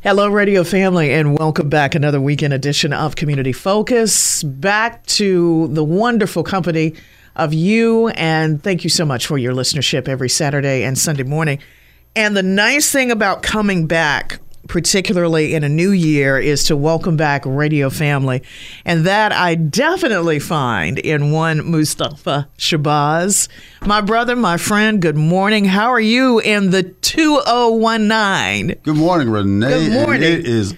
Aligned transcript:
Hello, 0.00 0.26
radio 0.26 0.64
family, 0.64 1.12
and 1.12 1.38
welcome 1.38 1.68
back. 1.68 1.94
Another 1.94 2.20
weekend 2.20 2.52
edition 2.52 2.92
of 2.92 3.14
Community 3.14 3.52
Focus. 3.52 4.42
Back 4.42 5.06
to 5.06 5.68
the 5.68 5.84
wonderful 5.84 6.42
company 6.42 6.94
of 7.36 7.54
you, 7.54 8.08
and 8.08 8.60
thank 8.60 8.82
you 8.82 8.90
so 8.90 9.04
much 9.04 9.28
for 9.28 9.38
your 9.38 9.54
listenership 9.54 10.08
every 10.08 10.28
Saturday 10.28 10.82
and 10.82 10.98
Sunday 10.98 11.22
morning. 11.22 11.60
And 12.16 12.36
the 12.36 12.42
nice 12.42 12.90
thing 12.90 13.12
about 13.12 13.44
coming 13.44 13.86
back, 13.86 14.40
particularly 14.68 15.54
in 15.54 15.64
a 15.64 15.68
new 15.68 15.90
year, 15.90 16.38
is 16.38 16.64
to 16.64 16.76
welcome 16.76 17.16
back 17.16 17.42
Radio 17.44 17.90
Family. 17.90 18.42
And 18.84 19.04
that 19.06 19.32
I 19.32 19.54
definitely 19.54 20.38
find 20.38 20.98
in 20.98 21.32
one 21.32 21.70
Mustafa 21.70 22.48
Shabazz. 22.58 23.48
My 23.86 24.00
brother, 24.00 24.36
my 24.36 24.56
friend, 24.56 25.02
good 25.02 25.16
morning. 25.16 25.64
How 25.64 25.90
are 25.90 26.00
you 26.00 26.38
in 26.40 26.70
the 26.70 26.82
2019? 26.82 28.80
Good 28.82 28.96
morning, 28.96 29.30
Renee. 29.30 29.68
Good 29.68 29.92
morning. 29.92 30.14
And 30.14 30.24
it 30.24 30.46
is 30.46 30.74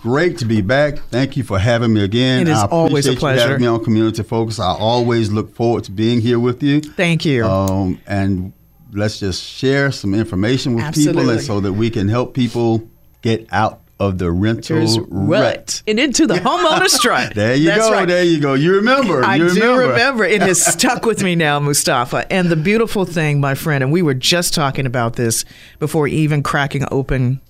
great 0.00 0.38
to 0.38 0.44
be 0.44 0.60
back. 0.60 0.98
Thank 1.10 1.36
you 1.36 1.42
for 1.42 1.58
having 1.58 1.92
me 1.92 2.04
again. 2.04 2.42
It 2.42 2.48
is 2.48 2.58
I 2.58 2.66
always 2.66 3.06
a 3.06 3.16
pleasure. 3.16 3.42
You 3.42 3.48
having 3.48 3.60
me 3.62 3.66
on 3.66 3.82
Community 3.82 4.22
Focus. 4.22 4.60
I 4.60 4.72
always 4.72 5.32
look 5.32 5.54
forward 5.54 5.84
to 5.84 5.90
being 5.90 6.20
here 6.20 6.38
with 6.38 6.62
you. 6.62 6.80
Thank 6.80 7.24
you. 7.24 7.44
Um, 7.44 8.00
and 8.06 8.52
let's 8.92 9.18
just 9.18 9.42
share 9.42 9.90
some 9.90 10.14
information 10.14 10.74
with 10.74 10.84
people, 10.94 11.10
Absolutely. 11.10 11.34
and 11.34 11.42
so 11.42 11.60
that 11.60 11.72
we 11.72 11.90
can 11.90 12.08
help 12.08 12.34
people 12.34 12.88
get 13.26 13.46
out 13.50 13.80
of 13.98 14.18
the 14.18 14.30
rental 14.30 15.06
rut. 15.08 15.82
and 15.86 15.98
into 15.98 16.26
the 16.26 16.34
homeowner 16.34 16.86
strut. 16.88 17.34
There 17.34 17.54
you 17.54 17.66
That's 17.68 17.88
go. 17.88 17.92
right. 17.92 18.06
There 18.06 18.22
you 18.22 18.40
go. 18.40 18.54
You 18.54 18.74
remember. 18.74 19.24
I 19.24 19.36
you 19.36 19.48
do 19.52 19.78
remember. 19.78 20.24
It 20.24 20.42
has 20.42 20.64
stuck 20.72 21.06
with 21.06 21.22
me 21.22 21.34
now, 21.34 21.58
Mustafa. 21.58 22.30
And 22.30 22.50
the 22.50 22.56
beautiful 22.56 23.04
thing, 23.06 23.40
my 23.40 23.54
friend, 23.54 23.82
and 23.82 23.90
we 23.92 24.02
were 24.02 24.14
just 24.14 24.52
talking 24.52 24.84
about 24.86 25.16
this 25.16 25.44
before 25.78 26.06
even 26.08 26.42
cracking 26.42 26.84
open 26.90 27.40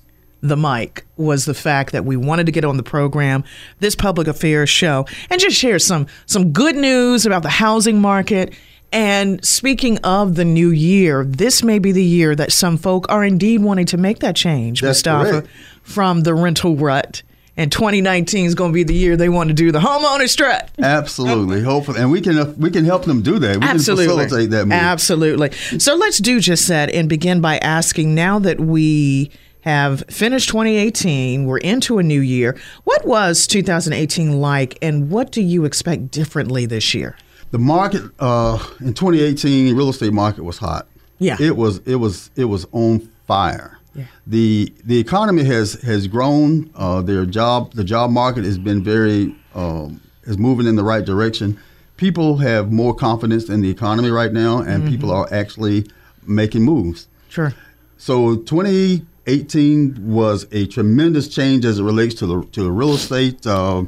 the 0.41 0.56
mic, 0.56 1.05
was 1.16 1.46
the 1.46 1.55
fact 1.55 1.90
that 1.92 2.05
we 2.05 2.16
wanted 2.16 2.46
to 2.46 2.52
get 2.52 2.64
on 2.64 2.77
the 2.77 2.83
program, 2.83 3.42
this 3.80 3.96
public 3.96 4.28
affairs 4.28 4.70
show, 4.70 5.05
and 5.30 5.40
just 5.40 5.56
share 5.56 5.80
some 5.80 6.06
some 6.27 6.52
good 6.52 6.77
news 6.77 7.27
about 7.27 7.42
the 7.42 7.48
housing 7.48 8.00
market. 8.00 8.55
And 8.97 9.44
speaking 9.44 9.98
of 9.98 10.36
the 10.36 10.44
new 10.47 10.70
year, 10.70 11.22
this 11.22 11.62
may 11.62 11.78
be 11.78 11.92
the 11.92 12.02
year 12.02 12.34
that 12.34 12.50
some 12.50 12.78
folk 12.78 13.05
are 13.11 13.22
indeed 13.22 13.61
wanting 13.61 13.84
to 13.86 13.98
make 13.98 14.20
that 14.20 14.34
change, 14.34 14.80
That's 14.80 15.00
Mustafa, 15.00 15.30
correct. 15.30 15.48
from 15.83 16.22
the 16.22 16.33
rental 16.33 16.77
rut. 16.77 17.22
And 17.58 17.70
2019 17.70 18.47
is 18.47 18.55
going 18.55 18.70
to 18.70 18.74
be 18.74 18.84
the 18.84 18.94
year 18.94 19.14
they 19.19 19.28
want 19.28 19.48
to 19.48 19.55
do 19.55 19.70
the 19.70 19.80
homeowner 19.80 20.27
strut. 20.27 20.70
Absolutely. 20.78 21.61
Hopefully, 21.61 22.00
and 22.00 22.11
we 22.11 22.22
can 22.22 22.58
we 22.58 22.70
can 22.70 22.86
help 22.86 23.05
them 23.05 23.20
do 23.20 23.39
that. 23.39 23.58
We 23.58 23.67
Absolutely. 23.67 24.06
can 24.06 24.17
facilitate 24.19 24.50
that 24.52 24.64
move. 24.64 24.72
Absolutely. 24.72 25.52
So 25.78 25.94
let's 25.94 26.17
do 26.17 26.41
just 26.41 26.67
that 26.69 26.89
and 26.89 27.06
begin 27.06 27.42
by 27.42 27.58
asking 27.58 28.14
now 28.14 28.39
that 28.39 28.61
we 28.61 29.30
have 29.61 30.05
finished 30.08 30.48
2018, 30.48 31.44
we're 31.44 31.58
into 31.58 31.98
a 31.98 32.02
new 32.02 32.20
year. 32.20 32.58
What 32.84 33.05
was 33.05 33.47
2018 33.47 34.41
like 34.41 34.78
and 34.80 35.11
what 35.11 35.33
do 35.33 35.42
you 35.42 35.67
expect 35.67 36.11
differently 36.11 36.64
this 36.64 36.94
year? 36.94 37.17
the 37.50 37.58
market 37.58 38.02
uh, 38.19 38.58
in 38.80 38.94
2018 38.94 39.74
real 39.77 39.89
estate 39.89 40.12
market 40.12 40.45
was 40.45 40.58
hot. 40.58 40.86
Yeah. 41.18 41.36
It 41.40 41.57
was 41.57 41.79
it 41.79 41.96
was 41.96 42.30
it 42.36 42.45
was 42.45 42.67
on 42.73 43.01
fire. 43.27 43.79
Yeah. 43.95 44.05
the 44.27 44.74
the 44.84 44.98
economy 44.98 45.45
has 45.45 45.74
has 45.83 46.07
grown. 46.07 46.70
Uh, 46.74 47.01
their 47.01 47.24
job 47.24 47.73
the 47.73 47.84
job 47.84 48.11
market 48.11 48.45
has 48.45 48.58
been 48.58 48.84
very 48.84 49.34
um, 49.55 50.02
is 50.24 50.36
moving 50.36 50.67
in 50.67 50.77
the 50.77 50.84
right 50.84 51.05
direction. 51.05 51.58
People 51.96 52.36
have 52.39 52.70
more 52.70 52.95
confidence 52.95 53.48
in 53.48 53.63
the 53.63 53.70
economy 53.70 54.11
right 54.11 54.33
now 54.33 54.58
and 54.58 54.83
mm-hmm. 54.83 54.90
people 54.90 55.11
are 55.11 55.27
actually 55.33 55.86
making 56.27 56.63
moves. 56.63 57.08
Sure. 57.30 57.55
So 57.96 58.36
2018 58.36 60.07
was 60.07 60.46
a 60.52 60.67
tremendous 60.67 61.28
change 61.28 61.64
as 61.64 61.78
it 61.78 61.83
relates 61.83 62.14
to 62.17 62.27
the 62.27 62.42
to 62.52 62.63
the 62.64 62.70
real 62.70 62.95
estate 62.95 63.46
uh, 63.46 63.84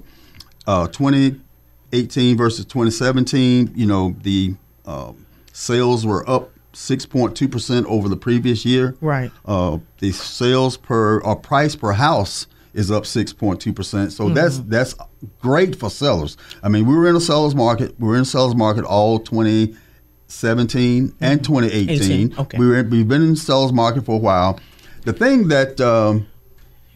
uh 0.67 0.87
20 0.89 1.39
18 1.93 2.37
versus 2.37 2.65
2017, 2.65 3.73
you 3.75 3.87
know, 3.87 4.15
the 4.23 4.55
uh, 4.87 5.13
sales 5.53 6.07
were 6.07 6.29
up 6.29 6.51
6.2% 6.73 7.85
over 7.87 8.09
the 8.09 8.17
previous 8.17 8.65
year. 8.65 8.97
Right. 9.01 9.31
Uh, 9.45 9.79
the 9.99 10.13
sales 10.13 10.77
per 10.77 11.21
or 11.21 11.37
price 11.37 11.75
per 11.75 11.93
house 11.93 12.47
is 12.75 12.91
up 12.91 13.05
6.2%. 13.05 14.13
So 14.13 14.25
mm-hmm. 14.25 14.35
that's 14.35 14.59
that's 14.61 14.95
great 15.41 15.77
for 15.77 15.91
sellers. 15.91 16.37
I 16.63 16.69
mean, 16.69 16.87
we 16.87 16.95
were 16.95 17.09
in 17.09 17.17
a 17.17 17.21
seller's 17.21 17.55
market. 17.55 17.99
We 17.99 18.07
were 18.07 18.17
in 18.17 18.23
a 18.23 18.27
seller's 18.27 18.55
market 18.55 18.85
all 18.85 19.19
2017 19.19 21.09
mm-hmm. 21.09 21.25
and 21.25 21.45
2018. 21.45 22.33
18. 22.33 22.39
Okay. 22.39 22.59
We 22.59 22.69
were, 22.69 22.83
we've 22.85 23.09
been 23.09 23.23
in 23.23 23.31
the 23.31 23.37
seller's 23.37 23.73
market 23.73 24.05
for 24.05 24.15
a 24.15 24.19
while. 24.19 24.61
The 25.05 25.13
thing 25.13 25.49
that 25.49 25.81
um, 25.81 26.29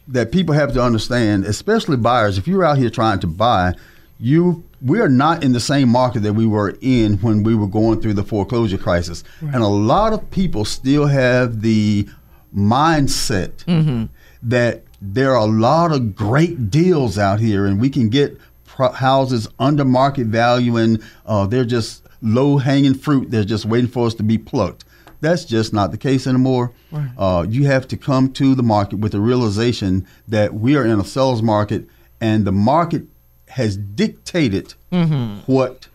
that 0.06 0.30
people 0.30 0.54
have 0.54 0.74
to 0.74 0.82
understand, 0.82 1.46
especially 1.46 1.96
buyers, 1.96 2.36
if 2.36 2.46
you're 2.46 2.64
out 2.64 2.78
here 2.78 2.90
trying 2.90 3.18
to 3.20 3.26
buy– 3.26 3.74
you 4.22 4.62
we 4.80 5.00
are 5.00 5.08
not 5.08 5.44
in 5.44 5.52
the 5.52 5.60
same 5.60 5.88
market 5.88 6.20
that 6.20 6.32
we 6.32 6.46
were 6.46 6.76
in 6.80 7.14
when 7.18 7.42
we 7.42 7.54
were 7.54 7.66
going 7.66 8.00
through 8.00 8.14
the 8.14 8.24
foreclosure 8.24 8.78
crisis. 8.78 9.22
And 9.40 9.56
a 9.62 9.66
lot 9.68 10.12
of 10.12 10.28
people 10.30 10.64
still 10.64 11.06
have 11.06 11.60
the 11.62 12.08
mindset 12.56 14.08
that 14.42 14.82
there 15.00 15.32
are 15.32 15.42
a 15.46 15.50
lot 15.50 15.92
of 15.92 16.14
great 16.16 16.70
deals 16.70 17.16
out 17.18 17.38
here 17.40 17.66
and 17.66 17.80
we 17.80 17.90
can 17.90 18.08
get 18.08 18.36
pro- 18.64 18.92
houses 18.92 19.48
under 19.58 19.84
market 19.84 20.26
value 20.28 20.76
and 20.76 21.02
uh, 21.26 21.46
they're 21.46 21.64
just 21.64 22.04
low 22.20 22.58
hanging 22.58 22.94
fruit. 22.94 23.30
They're 23.30 23.44
just 23.44 23.64
waiting 23.66 23.90
for 23.90 24.06
us 24.06 24.14
to 24.14 24.22
be 24.22 24.38
plucked. 24.38 24.84
That's 25.20 25.44
just 25.44 25.72
not 25.72 25.92
the 25.92 25.98
case 25.98 26.26
anymore. 26.26 26.72
Uh, 27.16 27.46
you 27.48 27.66
have 27.66 27.86
to 27.88 27.96
come 27.96 28.32
to 28.34 28.54
the 28.56 28.62
market 28.64 28.98
with 28.98 29.12
the 29.12 29.20
realization 29.20 30.06
that 30.28 30.54
we 30.54 30.76
are 30.76 30.84
in 30.84 30.98
a 30.98 31.04
seller's 31.04 31.42
market 31.42 31.86
and 32.20 32.44
the 32.44 32.52
market 32.52 33.04
has 33.52 33.76
dictated 33.76 34.74
mm-hmm. 34.90 35.40
what 35.50 35.88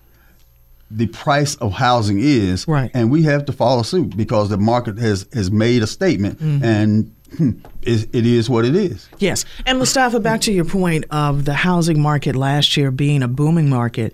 the 0.92 1.08
price 1.08 1.56
of 1.56 1.74
housing 1.74 2.20
is. 2.20 2.68
Right. 2.68 2.92
And 2.94 3.12
we 3.12 3.24
have 3.24 3.46
to 3.46 3.52
follow 3.52 3.82
suit 3.82 4.16
because 4.16 4.50
the 4.50 4.58
market 4.58 4.98
has, 5.00 5.28
has 5.34 5.52
made 5.52 5.82
a 5.84 5.88
statement 5.88 6.40
mm-hmm. 6.40 6.64
and 6.64 7.16
hmm, 7.36 7.52
it, 7.82 8.10
it 8.14 8.26
is 8.26 8.50
what 8.50 8.64
it 8.64 8.76
is. 8.76 9.10
Yes. 9.18 9.44
And 9.66 9.80
Mustafa, 9.80 10.20
back 10.20 10.42
to 10.42 10.54
your 10.54 10.66
point 10.66 11.06
of 11.10 11.46
the 11.46 11.56
housing 11.56 12.00
market 12.00 12.36
last 12.36 12.78
year 12.78 12.92
being 12.92 13.24
a 13.24 13.28
booming 13.28 13.70
market. 13.70 14.14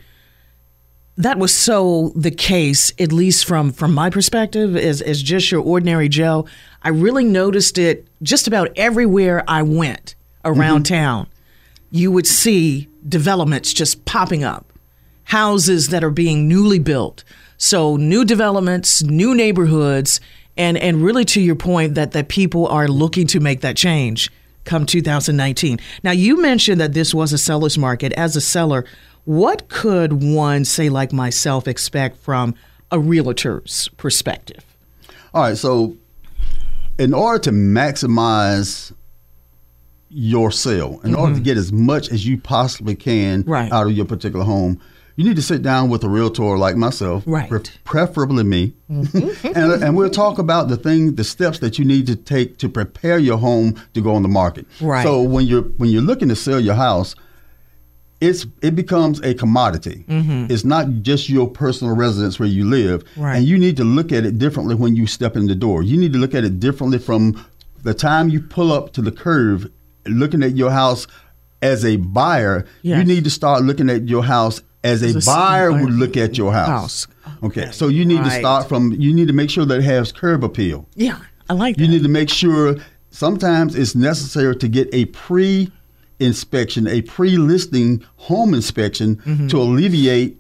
That 1.18 1.38
was 1.38 1.54
so 1.54 2.12
the 2.16 2.32
case, 2.32 2.92
at 2.98 3.12
least 3.12 3.46
from 3.46 3.72
from 3.72 3.94
my 3.94 4.10
perspective, 4.10 4.76
as 4.76 5.00
as 5.00 5.22
just 5.22 5.52
your 5.52 5.62
ordinary 5.62 6.10
Joe. 6.10 6.48
I 6.82 6.90
really 6.90 7.24
noticed 7.24 7.78
it 7.78 8.08
just 8.24 8.48
about 8.48 8.70
everywhere 8.76 9.44
I 9.48 9.62
went 9.62 10.16
around 10.44 10.86
mm-hmm. 10.86 10.96
town. 10.96 11.28
You 11.94 12.10
would 12.10 12.26
see 12.26 12.90
developments 13.08 13.72
just 13.72 14.04
popping 14.06 14.44
up, 14.44 14.74
houses 15.26 15.90
that 15.90 16.04
are 16.04 16.10
being 16.10 16.48
newly 16.48 16.80
built. 16.80 17.24
So 17.58 17.98
new 17.98 18.26
developments, 18.26 19.04
new 19.04 19.36
neighborhoods, 19.36 20.20
and 20.58 20.76
and 20.76 21.04
really 21.04 21.24
to 21.26 21.40
your 21.40 21.56
point 21.56 21.94
that 21.94 22.12
that 22.14 22.30
people 22.30 22.66
are 22.66 22.88
looking 22.88 23.28
to 23.28 23.40
make 23.40 23.62
that 23.62 23.78
change 23.78 24.32
come 24.64 24.88
2019. 24.88 25.80
Now 26.04 26.10
you 26.10 26.42
mentioned 26.42 26.82
that 26.82 26.94
this 26.94 27.14
was 27.14 27.32
a 27.32 27.38
seller's 27.38 27.78
market. 27.78 28.12
As 28.14 28.36
a 28.36 28.42
seller, 28.42 28.86
what 29.26 29.70
could 29.70 30.24
one 30.24 30.66
say 30.66 30.90
like 30.90 31.14
myself 31.14 31.68
expect 31.68 32.18
from 32.18 32.56
a 32.90 33.00
realtor's 33.00 33.88
perspective? 33.98 34.66
All 35.32 35.44
right, 35.44 35.58
so 35.58 35.96
in 36.98 37.14
order 37.14 37.38
to 37.44 37.52
maximize 37.52 38.94
your 40.14 40.52
sale, 40.52 41.00
in 41.04 41.16
order 41.16 41.36
to 41.36 41.42
get 41.42 41.58
as 41.58 41.72
much 41.72 42.10
as 42.12 42.26
you 42.26 42.38
possibly 42.38 42.96
can 42.96 43.42
Mm-hmm. 43.44 43.52
Right. 43.52 43.72
out 43.72 43.88
of 43.88 43.94
your 43.94 44.06
particular 44.06 44.46
home, 44.46 44.80
you 45.16 45.24
need 45.24 45.36
to 45.36 45.42
sit 45.42 45.62
down 45.62 45.90
with 45.90 46.04
a 46.04 46.10
realtor 46.10 46.58
like 46.58 46.76
myself, 46.76 47.24
Right. 47.28 47.50
pre- 47.50 47.62
preferably 47.84 48.44
me, 48.44 48.74
Mm-hmm. 48.92 49.48
and, 49.56 49.84
and 49.84 49.96
we'll 49.98 50.10
talk 50.10 50.38
about 50.40 50.68
the 50.70 50.78
thing, 50.78 51.16
the 51.16 51.24
steps 51.24 51.60
that 51.60 51.78
you 51.80 51.86
need 51.86 52.06
to 52.08 52.16
take 52.16 52.58
to 52.60 52.70
prepare 52.70 53.18
your 53.20 53.38
home 53.38 53.76
to 53.94 54.02
go 54.02 54.14
on 54.16 54.22
the 54.22 54.28
market. 54.30 54.66
Right. 54.82 55.04
So 55.04 55.22
when 55.22 55.46
you're 55.46 55.64
when 55.80 55.90
you're 55.90 56.02
looking 56.02 56.30
to 56.30 56.36
sell 56.36 56.60
your 56.60 56.76
house, 56.76 57.16
it's 58.22 58.46
it 58.62 58.76
becomes 58.76 59.20
a 59.22 59.34
commodity. 59.34 60.06
It's 60.08 60.64
not 60.64 60.88
just 61.02 61.28
your 61.30 61.48
personal 61.50 61.96
residence 61.96 62.40
where 62.40 62.48
you 62.48 62.66
live, 62.66 63.04
Right. 63.18 63.38
and 63.38 63.46
you 63.46 63.58
need 63.58 63.76
to 63.78 63.84
look 63.84 64.12
at 64.12 64.26
it 64.26 64.38
differently 64.40 64.76
when 64.76 64.96
you 64.96 65.08
step 65.08 65.36
in 65.36 65.48
the 65.48 65.56
door. 65.56 65.84
You 65.84 65.98
need 65.98 66.14
to 66.14 66.20
look 66.20 66.34
at 66.34 66.44
it 66.44 66.60
differently 66.60 67.00
from 67.00 67.44
the 67.84 67.94
time 67.94 68.30
you 68.30 68.40
pull 68.40 68.72
up 68.72 68.94
to 68.94 69.02
the 69.02 69.12
curve 69.12 69.70
looking 70.06 70.44
at 70.44 70.56
your 70.56 70.72
house 70.72 71.08
as 71.62 71.86
a 71.86 71.96
buyer, 71.98 72.66
you 72.82 73.04
need 73.04 73.24
to 73.24 73.30
start 73.30 73.64
looking 73.64 73.90
at 73.90 74.08
your 74.08 74.24
house 74.24 74.62
as 74.84 75.02
a 75.02 75.08
As 75.08 75.16
a 75.16 75.18
s- 75.20 75.26
buyer 75.26 75.72
buyer. 75.72 75.82
would 75.84 75.94
look 75.94 76.18
at 76.18 76.38
your 76.38 76.52
house. 76.54 76.68
House. 76.68 77.08
Okay. 77.42 77.62
Okay. 77.64 77.72
So 77.72 77.88
you 77.88 78.04
need 78.06 78.24
to 78.24 78.32
start 78.32 78.68
from 78.68 78.92
you 78.94 79.14
need 79.14 79.28
to 79.28 79.34
make 79.34 79.50
sure 79.50 79.66
that 79.66 79.80
it 79.80 79.84
has 79.84 80.12
curb 80.12 80.44
appeal. 80.44 80.88
Yeah, 80.96 81.20
I 81.50 81.54
like 81.54 81.78
You 81.78 81.88
need 81.88 82.04
to 82.04 82.10
make 82.10 82.30
sure 82.30 82.76
sometimes 83.12 83.76
it's 83.76 83.96
necessary 83.96 84.56
to 84.58 84.68
get 84.68 84.90
a 84.94 85.06
pre 85.06 85.72
inspection, 86.20 86.88
a 86.88 87.02
pre 87.02 87.38
listing 87.38 88.04
home 88.18 88.54
inspection 88.54 89.16
Mm-hmm. 89.18 89.48
to 89.48 89.58
alleviate 89.58 90.38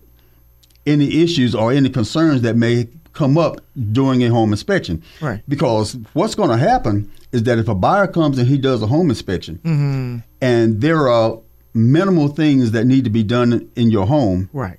any 0.86 1.22
issues 1.24 1.56
or 1.56 1.72
any 1.72 1.90
concerns 1.90 2.42
that 2.42 2.58
may 2.58 2.90
come 3.14 3.38
up 3.38 3.62
during 3.94 4.24
a 4.24 4.28
home 4.30 4.52
inspection. 4.52 5.02
Right. 5.22 5.42
Because 5.48 5.96
what's 6.14 6.36
going 6.36 6.50
to 6.50 6.58
happen 6.58 7.10
is 7.34 7.44
that 7.44 7.58
if 7.60 7.68
a 7.68 7.76
buyer 7.76 8.08
comes 8.08 8.38
and 8.40 8.48
he 8.48 8.58
does 8.58 8.82
a 8.82 8.88
home 8.88 9.10
inspection 9.10 9.60
Mm-hmm. 9.66 10.18
and 10.42 10.80
there 10.82 11.10
are 11.10 11.40
minimal 11.74 12.28
things 12.30 12.72
that 12.72 12.86
need 12.86 13.04
to 13.04 13.10
be 13.10 13.24
done 13.24 13.70
in 13.76 13.92
your 13.92 14.06
home, 14.06 14.50
right. 14.54 14.78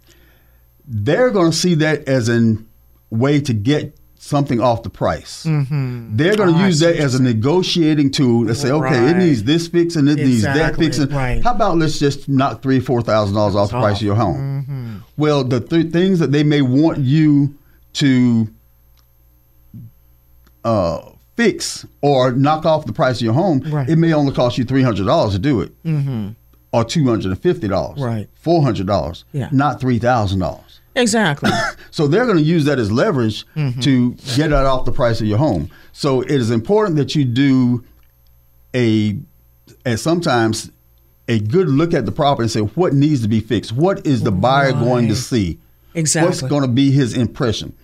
they're 0.86 1.30
going 1.30 1.50
to 1.50 1.56
see 1.56 1.74
that 1.74 2.06
as 2.08 2.28
a 2.30 2.56
way 3.10 3.40
to 3.40 3.52
get 3.52 3.96
something 4.16 4.58
off 4.60 4.82
the 4.84 4.88
price. 4.90 5.44
Mm-hmm. 5.44 6.16
They're 6.16 6.36
going 6.36 6.54
to 6.54 6.60
Oh, 6.62 6.66
use 6.66 6.80
that 6.80 6.96
as 6.96 7.14
a 7.14 7.22
negotiating 7.22 8.10
tool 8.12 8.46
to 8.46 8.54
say, 8.54 8.70
okay, 8.70 9.10
it 9.10 9.16
needs 9.18 9.42
this 9.44 9.68
fixing, 9.68 10.08
it 10.08 10.14
needs 10.14 10.42
that 10.42 10.52
Exactly, 10.56 10.86
fixing. 10.86 11.08
right. 11.10 11.42
How 11.44 11.52
about 11.54 11.76
let's 11.76 11.98
just 11.98 12.28
knock 12.28 12.62
three, 12.62 12.80
four 12.80 13.02
thousand 13.02 13.34
dollars 13.34 13.54
off 13.56 13.70
the 13.70 13.78
price 13.80 13.96
of 13.96 14.02
your 14.02 14.14
home? 14.14 14.36
Mm-hmm. 14.62 14.96
Well, 15.18 15.44
the 15.44 15.60
th- 15.60 15.92
things 15.92 16.20
that 16.20 16.32
they 16.32 16.42
may 16.44 16.62
want 16.62 16.98
you 17.00 17.58
to 17.94 18.48
uh, 20.64 21.10
fix 21.36 21.84
or 22.00 22.32
knock 22.32 22.64
off 22.64 22.86
the 22.86 22.92
price 22.92 23.16
of 23.16 23.22
your 23.22 23.34
home, 23.34 23.60
Right. 23.66 23.88
it 23.88 23.96
may 23.96 24.12
only 24.12 24.32
cost 24.32 24.56
you 24.58 24.64
three 24.64 24.82
hundred 24.82 25.06
dollars 25.06 25.32
to 25.34 25.38
do 25.38 25.60
it, 25.60 25.82
mm-hmm. 25.84 26.28
or 26.72 26.84
two 26.84 27.04
hundred 27.06 27.26
and 27.32 27.40
fifty 27.42 27.68
dollars, 27.68 28.00
Right. 28.00 28.28
Four 28.34 28.62
hundred 28.62 28.86
dollars, 28.86 29.24
Yeah. 29.32 29.48
not 29.52 29.80
three 29.80 29.98
thousand 29.98 30.38
dollars. 30.40 30.80
Exactly. 30.94 31.50
So 31.90 32.08
they're 32.08 32.24
going 32.24 32.38
to 32.38 32.42
use 32.42 32.64
that 32.64 32.80
as 32.80 32.90
leverage 32.90 33.46
Mm-hmm. 33.54 33.78
to 33.82 34.12
get 34.36 34.46
it 34.50 34.52
off 34.52 34.84
the 34.84 34.90
price 34.90 35.20
of 35.20 35.28
your 35.28 35.38
home. 35.38 35.70
So 35.92 36.22
it 36.22 36.30
is 36.32 36.50
important 36.50 36.96
that 36.96 37.14
you 37.14 37.24
do 37.24 37.84
a, 38.74 39.16
and 39.84 40.00
sometimes 40.00 40.72
a 41.28 41.38
good 41.38 41.68
look 41.68 41.94
at 41.94 42.04
the 42.04 42.10
property 42.10 42.44
and 42.44 42.50
say 42.50 42.60
what 42.60 42.92
needs 42.94 43.22
to 43.22 43.28
be 43.28 43.38
fixed. 43.38 43.70
What 43.72 44.04
is 44.04 44.24
the 44.24 44.32
buyer 44.32 44.72
going 44.72 45.06
to 45.08 45.14
see? 45.14 45.60
Exactly. 45.94 46.28
What's 46.28 46.42
going 46.42 46.62
to 46.62 46.68
be 46.68 46.90
his 46.90 47.16
impression? 47.16 47.76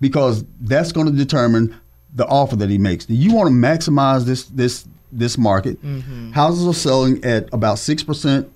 Because 0.00 0.44
that's 0.60 0.90
going 0.92 1.06
to 1.08 1.12
determine 1.12 1.76
the 2.14 2.26
offer 2.26 2.56
that 2.56 2.70
he 2.70 2.78
makes. 2.78 3.08
You 3.08 3.34
want 3.34 3.48
to 3.48 3.54
maximize 3.54 4.24
this 4.24 4.44
this 4.44 4.86
this 5.12 5.38
market. 5.38 5.82
Mm-hmm. 5.82 6.32
Houses 6.32 6.66
are 6.66 6.74
selling 6.74 7.24
at 7.24 7.52
about 7.52 7.78
six 7.78 8.02
percent 8.02 8.50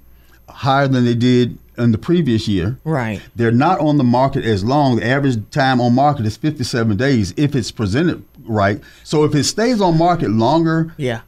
higher 0.48 0.88
than 0.88 1.04
they 1.04 1.14
did 1.14 1.58
in 1.78 1.92
the 1.92 1.98
previous 1.98 2.46
year. 2.46 2.76
Right. 2.84 3.22
They're 3.34 3.50
not 3.50 3.80
on 3.80 3.96
the 3.96 4.04
market 4.04 4.44
as 4.44 4.62
long. 4.62 4.96
The 4.96 5.06
average 5.06 5.38
time 5.50 5.80
on 5.80 5.94
market 5.94 6.26
is 6.26 6.36
57 6.36 6.96
days 6.96 7.32
if 7.36 7.54
it's 7.54 7.70
presented 7.70 8.22
right. 8.44 8.80
So 9.04 9.24
if 9.24 9.34
it 9.34 9.44
stays 9.44 9.80
on 9.80 9.98
market 9.98 10.30
longer, 10.30 10.94
yeah. 10.96 11.22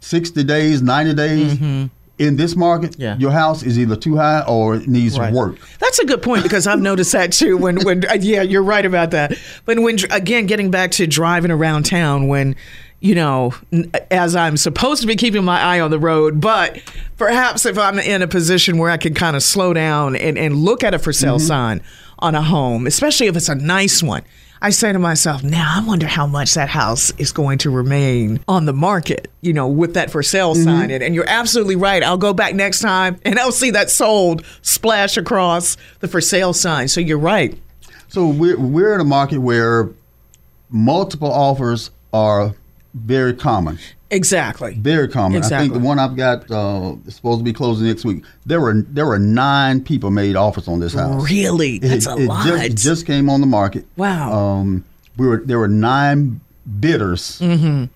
60 0.00 0.42
days, 0.44 0.82
90 0.82 1.14
days, 1.14 1.90
in 2.26 2.36
this 2.36 2.54
market, 2.56 2.92
Mm-hmm. 2.92 3.02
Yeah. 3.02 3.16
your 3.18 3.30
house 3.32 3.62
is 3.62 3.78
either 3.78 3.96
too 3.96 4.16
high 4.16 4.42
or 4.46 4.76
it 4.76 4.88
needs 4.88 5.18
Right. 5.18 5.32
work. 5.32 5.56
That's 5.78 5.98
a 5.98 6.04
good 6.06 6.22
point 6.22 6.42
because 6.42 6.66
I've 6.66 6.80
noticed 6.80 7.12
that 7.12 7.32
too. 7.32 7.56
When 7.56 7.84
when 7.84 8.04
uh, 8.08 8.14
yeah, 8.20 8.42
you're 8.42 8.62
right 8.62 8.86
about 8.86 9.10
that. 9.12 9.32
But 9.64 9.78
when 9.80 9.98
again, 10.10 10.46
getting 10.46 10.70
back 10.70 10.90
to 10.92 11.06
driving 11.06 11.50
around 11.50 11.84
town, 11.84 12.28
when 12.28 12.54
you 13.00 13.16
know, 13.16 13.52
as 14.12 14.36
I'm 14.36 14.56
supposed 14.56 15.00
to 15.02 15.08
be 15.08 15.16
keeping 15.16 15.42
my 15.44 15.60
eye 15.60 15.80
on 15.80 15.90
the 15.90 15.98
road, 15.98 16.40
but 16.40 16.80
perhaps 17.16 17.66
if 17.66 17.76
I'm 17.76 17.98
in 17.98 18.22
a 18.22 18.28
position 18.28 18.78
where 18.78 18.90
I 18.90 18.96
can 18.96 19.12
kind 19.12 19.34
of 19.34 19.42
slow 19.42 19.72
down 19.74 20.14
and, 20.14 20.38
and 20.38 20.54
look 20.56 20.84
at 20.84 20.94
a 20.94 21.00
for 21.00 21.12
sale 21.12 21.40
sign 21.40 21.82
on 22.20 22.36
a 22.36 22.42
home, 22.42 22.86
especially 22.86 23.26
if 23.26 23.36
it's 23.36 23.48
a 23.48 23.56
nice 23.56 24.04
one. 24.04 24.22
I 24.64 24.70
say 24.70 24.92
to 24.92 24.98
myself, 25.00 25.42
now 25.42 25.74
I 25.76 25.84
wonder 25.84 26.06
how 26.06 26.24
much 26.24 26.54
that 26.54 26.68
house 26.68 27.10
is 27.18 27.32
going 27.32 27.58
to 27.58 27.70
remain 27.70 28.38
on 28.46 28.64
the 28.64 28.72
market, 28.72 29.26
you 29.40 29.52
know, 29.52 29.66
with 29.66 29.94
that 29.94 30.08
for 30.08 30.22
sale 30.22 30.54
mm-hmm. 30.54 30.62
sign. 30.62 30.90
And, 30.92 31.02
and 31.02 31.16
you're 31.16 31.28
absolutely 31.28 31.74
right. 31.74 32.00
I'll 32.00 32.16
go 32.16 32.32
back 32.32 32.54
next 32.54 32.78
time 32.78 33.18
and 33.24 33.40
I'll 33.40 33.50
see 33.50 33.72
that 33.72 33.90
sold 33.90 34.44
splash 34.62 35.16
across 35.16 35.76
the 35.98 36.06
for 36.06 36.20
sale 36.20 36.52
sign. 36.52 36.86
So 36.86 37.00
you're 37.00 37.18
right. 37.18 37.58
So 38.06 38.28
we're, 38.28 38.56
we're 38.56 38.94
in 38.94 39.00
a 39.00 39.04
market 39.04 39.40
where 39.40 39.90
multiple 40.70 41.32
offers 41.32 41.90
are 42.12 42.54
very 42.94 43.34
common. 43.34 43.80
Exactly. 44.12 44.74
Very 44.74 45.08
common. 45.08 45.38
Exactly. 45.38 45.56
I 45.56 45.60
think 45.70 45.72
the 45.72 45.86
one 45.86 45.98
I've 45.98 46.16
got 46.16 46.48
uh, 46.50 46.94
is 47.06 47.16
supposed 47.16 47.40
to 47.40 47.44
be 47.44 47.52
closing 47.52 47.86
next 47.86 48.04
week. 48.04 48.24
There 48.46 48.60
were 48.60 48.74
there 48.88 49.06
were 49.06 49.18
nine 49.18 49.82
people 49.82 50.10
made 50.10 50.36
offers 50.36 50.68
on 50.68 50.80
this 50.80 50.92
house. 50.94 51.28
Really? 51.28 51.78
That's 51.78 52.06
a 52.06 52.16
it 52.16 52.26
lot. 52.26 52.46
Just, 52.46 52.64
it 52.64 52.74
just 52.76 53.06
came 53.06 53.28
on 53.30 53.40
the 53.40 53.46
market. 53.46 53.86
Wow. 53.96 54.32
Um, 54.32 54.84
we 55.16 55.26
were 55.26 55.38
there 55.44 55.58
were 55.58 55.68
nine 55.68 56.40
bidders, 56.78 57.40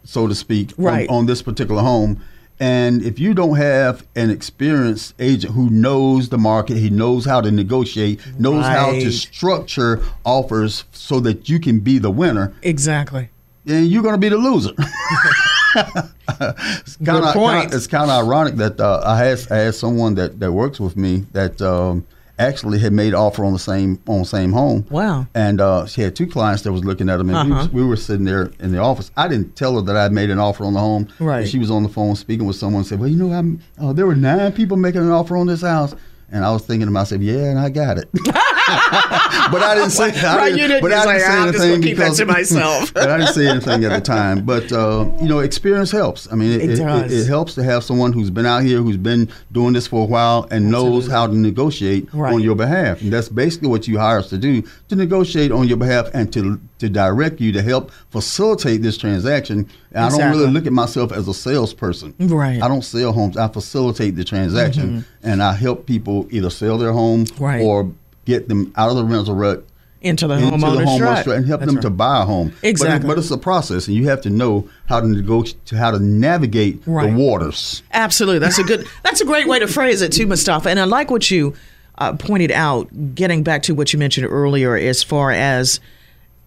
so 0.05 0.27
to 0.27 0.35
speak, 0.35 0.71
on- 0.71 0.75
Mm-hmm. 0.75 0.83
Right. 0.85 1.09
on, 1.09 1.27
this 1.27 1.43
particular 1.43 1.83
home. 1.83 2.21
And 2.59 3.03
if 3.03 3.19
you 3.19 3.35
don't 3.35 3.57
have 3.57 4.07
an 4.17 4.31
experienced 4.31 5.15
agent 5.19 5.53
who 5.53 5.69
knows 5.69 6.31
the 6.31 6.39
market, 6.39 6.79
he 6.79 6.89
knows 6.89 7.27
how 7.27 7.43
to 7.43 7.51
negotiate, 7.51 8.19
knows 8.39 8.65
how 8.65 8.93
to 8.93 9.13
structure 9.13 10.03
offers 10.25 10.85
so 10.93 11.21
that 11.21 11.51
you 11.51 11.61
can 11.61 11.81
be 11.81 11.99
the 11.99 12.11
winner, 12.11 12.55
exactly. 12.63 13.29
then 13.67 13.85
you're 13.85 14.03
going 14.03 14.15
to 14.15 14.19
be 14.19 14.31
the 14.31 14.39
loser. 14.39 14.73
it's 15.77 16.97
kind 16.97 17.25
of 17.25 17.35
point. 17.35 17.73
it's 17.75 17.87
kind 17.87 18.11
of 18.11 18.25
ironic 18.27 18.55
that 18.57 18.81
uh, 18.81 19.03
I 19.05 19.17
had 19.19 19.39
I 19.51 19.57
had 19.57 19.75
someone 19.75 20.15
that, 20.17 20.41
that 20.41 20.53
works 20.53 20.81
with 20.81 20.97
me 20.97 21.25
that 21.33 21.61
um, 21.63 22.07
actually 22.39 22.79
had 22.79 22.93
made 22.93 23.15
offer 23.15 23.45
on 23.45 23.53
the 23.53 23.59
same 23.59 24.01
on 24.07 24.21
the 24.21 24.25
same 24.25 24.53
home. 24.53 24.87
Wow. 24.91 25.27
And 25.35 25.61
uh, 25.61 25.87
she 25.87 26.03
had 26.03 26.15
two 26.17 26.27
clients 26.27 26.63
that 26.63 26.73
was 26.73 26.85
looking 26.85 27.09
at 27.09 27.17
them, 27.19 27.31
and 27.31 27.49
we, 27.49 27.53
Uh-huh. 27.55 27.63
was, 27.65 27.73
we 27.73 27.85
were 27.85 27.97
sitting 27.97 28.25
there 28.25 28.51
in 28.61 28.73
the 28.73 28.79
office. 28.79 29.11
I 29.17 29.29
didn't 29.29 29.57
tell 29.57 29.75
her 29.77 29.83
that 29.83 29.97
I 29.97 30.09
made 30.09 30.31
an 30.31 30.39
offer 30.39 30.65
on 30.65 30.73
the 30.75 30.81
home. 30.81 31.09
Right. 31.19 31.41
And 31.41 31.49
she 31.49 31.59
was 31.59 31.71
on 31.71 31.83
the 31.83 31.89
phone 31.89 32.15
speaking 32.17 32.47
with 32.47 32.57
someone. 32.57 32.81
and 32.81 32.87
Said, 32.87 33.01
"Well, 33.01 33.09
you 33.09 33.17
know, 33.17 33.33
I'm, 33.33 33.61
uh, 33.81 33.93
there 33.93 34.07
were 34.07 34.17
nine 34.17 34.53
people 34.53 34.77
making 34.77 35.01
an 35.03 35.11
offer 35.11 35.37
on 35.37 35.47
this 35.47 35.63
house." 35.63 35.95
And 36.31 36.45
I 36.45 36.53
was 36.53 36.67
thinking 36.67 36.87
to 36.89 36.93
myself, 36.93 37.23
"Yeah, 37.23 37.51
and 37.51 37.59
I 37.59 37.69
got 37.71 37.99
it." 37.99 38.09
but 39.53 39.63
I 39.63 39.75
didn't 39.75 39.91
say. 39.91 40.11
I 40.27 40.37
Right, 40.37 40.51
you 40.53 40.67
didn't 40.69 40.83
but 40.83 40.93
I 40.93 41.05
didn't 41.07 41.21
say 41.21 41.27
"I'm 41.37 41.53
just 41.53 41.65
anything 41.65 41.83
keep 41.83 41.97
that 41.99 42.05
because- 42.05 42.17
to 42.19 42.27
myself." 42.27 42.95
but 42.95 43.09
I 43.11 43.19
didn't 43.19 43.35
say 43.35 43.47
anything 43.49 43.85
at 43.85 43.91
the 43.93 44.01
time. 44.01 44.45
But 44.45 44.73
uh, 44.73 45.09
you 45.21 45.29
know, 45.29 45.39
experience 45.41 45.91
helps. 45.91 46.31
I 46.33 46.35
mean, 46.37 46.51
it, 46.53 46.63
It 46.63 46.71
it, 46.71 46.77
does. 46.79 47.13
it, 47.13 47.29
helps 47.29 47.55
to 47.55 47.63
have 47.63 47.85
someone 47.85 48.13
who's 48.13 48.31
been 48.31 48.47
out 48.47 48.63
here, 48.65 48.79
who's 48.83 48.97
been 48.97 49.29
doing 49.53 49.73
this 49.73 49.87
for 49.87 50.03
a 50.03 50.07
while, 50.07 50.47
and 50.51 50.71
knows 50.71 51.07
how 51.09 51.27
to 51.27 51.35
negotiate 51.35 52.09
Right. 52.13 52.33
on 52.35 52.41
your 52.43 52.55
behalf. 52.57 53.01
And 53.03 53.13
that's 53.13 53.29
basically 53.29 53.69
what 53.69 53.87
you 53.87 53.99
hire 53.99 54.19
us 54.19 54.29
to 54.31 54.39
do: 54.39 54.63
to 54.89 54.97
negotiate 54.97 55.53
on 55.53 55.69
your 55.69 55.77
behalf 55.77 56.09
and 56.13 56.33
to 56.33 56.61
to 56.79 56.89
direct 56.89 57.41
you 57.41 57.53
to 57.53 57.63
help 57.63 57.91
facilitate 58.11 58.83
this 58.83 58.99
transaction. 58.99 59.69
And 59.93 60.05
I 60.05 60.09
don't 60.11 60.31
really 60.31 60.51
look 60.51 60.67
at 60.67 60.73
myself 60.73 61.11
as 61.13 61.27
a 61.29 61.33
salesperson. 61.35 62.15
Right. 62.19 62.61
I 62.63 62.69
don't 62.69 62.83
sell 62.83 63.13
homes. 63.13 63.37
I 63.37 63.49
facilitate 63.49 64.17
the 64.17 64.25
transaction, 64.25 65.05
and 65.23 65.43
I 65.43 65.53
help 65.55 65.87
people 65.87 66.27
either 66.31 66.51
sell 66.51 66.77
their 66.79 66.93
home 66.93 67.25
Mm-hmm. 67.27 67.45
Right. 67.45 67.63
or 67.63 67.91
get 68.27 68.49
them 68.49 68.73
out 68.77 68.91
of 68.91 68.97
the 68.97 69.05
rental 69.05 69.35
rut 69.35 69.65
Into 70.03 70.27
the 70.29 70.35
into 70.35 70.51
the 70.51 70.57
homeowner 70.59 70.85
homeowner 70.85 71.21
strut. 71.23 71.37
and 71.39 71.47
help 71.47 71.61
That's 71.61 71.69
them 71.71 71.77
right. 71.77 71.83
to 71.83 71.91
buy 71.91 72.21
a 72.23 72.25
home. 72.27 72.53
But, 72.61 72.69
Exactly. 72.69 73.07
it, 73.07 73.09
but 73.09 73.19
it's 73.19 73.31
a 73.31 73.39
process, 73.39 73.87
and 73.89 73.97
you 73.97 74.09
have 74.09 74.21
to 74.23 74.31
know 74.31 74.69
how 74.89 75.01
to 75.01 75.07
negotiate, 75.09 75.71
how 75.71 75.91
to 75.93 75.99
navigate 75.99 76.83
Right. 76.85 77.11
the 77.11 77.17
waters. 77.17 77.83
Absolutely. 77.93 78.41
That's 78.41 78.59
a 78.59 78.65
good. 78.65 78.87
That's 79.03 79.23
a 79.23 79.25
great 79.25 79.49
way 79.49 79.59
to 79.61 79.67
phrase 79.67 80.03
it 80.03 80.13
too, 80.13 80.27
Mustafa. 80.27 80.69
And 80.69 80.79
I 80.79 80.85
like 80.85 81.11
what 81.11 81.31
you 81.31 81.55
uh, 81.99 82.13
pointed 82.13 82.51
out. 82.53 83.15
Getting 83.15 83.43
back 83.43 83.63
to 83.65 83.75
what 83.75 83.93
you 83.95 83.99
mentioned 83.99 84.27
earlier, 84.31 84.77
as 84.77 85.03
far 85.03 85.31
as 85.31 85.81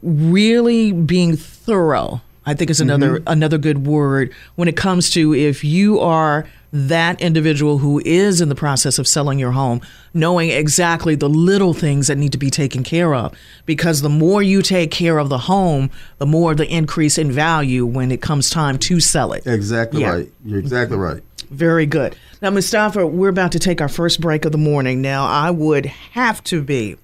really 0.03 0.91
being 0.91 1.35
thorough. 1.35 2.21
I 2.45 2.53
think 2.55 2.71
is 2.71 2.81
another 2.81 3.21
another 3.27 3.57
good 3.59 3.85
word 3.85 4.33
when 4.55 4.67
it 4.67 4.75
comes 4.75 5.11
to 5.11 5.35
if 5.35 5.63
you 5.63 5.99
are 5.99 6.47
that 6.71 7.19
individual 7.19 7.79
who 7.79 8.01
is 8.05 8.41
in 8.41 8.49
the 8.49 8.55
process 8.55 8.99
of 8.99 9.07
selling 9.07 9.39
your 9.39 9.51
home, 9.51 9.81
knowing 10.13 10.49
exactly 10.49 11.15
the 11.15 11.29
little 11.29 11.73
things 11.73 12.07
that 12.07 12.17
need 12.17 12.31
to 12.31 12.37
be 12.37 12.49
taken 12.49 12.83
care 12.83 13.13
of. 13.15 13.33
Because 13.65 14.01
the 14.01 14.09
more 14.09 14.43
you 14.43 14.61
take 14.61 14.91
care 14.91 15.17
of 15.17 15.29
the 15.29 15.39
home, 15.39 15.89
the 16.19 16.25
more 16.25 16.53
the 16.53 16.67
increase 16.67 17.17
in 17.17 17.31
value 17.31 17.85
when 17.85 18.11
it 18.11 18.21
comes 18.21 18.49
time 18.49 18.77
to 18.79 18.99
sell 18.99 19.33
it. 19.33 19.47
Exactly 19.47 20.01
Yeah. 20.01 20.11
right. 20.11 20.31
You're 20.45 20.59
exactly 20.59 20.97
mm-hmm. 20.97 21.15
right. 21.15 21.23
Very 21.49 21.87
good. 21.87 22.15
Now, 22.41 22.51
Mustafa, 22.51 23.07
we're 23.07 23.29
about 23.29 23.51
to 23.53 23.59
take 23.59 23.81
our 23.81 23.89
first 23.89 24.21
break 24.21 24.45
of 24.45 24.51
the 24.51 24.57
morning. 24.59 25.01
Now, 25.01 25.25
I 25.25 25.49
would 25.49 25.87
have 25.87 26.43
to 26.45 26.61
be 26.61 26.95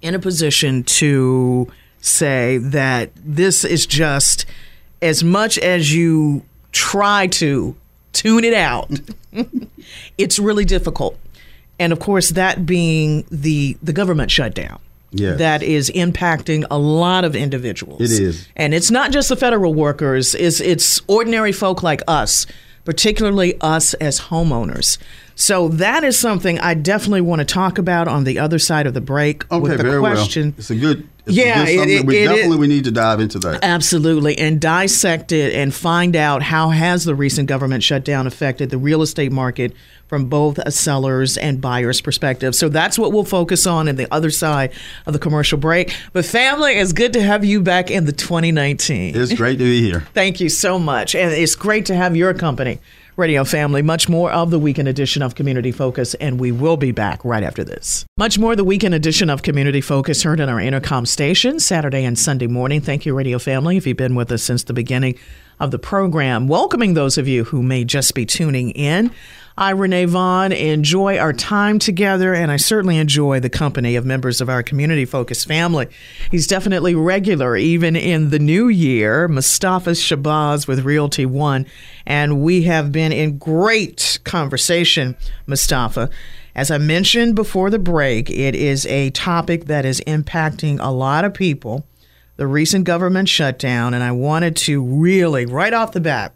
in 0.00 0.14
a 0.14 0.18
position 0.20 0.84
to 0.84 1.66
say 2.00 2.58
that 2.58 3.10
this 3.16 3.64
is 3.64 3.86
just 3.86 4.46
as 5.02 5.24
much 5.24 5.58
as 5.58 5.92
you 5.92 6.44
try 6.70 7.26
to 7.26 7.74
tune 8.18 8.44
it 8.44 8.54
out, 8.54 8.90
it's 10.18 10.38
really 10.38 10.64
difficult. 10.64 11.18
And 11.78 11.92
of 11.92 12.00
course, 12.00 12.30
that 12.30 12.66
being 12.66 13.24
the 13.30 13.76
the 13.82 13.92
government 13.92 14.30
shutdown. 14.30 14.80
Yes. 15.10 15.38
That 15.38 15.62
is 15.62 15.90
impacting 15.94 16.66
a 16.70 16.78
lot 16.78 17.24
of 17.24 17.34
individuals. 17.34 18.00
It 18.02 18.10
is. 18.10 18.46
And 18.56 18.74
it's 18.74 18.90
not 18.90 19.10
just 19.10 19.30
the 19.30 19.36
federal 19.36 19.72
workers, 19.72 20.34
it's 20.34 20.60
it's 20.60 21.00
ordinary 21.06 21.52
folk 21.52 21.82
like 21.82 22.02
us 22.06 22.46
particularly 22.88 23.54
us 23.60 23.92
as 23.94 24.18
homeowners. 24.18 24.96
So 25.40 25.68
that 25.68 26.02
is 26.02 26.18
something 26.18 26.58
I 26.58 26.74
definitely 26.74 27.20
want 27.20 27.38
to 27.38 27.44
talk 27.44 27.78
about 27.78 28.08
on 28.08 28.24
the 28.24 28.40
other 28.40 28.58
side 28.58 28.88
of 28.88 28.94
the 28.94 29.00
break 29.00 29.44
Okay, 29.52 29.60
with 29.60 29.76
the 29.76 29.84
very 29.84 30.00
question. 30.00 30.46
well. 30.48 30.54
It's 30.58 30.70
a 30.70 30.74
good. 30.74 31.06
It's 31.26 31.36
Yeah, 31.36 31.64
good 31.64 31.68
it- 31.70 31.76
something 31.78 31.96
it- 31.98 32.06
we 32.06 32.16
it- 32.16 32.24
definitely 32.26 32.56
it- 32.56 32.60
we 32.60 32.66
need 32.66 32.84
to 32.84 32.90
dive 32.90 33.20
into 33.20 33.38
that. 33.38 33.60
Absolutely, 33.62 34.36
and 34.36 34.58
dissect 34.60 35.30
it 35.30 35.54
and 35.54 35.72
find 35.72 36.16
out 36.16 36.42
how 36.42 36.70
has 36.70 37.04
the 37.04 37.14
recent 37.14 37.46
government 37.48 37.84
shutdown 37.84 38.26
affected 38.26 38.70
the 38.70 38.78
real 38.78 39.00
estate 39.00 39.30
market 39.30 39.72
from 40.08 40.24
both 40.24 40.58
a 40.58 40.72
seller's 40.72 41.36
and 41.36 41.60
buyer's 41.60 42.00
perspective. 42.00 42.56
So 42.56 42.68
that's 42.68 42.98
what 42.98 43.12
we'll 43.12 43.22
focus 43.24 43.64
on 43.64 43.86
in 43.86 43.94
the 43.94 44.08
other 44.12 44.30
side 44.30 44.70
of 45.06 45.12
the 45.12 45.20
commercial 45.20 45.58
break. 45.58 45.94
But 46.12 46.24
family, 46.24 46.72
it's 46.72 46.92
good 46.92 47.12
to 47.12 47.22
have 47.22 47.44
you 47.44 47.60
back 47.60 47.92
in 47.92 48.06
the 48.06 48.12
2019. 48.12 49.14
It's 49.14 49.34
great 49.34 49.58
to 49.58 49.64
be 49.64 49.82
here. 49.82 50.02
Thank 50.14 50.40
you 50.40 50.48
so 50.48 50.80
much. 50.80 51.14
And 51.14 51.32
it's 51.32 51.54
great 51.54 51.86
to 51.86 51.94
have 51.94 52.16
your 52.16 52.34
company, 52.34 52.78
Radio 53.18 53.42
Family. 53.42 53.82
Much 53.82 54.08
more 54.08 54.30
of 54.30 54.52
the 54.52 54.60
weekend 54.60 54.86
edition 54.86 55.22
of 55.22 55.34
Community 55.34 55.72
Focus, 55.72 56.14
and 56.14 56.38
we 56.38 56.52
will 56.52 56.76
be 56.76 56.92
back 56.92 57.24
right 57.24 57.42
after 57.42 57.64
this. 57.64 58.06
Much 58.16 58.38
more 58.38 58.54
the 58.54 58.62
weekend 58.62 58.94
edition 58.94 59.28
of 59.28 59.42
Community 59.42 59.80
Focus 59.80 60.22
heard 60.22 60.40
on 60.40 60.48
our 60.48 60.60
intercom 60.60 61.04
station 61.04 61.58
Saturday 61.58 62.04
and 62.04 62.16
Sunday 62.16 62.46
morning. 62.46 62.80
Thank 62.80 63.04
you, 63.04 63.14
Radio 63.14 63.40
Family, 63.40 63.76
if 63.76 63.88
you've 63.88 63.96
been 63.96 64.14
with 64.14 64.30
us 64.30 64.44
since 64.44 64.62
the 64.62 64.72
beginning 64.72 65.18
of 65.58 65.72
the 65.72 65.80
program. 65.80 66.46
Welcoming 66.46 66.94
those 66.94 67.18
of 67.18 67.26
you 67.26 67.42
who 67.42 67.60
may 67.60 67.84
just 67.84 68.14
be 68.14 68.24
tuning 68.24 68.70
in. 68.70 69.10
I, 69.58 69.70
Renee 69.70 70.04
Vaughn, 70.04 70.52
enjoy 70.52 71.18
our 71.18 71.32
time 71.32 71.80
together, 71.80 72.32
and 72.32 72.52
I 72.52 72.58
certainly 72.58 72.96
enjoy 72.96 73.40
the 73.40 73.50
company 73.50 73.96
of 73.96 74.06
members 74.06 74.40
of 74.40 74.48
our 74.48 74.62
community 74.62 75.04
focused 75.04 75.48
family. 75.48 75.88
He's 76.30 76.46
definitely 76.46 76.94
regular, 76.94 77.56
even 77.56 77.96
in 77.96 78.30
the 78.30 78.38
new 78.38 78.68
year, 78.68 79.26
Mustafa 79.26 79.90
Shabazz 79.90 80.68
with 80.68 80.84
Realty 80.84 81.26
One, 81.26 81.66
and 82.06 82.40
we 82.40 82.62
have 82.62 82.92
been 82.92 83.10
in 83.10 83.36
great 83.36 84.20
conversation, 84.22 85.16
Mustafa. 85.48 86.08
As 86.54 86.70
I 86.70 86.78
mentioned 86.78 87.34
before 87.34 87.68
the 87.68 87.80
break, 87.80 88.30
it 88.30 88.54
is 88.54 88.86
a 88.86 89.10
topic 89.10 89.64
that 89.64 89.84
is 89.84 90.00
impacting 90.02 90.78
a 90.80 90.92
lot 90.92 91.24
of 91.24 91.34
people. 91.34 91.84
The 92.36 92.46
recent 92.46 92.84
government 92.84 93.28
shutdown, 93.28 93.92
and 93.92 94.04
I 94.04 94.12
wanted 94.12 94.54
to 94.54 94.80
really, 94.80 95.46
right 95.46 95.74
off 95.74 95.90
the 95.90 96.00
bat, 96.00 96.32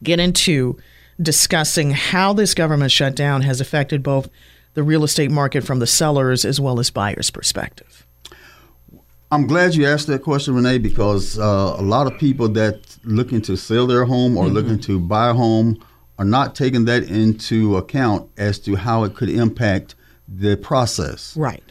get 0.00 0.20
into 0.20 0.78
discussing 1.20 1.90
how 1.92 2.32
this 2.32 2.54
government 2.54 2.92
shutdown 2.92 3.42
has 3.42 3.60
affected 3.60 4.02
both 4.02 4.28
the 4.74 4.82
real 4.82 5.04
estate 5.04 5.30
market 5.30 5.64
from 5.64 5.78
the 5.78 5.86
sellers 5.86 6.44
as 6.44 6.60
well 6.60 6.78
as 6.78 6.90
buyers' 6.90 7.30
perspective. 7.30 8.06
I'm 9.32 9.46
glad 9.46 9.74
you 9.74 9.86
asked 9.86 10.08
that 10.08 10.22
question, 10.22 10.54
Renee, 10.54 10.78
because 10.78 11.38
uh, 11.38 11.76
a 11.78 11.82
lot 11.82 12.06
of 12.06 12.18
people 12.18 12.48
that 12.50 12.96
looking 13.04 13.40
to 13.42 13.56
sell 13.56 13.86
their 13.86 14.04
home 14.04 14.36
or 14.36 14.48
looking 14.48 14.80
to 14.80 14.98
buy 14.98 15.30
a 15.30 15.34
home 15.34 15.84
are 16.18 16.24
not 16.24 16.54
taking 16.54 16.84
that 16.86 17.04
into 17.04 17.76
account 17.76 18.28
as 18.36 18.58
to 18.60 18.74
how 18.74 19.04
it 19.04 19.14
could 19.14 19.30
impact 19.30 19.94
the 20.28 20.56
process. 20.56 21.36
Right. 21.36 21.62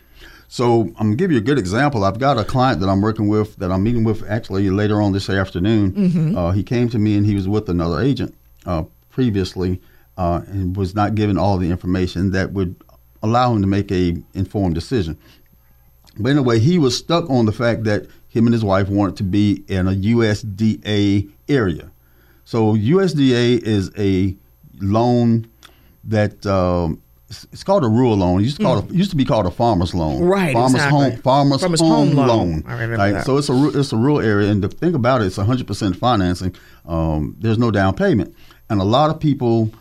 So 0.48 0.82
I'm 0.98 1.08
gonna 1.08 1.16
give 1.16 1.32
you 1.32 1.38
a 1.38 1.42
good 1.42 1.60
example. 1.60 2.04
I've 2.04 2.18
got 2.18 2.40
a 2.40 2.44
client 2.44 2.80
that 2.80 2.90
I'm 2.90 3.02
working 3.02 3.28
with 3.28 3.58
that 3.58 3.72
I'm 3.72 3.84
meeting 3.84 4.04
with 4.04 4.28
actually 4.28 4.70
later 4.70 5.02
on 5.02 5.12
this 5.12 5.30
afternoon. 5.30 6.36
Uh, 6.36 6.52
he 6.52 6.64
came 6.64 6.90
to 6.90 6.98
me 6.98 7.16
and 7.16 7.26
he 7.26 7.36
was 7.36 7.48
with 7.48 7.70
another 7.70 8.02
agent 8.02 8.34
uh, 8.66 8.84
previously 9.20 9.82
uh, 10.16 10.42
and 10.48 10.78
was 10.78 10.96
not 10.96 11.14
given 11.14 11.38
all 11.38 11.58
the 11.58 11.70
information 11.70 12.32
that 12.32 12.54
would 12.54 12.74
allow 13.22 13.52
him 13.54 13.62
to 13.62 13.68
make 13.68 13.92
a 13.92 14.16
informed 14.34 14.74
decision. 14.74 15.18
But 16.18 16.30
anyway, 16.30 16.60
he 16.60 16.80
was 16.80 16.98
stuck 16.98 17.30
on 17.30 17.46
the 17.46 17.52
fact 17.52 17.84
that 17.84 18.08
him 18.30 18.48
and 18.48 18.54
his 18.54 18.64
wife 18.64 18.88
wanted 18.88 19.18
to 19.18 19.24
be 19.24 19.66
in 19.68 19.90
a 19.90 19.92
USDA 19.92 21.30
area. 21.50 21.92
So 22.46 22.76
USDA 22.76 23.62
is 23.62 23.92
a 23.98 24.38
loan 24.80 25.50
that 26.06 26.46
um, 26.46 27.02
it's 27.30 27.64
called 27.64 27.84
a 27.84 27.88
rural 27.88 28.16
loan. 28.16 28.40
It 28.40 28.46
used 28.46 28.58
to, 28.58 28.64
call 28.64 28.80
it, 28.80 28.92
used 28.92 29.12
to 29.12 29.16
be 29.16 29.26
called 29.26 29.46
a 29.46 29.52
farmer's 29.52 29.94
loan. 29.94 30.22
Mm. 30.22 30.30
Right, 30.30 30.54
Farmer's 30.54 30.76
exactly. 30.76 31.12
home 31.12 31.22
farmer's, 31.22 31.62
Farmer's 31.62 31.80
home, 31.80 32.08
home 32.08 32.16
loan. 32.16 32.28
loan. 32.28 32.64
I 32.66 32.74
remember 32.74 32.98
right? 32.98 33.12
that. 33.12 33.26
So 33.26 33.38
it's 33.38 33.50
a 33.50 33.80
it's 33.80 33.94
a 33.94 33.98
rural 33.98 34.20
area, 34.20 34.50
and 34.50 34.64
the 34.64 34.70
thing 34.70 34.96
about 34.96 35.22
it, 35.22 35.26
it's 35.26 35.38
100 35.38 35.68
percent 35.68 35.96
financing. 35.96 36.56
Um, 36.88 37.36
there's 37.40 37.60
no 37.60 37.70
down 37.70 37.94
payment, 37.96 38.36
and 38.70 38.80
a 38.82 38.84
lot 38.84 39.10
of 39.10 39.20
people 39.20 39.72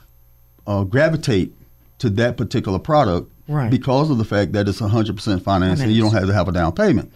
uh, 0.66 0.85
gravitate 0.85 1.52
to 1.99 2.11
that 2.11 2.37
particular 2.37 2.78
product 2.78 3.30
Right. 3.49 3.71
because 3.71 4.11
of 4.11 4.18
the 4.18 4.25
fact 4.26 4.52
that 4.52 4.68
it's 4.68 4.80
100% 4.80 5.42
financing. 5.42 5.90
You 5.90 6.02
don't 6.02 6.12
have 6.12 6.26
to 6.26 6.35
have 6.35 6.49
a 6.49 6.52
down 6.52 6.73
payment. 6.73 7.11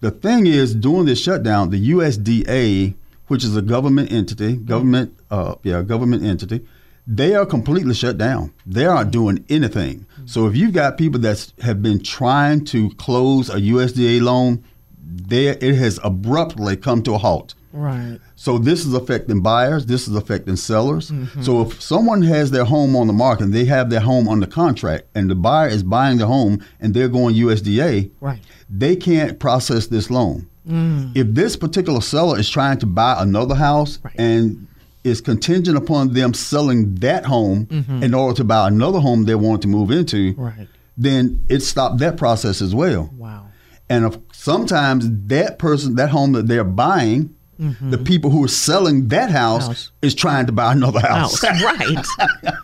The 0.00 0.12
thing 0.12 0.46
is, 0.46 0.72
during 0.74 1.06
this 1.06 1.20
shutdown, 1.20 1.70
the 1.70 1.90
USDA, 1.90 2.94
which 3.26 3.42
is 3.42 3.56
a 3.56 3.62
government 3.62 4.12
entity, 4.12 4.54
government, 4.56 5.16
uh, 5.32 5.56
yeah, 5.64 5.82
government 5.82 6.22
entity, 6.22 6.64
they 7.08 7.34
are 7.34 7.44
completely 7.44 7.94
shut 7.94 8.18
down. 8.18 8.52
They 8.66 8.84
aren't 8.86 9.10
doing 9.10 9.44
anything. 9.48 10.06
So 10.26 10.46
if 10.46 10.54
you've 10.54 10.74
got 10.74 10.96
people 10.96 11.18
that 11.22 11.52
have 11.62 11.82
been 11.82 12.00
trying 12.02 12.64
to 12.66 12.90
close 12.90 13.48
a 13.50 13.56
USDA 13.56 14.22
loan, 14.22 14.62
they, 15.04 15.48
it 15.48 15.74
has 15.74 15.98
abruptly 16.04 16.76
come 16.76 17.02
to 17.02 17.14
a 17.14 17.18
halt. 17.18 17.54
Right. 17.72 18.20
So 18.40 18.56
this 18.56 18.86
is 18.86 18.94
affecting 18.94 19.40
buyers. 19.42 19.86
This 19.86 20.06
is 20.06 20.14
affecting 20.14 20.54
sellers. 20.54 21.10
Mm-hmm. 21.10 21.42
So 21.42 21.62
if 21.62 21.82
someone 21.82 22.22
has 22.22 22.52
their 22.52 22.64
home 22.64 22.94
on 22.94 23.08
the 23.08 23.12
market, 23.12 23.42
and 23.46 23.52
they 23.52 23.64
have 23.64 23.90
their 23.90 23.98
home 23.98 24.28
under 24.28 24.46
contract, 24.46 25.06
and 25.16 25.28
the 25.28 25.34
buyer 25.34 25.66
is 25.68 25.82
buying 25.82 26.18
the 26.18 26.26
home, 26.26 26.64
and 26.78 26.94
they're 26.94 27.08
going 27.08 27.34
USDA, 27.34 28.10
Right. 28.20 28.38
they 28.70 28.94
can't 28.94 29.40
process 29.40 29.88
this 29.88 30.08
loan. 30.08 30.46
If 31.16 31.34
this 31.34 31.56
particular 31.56 32.00
seller 32.00 32.38
is 32.38 32.48
trying 32.48 32.78
to 32.78 32.86
buy 32.86 33.16
another 33.18 33.56
house 33.56 33.98
Right. 34.04 34.14
and 34.18 34.68
is 35.02 35.20
contingent 35.20 35.76
upon 35.76 36.12
them 36.12 36.32
selling 36.32 36.94
that 36.96 37.24
home 37.26 37.66
in 38.02 38.14
order 38.14 38.36
to 38.36 38.44
buy 38.44 38.68
another 38.68 39.00
home 39.00 39.24
they 39.24 39.34
want 39.34 39.62
to 39.62 39.68
move 39.68 39.90
into, 39.90 40.34
Right. 40.38 40.68
then 40.96 41.40
it 41.48 41.62
stopped 41.62 41.98
that 41.98 42.16
process 42.16 42.62
as 42.62 42.72
well. 42.72 43.10
Wow. 43.18 43.46
And 43.90 44.04
if, 44.04 44.18
sometimes 44.32 45.08
that 45.26 45.58
person, 45.58 45.96
that 45.96 46.10
home 46.10 46.32
that 46.32 46.46
they're 46.46 46.62
buying, 46.62 47.30
the 47.58 47.98
people 47.98 48.30
who 48.30 48.44
are 48.44 48.48
selling 48.48 49.08
that 49.08 49.30
house, 49.30 49.66
House. 49.66 49.90
is 50.02 50.14
trying 50.14 50.46
to 50.46 50.52
buy 50.52 50.72
another 50.72 51.00
house. 51.00 51.42
House. 51.42 51.62
right. 51.62 52.06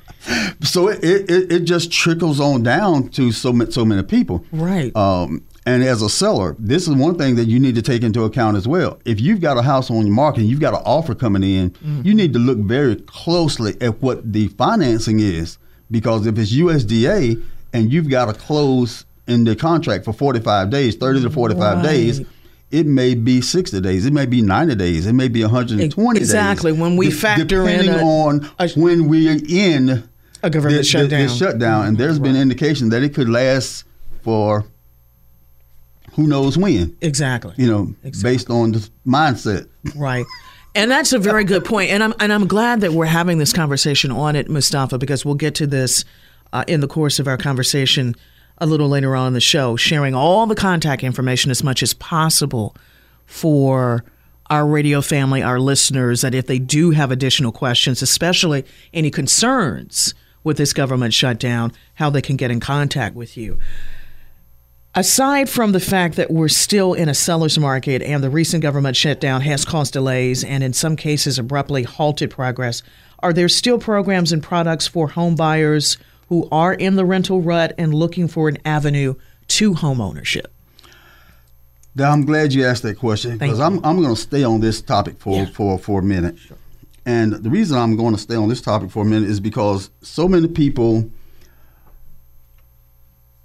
so 0.62 0.88
it, 0.88 1.02
it, 1.02 1.52
it 1.52 1.60
just 1.64 1.90
trickles 1.92 2.40
on 2.40 2.62
down 2.62 3.08
to 3.10 3.32
so 3.32 3.52
many, 3.52 3.70
so 3.70 3.84
many 3.84 4.02
people. 4.02 4.44
Right. 4.52 4.94
Um, 4.96 5.42
and 5.66 5.82
as 5.82 6.02
a 6.02 6.08
seller, 6.10 6.54
this 6.58 6.86
is 6.86 6.94
one 6.94 7.16
thing 7.16 7.36
that 7.36 7.46
you 7.46 7.58
need 7.58 7.74
to 7.74 7.82
take 7.82 8.02
into 8.02 8.24
account 8.24 8.56
as 8.56 8.68
well. 8.68 9.00
If 9.04 9.20
you've 9.20 9.40
got 9.40 9.56
a 9.56 9.62
house 9.62 9.90
on 9.90 10.06
your 10.06 10.14
market 10.14 10.40
and 10.40 10.48
you've 10.50 10.60
got 10.60 10.74
an 10.74 10.82
offer 10.84 11.14
coming 11.14 11.42
in, 11.42 11.74
you 12.04 12.14
need 12.14 12.32
to 12.34 12.38
look 12.38 12.58
very 12.58 12.96
closely 12.96 13.74
at 13.80 14.00
what 14.02 14.30
the 14.32 14.48
financing 14.48 15.20
is. 15.20 15.58
Because 15.90 16.26
if 16.26 16.38
it's 16.38 16.52
USDA 16.52 17.42
and 17.72 17.92
you've 17.92 18.10
got 18.10 18.26
to 18.26 18.34
close 18.34 19.06
in 19.26 19.44
the 19.44 19.56
contract 19.56 20.04
for 20.04 20.12
45 20.12 20.68
days, 20.70 20.96
30 20.96 21.22
to 21.22 21.30
45 21.30 21.82
days, 21.82 22.18
Right. 22.20 22.28
It 22.74 22.86
may 22.86 23.14
be 23.14 23.40
60 23.40 23.80
days, 23.80 24.04
it 24.04 24.12
may 24.12 24.26
be 24.26 24.42
90 24.42 24.74
days, 24.74 25.06
it 25.06 25.12
may 25.12 25.28
be 25.28 25.42
120 25.42 26.18
Exactly. 26.18 26.72
days. 26.72 26.80
When 26.80 26.96
we 26.96 27.10
factor 27.10 27.68
in 27.68 27.88
a- 27.88 27.98
on 28.04 28.48
a- 28.58 28.68
when 28.70 29.06
we're 29.08 29.38
in 29.48 30.02
A 30.42 30.50
government 30.50 30.78
the, 30.78 30.84
shutdown. 30.84 31.28
Shutdown, 31.28 31.86
and 31.86 31.98
there's 31.98 32.18
been 32.18 32.34
indication 32.36 32.88
that 32.90 33.02
it 33.02 33.14
could 33.14 33.28
last 33.28 33.84
for 34.22 34.64
who 36.14 36.26
knows 36.26 36.56
when. 36.58 36.94
Exactly. 37.00 37.54
You 37.56 37.66
know, 37.68 37.94
based 38.22 38.50
on 38.50 38.72
the 38.72 38.88
mindset. 39.06 39.66
Right. 39.96 40.24
And 40.74 40.90
that's 40.90 41.12
a 41.12 41.18
very 41.18 41.44
good 41.44 41.64
point. 41.64 41.90
And 41.90 42.02
I'm 42.02 42.14
and 42.18 42.32
I'm 42.32 42.46
glad 42.48 42.80
that 42.80 42.92
we're 42.92 43.06
having 43.06 43.38
this 43.38 43.52
conversation 43.52 44.10
on 44.10 44.34
it, 44.34 44.50
Mustafa, 44.50 44.98
because 44.98 45.24
we'll 45.24 45.34
get 45.36 45.54
to 45.56 45.66
this 45.66 46.04
uh, 46.52 46.64
in 46.66 46.80
the 46.80 46.88
course 46.88 47.18
of 47.20 47.28
our 47.28 47.36
conversation 47.36 48.14
a 48.58 48.66
little 48.66 48.88
later 48.88 49.16
on 49.16 49.28
in 49.28 49.32
the 49.32 49.40
show, 49.40 49.76
sharing 49.76 50.14
all 50.14 50.46
the 50.46 50.54
contact 50.54 51.02
information 51.02 51.50
as 51.50 51.62
much 51.62 51.82
as 51.82 51.94
possible 51.94 52.76
for 53.26 54.04
our 54.50 54.66
radio 54.66 55.00
family, 55.00 55.42
our 55.42 55.58
listeners, 55.58 56.20
that 56.20 56.34
if 56.34 56.46
they 56.46 56.58
do 56.58 56.90
have 56.90 57.10
additional 57.10 57.52
questions, 57.52 58.02
especially 58.02 58.64
any 58.92 59.10
concerns 59.10 60.14
with 60.44 60.58
this 60.58 60.72
government 60.72 61.14
shutdown, 61.14 61.72
how 61.94 62.10
they 62.10 62.22
can 62.22 62.36
get 62.36 62.50
in 62.50 62.60
contact 62.60 63.16
with 63.16 63.36
you. 63.36 63.58
Aside 64.96 65.48
from 65.48 65.72
the 65.72 65.80
fact 65.80 66.14
that 66.16 66.30
we're 66.30 66.48
still 66.48 66.94
in 66.94 67.08
a 67.08 67.14
seller's 67.14 67.58
market 67.58 68.00
and 68.00 68.22
the 68.22 68.30
recent 68.30 68.62
government 68.62 68.96
shutdown 68.96 69.40
has 69.40 69.64
caused 69.64 69.92
delays 69.92 70.44
and 70.44 70.62
in 70.62 70.72
some 70.72 70.94
cases 70.94 71.36
abruptly 71.36 71.82
halted 71.82 72.30
progress, 72.30 72.82
are 73.18 73.32
there 73.32 73.48
still 73.48 73.78
programs 73.78 74.30
and 74.30 74.40
products 74.40 74.86
for 74.86 75.08
home 75.08 75.34
buyers 75.34 75.96
who 76.28 76.48
are 76.50 76.74
in 76.74 76.96
the 76.96 77.04
rental 77.04 77.40
rut 77.42 77.72
and 77.78 77.92
looking 77.94 78.28
for 78.28 78.48
an 78.48 78.58
avenue 78.64 79.14
to 79.48 79.74
home 79.74 80.00
ownership? 80.00 80.50
Now, 81.96 82.10
I'm 82.10 82.24
glad 82.24 82.52
you 82.52 82.64
asked 82.66 82.82
that 82.82 82.98
question 82.98 83.38
because. 83.38 83.60
I'm, 83.60 83.76
I'm 83.84 84.00
going 84.02 84.14
to 84.14 84.20
stay 84.20 84.42
on 84.42 84.60
this 84.60 84.82
topic 84.82 85.18
for, 85.18 85.36
Yeah. 85.36 85.46
for, 85.46 85.78
for 85.78 86.00
a 86.00 86.02
minute. 86.02 86.36
And 87.06 87.34
the 87.34 87.50
reason 87.50 87.78
I'm 87.78 87.96
going 87.96 88.14
to 88.14 88.20
stay 88.20 88.34
on 88.34 88.48
this 88.48 88.60
topic 88.60 88.90
for 88.90 89.02
a 89.02 89.06
minute 89.06 89.28
is 89.28 89.38
because 89.38 89.90
so 90.02 90.26
many 90.26 90.48
people 90.48 91.08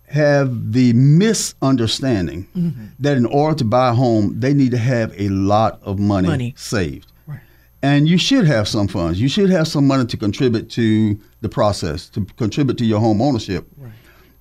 have 0.08 0.72
the 0.72 0.94
misunderstanding 0.94 2.48
Mm-hmm. 2.56 2.86
that 3.00 3.18
in 3.18 3.26
order 3.28 3.56
to 3.58 3.66
buy 3.66 3.90
a 3.90 3.94
home, 3.94 4.40
they 4.40 4.54
need 4.54 4.72
to 4.72 4.78
have 4.78 5.14
a 5.20 5.30
lot 5.30 5.80
of 5.84 6.00
money, 6.00 6.28
Money. 6.28 6.54
saved. 6.58 7.12
Right. 7.28 7.42
and 7.84 8.08
you 8.08 8.18
should 8.18 8.46
have 8.48 8.68
some 8.68 8.88
funds. 8.88 9.22
You 9.22 9.30
should 9.30 9.50
have 9.52 9.68
some 9.68 9.86
money 9.86 10.06
to 10.08 10.18
contribute 10.18 10.70
to 10.72 11.20
the 11.42 11.50
process, 11.50 12.10
to 12.10 12.26
contribute 12.38 12.78
to 12.78 12.86
your 12.86 13.00
home 13.00 13.22
ownership. 13.22 13.68
Right. 13.78 13.92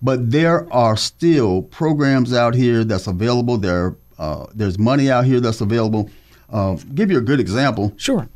But 0.00 0.30
there 0.30 0.72
are 0.72 0.96
still 0.96 1.62
programs 1.62 2.32
out 2.32 2.54
here 2.54 2.84
that's 2.84 3.06
available. 3.06 3.58
There, 3.58 3.96
uh, 4.18 4.46
there's 4.54 4.78
money 4.78 5.10
out 5.10 5.24
here 5.24 5.40
that's 5.40 5.60
available. 5.60 6.10
Uh, 6.50 6.76
give 6.94 7.10
you 7.10 7.18
a 7.18 7.22
good 7.22 7.40
example. 7.40 7.92
Sure. 7.96 8.28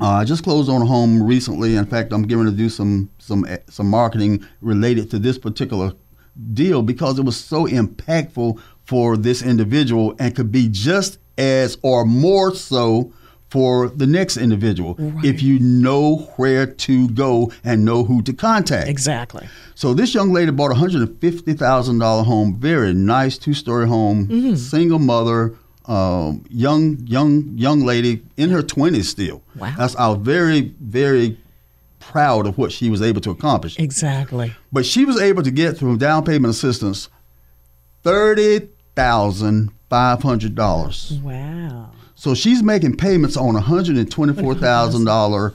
Uh, 0.00 0.08
I 0.08 0.24
just 0.24 0.44
closed 0.44 0.70
on 0.70 0.80
a 0.82 0.86
home 0.86 1.22
recently. 1.22 1.76
In 1.76 1.84
fact, 1.84 2.12
I'm 2.12 2.22
going 2.22 2.46
to 2.46 2.52
do 2.52 2.68
some 2.70 3.10
some 3.18 3.44
some 3.68 3.88
marketing 3.88 4.46
related 4.62 5.10
to 5.10 5.18
this 5.18 5.36
particular 5.36 5.92
deal 6.54 6.80
because 6.80 7.18
it 7.18 7.24
was 7.24 7.36
so 7.36 7.66
impactful 7.66 8.60
for 8.84 9.16
this 9.16 9.42
individual 9.42 10.14
and 10.18 10.34
could 10.34 10.50
be 10.50 10.68
just 10.70 11.18
as 11.36 11.76
or 11.82 12.06
more 12.06 12.54
so 12.54 13.12
for 13.50 13.88
the 13.88 14.06
next 14.06 14.36
individual 14.36 14.94
right. 14.98 15.24
if 15.24 15.42
you 15.42 15.58
know 15.58 16.18
where 16.36 16.66
to 16.66 17.08
go 17.08 17.52
and 17.64 17.84
know 17.84 18.04
who 18.04 18.22
to 18.22 18.32
contact. 18.32 18.88
Exactly. 18.88 19.48
So 19.74 19.92
this 19.92 20.14
young 20.14 20.32
lady 20.32 20.52
bought 20.52 20.70
a 20.70 20.74
hundred 20.74 21.02
and 21.02 21.20
fifty 21.20 21.52
thousand 21.54 21.98
dollar 21.98 22.22
home, 22.22 22.56
very 22.56 22.94
nice 22.94 23.36
two 23.36 23.54
story 23.54 23.88
home, 23.88 24.28
mm-hmm. 24.28 24.54
single 24.54 25.00
mother, 25.00 25.56
um, 25.86 26.44
young 26.48 26.98
young 27.06 27.50
young 27.56 27.80
lady 27.80 28.22
in 28.36 28.50
her 28.50 28.62
twenties 28.62 29.08
still. 29.08 29.42
Wow. 29.56 29.74
That's 29.76 29.96
I 29.96 30.08
was 30.08 30.18
very 30.18 30.72
very 30.80 31.36
proud 31.98 32.46
of 32.46 32.56
what 32.56 32.72
she 32.72 32.88
was 32.88 33.02
able 33.02 33.20
to 33.22 33.30
accomplish. 33.30 33.78
Exactly. 33.78 34.54
But 34.72 34.86
she 34.86 35.04
was 35.04 35.20
able 35.20 35.42
to 35.42 35.50
get 35.50 35.76
through 35.76 35.96
down 35.96 36.24
payment 36.24 36.52
assistance 36.52 37.08
thirty 38.04 38.68
thousand 38.94 39.72
five 39.88 40.22
hundred 40.22 40.54
dollars. 40.54 41.18
Wow. 41.22 41.90
So 42.20 42.34
she's 42.34 42.62
making 42.62 42.98
payments 42.98 43.34
on 43.34 43.56
a 43.56 43.62
hundred 43.62 43.96
and 43.96 44.10
twenty 44.10 44.34
four 44.34 44.54
thousand 44.54 45.06
dollar 45.06 45.54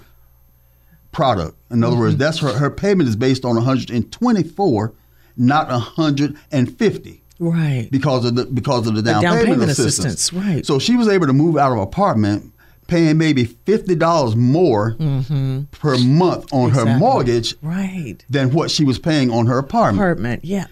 product. 1.12 1.56
In 1.70 1.84
other 1.84 1.94
mm-hmm. 1.94 2.02
words, 2.02 2.18
that's 2.18 2.40
her 2.40 2.54
her 2.54 2.72
payment 2.72 3.08
is 3.08 3.16
based 3.16 3.46
on 3.46 3.54
124, 3.54 4.94
not 5.38 5.68
150. 5.70 7.24
Right. 7.38 7.88
Because 7.92 8.26
of 8.26 8.34
the 8.34 8.46
because 8.48 8.88
of 8.88 8.96
the 8.96 9.04
down, 9.04 9.18
the 9.18 9.28
down 9.28 9.38
payment, 9.38 9.50
payment 9.52 9.72
assistance. 9.74 10.06
assistance. 10.06 10.34
Right. 10.34 10.66
So 10.66 10.80
she 10.80 10.98
was 10.98 11.08
able 11.08 11.28
to 11.28 11.34
move 11.34 11.56
out 11.56 11.72
of 11.72 11.78
apartment 11.78 12.52
paying 12.88 13.20
maybe 13.20 13.44
fifty 13.44 13.94
dollars 13.94 14.36
more 14.36 14.94
mm-hmm. 14.94 15.66
per 15.66 16.00
month 16.00 16.52
on 16.52 16.70
exactly. 16.70 16.94
her 16.94 16.98
mortgage 16.98 17.54
right. 17.62 18.26
than 18.28 18.52
what 18.52 18.72
she 18.72 18.84
was 18.84 18.98
paying 18.98 19.30
on 19.30 19.46
her 19.46 19.60
apartment. 19.60 20.00
Apartment, 20.00 20.44
yeah. 20.44 20.66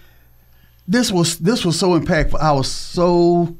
This 0.88 1.12
was 1.12 1.38
this 1.38 1.64
was 1.64 1.78
so 1.78 1.96
impactful. 1.96 2.40
I 2.40 2.50
was 2.50 2.68
so 2.68 3.56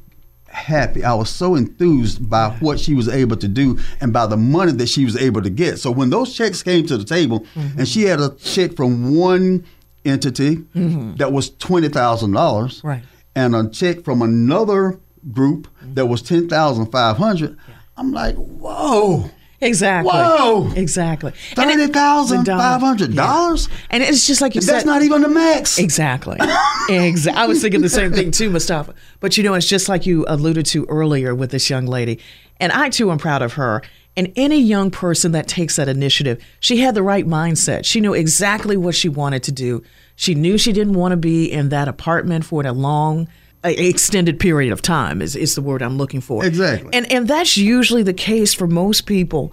happy. 0.55 1.03
I 1.03 1.13
was 1.13 1.29
so 1.29 1.55
enthused 1.55 2.29
by 2.29 2.49
what 2.59 2.79
she 2.79 2.95
was 2.95 3.07
able 3.07 3.37
to 3.37 3.47
do 3.47 3.77
and 4.01 4.11
by 4.11 4.25
the 4.25 4.37
money 4.37 4.71
that 4.71 4.87
she 4.87 5.05
was 5.05 5.17
able 5.17 5.41
to 5.41 5.49
get. 5.49 5.79
So 5.79 5.91
when 5.91 6.09
those 6.09 6.33
checks 6.33 6.63
came 6.63 6.85
to 6.87 6.97
the 6.97 7.03
table 7.03 7.41
mm-hmm. 7.41 7.79
and 7.79 7.87
she 7.87 8.03
had 8.03 8.19
a 8.19 8.29
check 8.35 8.75
from 8.75 9.15
one 9.15 9.65
entity 10.05 10.57
mm-hmm. 10.57 11.15
that 11.15 11.31
was 11.31 11.49
twenty 11.49 11.89
thousand 11.89 12.31
dollars, 12.31 12.81
right. 12.83 13.03
and 13.35 13.55
a 13.55 13.69
check 13.69 14.03
from 14.03 14.21
another 14.21 14.99
group 15.31 15.67
mm-hmm. 15.67 15.93
that 15.95 16.05
was 16.05 16.21
ten 16.21 16.47
thousand 16.47 16.91
five 16.91 17.17
hundred, 17.17 17.57
yeah. 17.67 17.75
I'm 17.97 18.11
like, 18.11 18.35
whoa. 18.35 19.29
Exactly. 19.65 20.11
Whoa. 20.11 20.71
Exactly. 20.75 21.31
Thirty 21.53 21.87
thousand 21.87 22.45
five 22.45 22.81
hundred 22.81 23.15
dollars. 23.15 23.69
And 23.89 24.03
it's 24.03 24.27
just 24.27 24.41
like 24.41 24.55
you 24.55 24.59
and 24.59 24.65
said. 24.65 24.75
That's 24.75 24.85
not 24.85 25.01
even 25.01 25.21
the 25.21 25.29
max. 25.29 25.77
Exactly. 25.79 26.37
exactly. 26.89 27.41
I 27.41 27.47
was 27.47 27.61
thinking 27.61 27.81
the 27.81 27.89
same 27.89 28.13
thing 28.13 28.31
too, 28.31 28.49
Mustafa. 28.49 28.93
But 29.19 29.37
you 29.37 29.43
know, 29.43 29.53
it's 29.53 29.67
just 29.67 29.89
like 29.89 30.05
you 30.05 30.25
alluded 30.27 30.65
to 30.67 30.85
earlier 30.85 31.33
with 31.33 31.51
this 31.51 31.69
young 31.69 31.85
lady, 31.85 32.19
and 32.59 32.71
I 32.71 32.89
too 32.89 33.11
am 33.11 33.17
proud 33.17 33.41
of 33.41 33.53
her. 33.53 33.81
And 34.17 34.31
any 34.37 34.59
young 34.59 34.91
person 34.91 35.33
that 35.33 35.45
takes 35.45 35.75
that 35.75 35.89
initiative, 35.89 36.41
she 36.61 36.77
had 36.77 36.95
the 36.95 37.03
right 37.03 37.27
mindset. 37.27 37.83
She 37.83 37.99
knew 37.99 38.13
exactly 38.13 38.77
what 38.77 38.95
she 38.95 39.09
wanted 39.09 39.43
to 39.43 39.51
do. 39.51 39.83
She 40.15 40.35
knew 40.35 40.57
she 40.57 40.71
didn't 40.71 40.93
want 40.93 41.11
to 41.11 41.17
be 41.17 41.51
in 41.51 41.67
that 41.69 41.89
apartment 41.89 42.45
for 42.45 42.65
a 42.65 42.71
long 42.71 43.27
extended 43.71 44.39
period 44.39 44.71
of 44.71 44.81
time 44.81 45.21
is, 45.21 45.35
is 45.35 45.55
the 45.55 45.61
word 45.61 45.81
I'm 45.81 45.97
looking 45.97 46.21
for. 46.21 46.45
Exactly. 46.45 46.89
And 46.93 47.11
and 47.11 47.27
that's 47.27 47.57
usually 47.57 48.03
the 48.03 48.13
case 48.13 48.53
for 48.53 48.67
most 48.67 49.05
people 49.05 49.51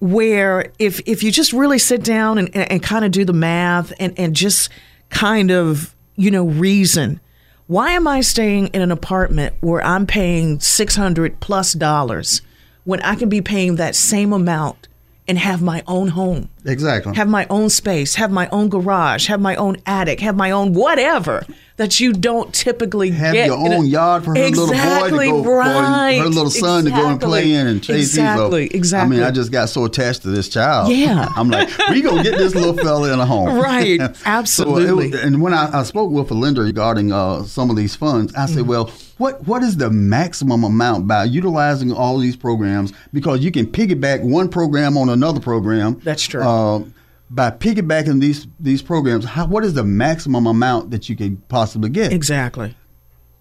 where 0.00 0.72
if 0.78 1.00
if 1.06 1.22
you 1.22 1.30
just 1.30 1.52
really 1.52 1.78
sit 1.78 2.02
down 2.02 2.38
and, 2.38 2.48
and, 2.54 2.72
and 2.72 2.82
kind 2.82 3.04
of 3.04 3.10
do 3.10 3.24
the 3.24 3.32
math 3.32 3.92
and, 4.00 4.18
and 4.18 4.34
just 4.34 4.70
kind 5.10 5.50
of, 5.50 5.94
you 6.16 6.30
know, 6.30 6.44
reason, 6.44 7.20
why 7.66 7.92
am 7.92 8.08
I 8.08 8.20
staying 8.20 8.68
in 8.68 8.82
an 8.82 8.90
apartment 8.90 9.54
where 9.60 9.82
I'm 9.84 10.06
paying 10.06 10.58
six 10.60 10.96
hundred 10.96 11.40
plus 11.40 11.72
dollars 11.72 12.42
when 12.84 13.00
I 13.02 13.14
can 13.14 13.28
be 13.28 13.42
paying 13.42 13.76
that 13.76 13.94
same 13.94 14.32
amount 14.32 14.88
and 15.30 15.38
have 15.38 15.62
my 15.62 15.80
own 15.86 16.08
home. 16.08 16.48
Exactly. 16.64 17.14
Have 17.14 17.28
my 17.28 17.46
own 17.48 17.70
space, 17.70 18.16
have 18.16 18.32
my 18.32 18.48
own 18.48 18.68
garage, 18.68 19.28
have 19.28 19.40
my 19.40 19.54
own 19.54 19.76
attic, 19.86 20.18
have 20.18 20.36
my 20.36 20.50
own 20.50 20.74
whatever 20.74 21.46
that 21.76 22.00
you 22.00 22.12
don't 22.12 22.52
typically 22.52 23.10
have 23.10 23.32
get. 23.32 23.46
your 23.46 23.56
own 23.56 23.86
yard 23.86 24.24
for 24.24 24.34
her 24.34 24.44
exactly, 24.44 25.28
little 25.28 25.42
boy 25.42 25.42
to 25.42 25.44
go, 25.44 25.56
right. 25.56 26.18
her 26.18 26.26
little 26.26 26.50
son 26.50 26.80
exactly. 26.80 26.90
to 26.90 26.96
go 26.96 27.08
and 27.12 27.20
play 27.20 27.52
in 27.52 27.68
and 27.68 27.80
chase 27.80 28.08
exactly, 28.08 28.62
these. 28.62 28.72
Exactly, 28.72 29.16
I 29.16 29.20
mean, 29.20 29.26
I 29.28 29.30
just 29.30 29.52
got 29.52 29.68
so 29.68 29.84
attached 29.84 30.22
to 30.22 30.28
this 30.28 30.48
child. 30.48 30.92
Yeah, 30.92 31.28
I'm 31.36 31.48
like, 31.48 31.70
we 31.90 32.02
gonna 32.02 32.24
get 32.24 32.36
this 32.36 32.56
little 32.56 32.76
fella 32.76 33.12
in 33.12 33.20
a 33.20 33.26
home. 33.26 33.60
Right, 33.70 34.00
absolutely. 34.24 35.12
so 35.12 35.16
was, 35.16 35.24
and 35.24 35.40
when 35.40 35.54
I, 35.54 35.80
I, 35.80 35.82
spoke 35.84 36.10
with 36.10 36.30
a 36.30 36.34
lender 36.34 36.62
regarding 36.62 37.12
uh, 37.12 37.44
some 37.44 37.70
of 37.70 37.76
these 37.76 37.94
funds, 37.94 38.34
I 38.34 38.46
said, 38.46 38.64
mm 38.64 38.66
well, 38.66 38.90
what 39.20 39.46
what 39.46 39.62
is 39.62 39.76
the 39.76 39.90
maximum 39.90 40.64
amount 40.64 41.06
by 41.06 41.24
utilizing 41.24 41.92
all 41.92 42.18
these 42.18 42.36
programs? 42.36 42.92
Because 43.12 43.40
you 43.40 43.52
can 43.52 43.66
piggyback 43.66 44.22
one 44.22 44.48
program 44.48 44.96
on 44.96 45.10
another 45.10 45.40
program. 45.40 46.00
That's 46.02 46.22
true. 46.22 46.42
Uh, 46.42 46.84
by 47.28 47.50
piggybacking 47.50 48.20
these 48.20 48.46
these 48.58 48.80
programs, 48.80 49.26
how, 49.26 49.46
what 49.46 49.62
is 49.64 49.74
the 49.74 49.84
maximum 49.84 50.46
amount 50.46 50.90
that 50.90 51.08
you 51.08 51.16
could 51.16 51.46
possibly 51.48 51.90
get? 51.90 52.12
Exactly. 52.12 52.74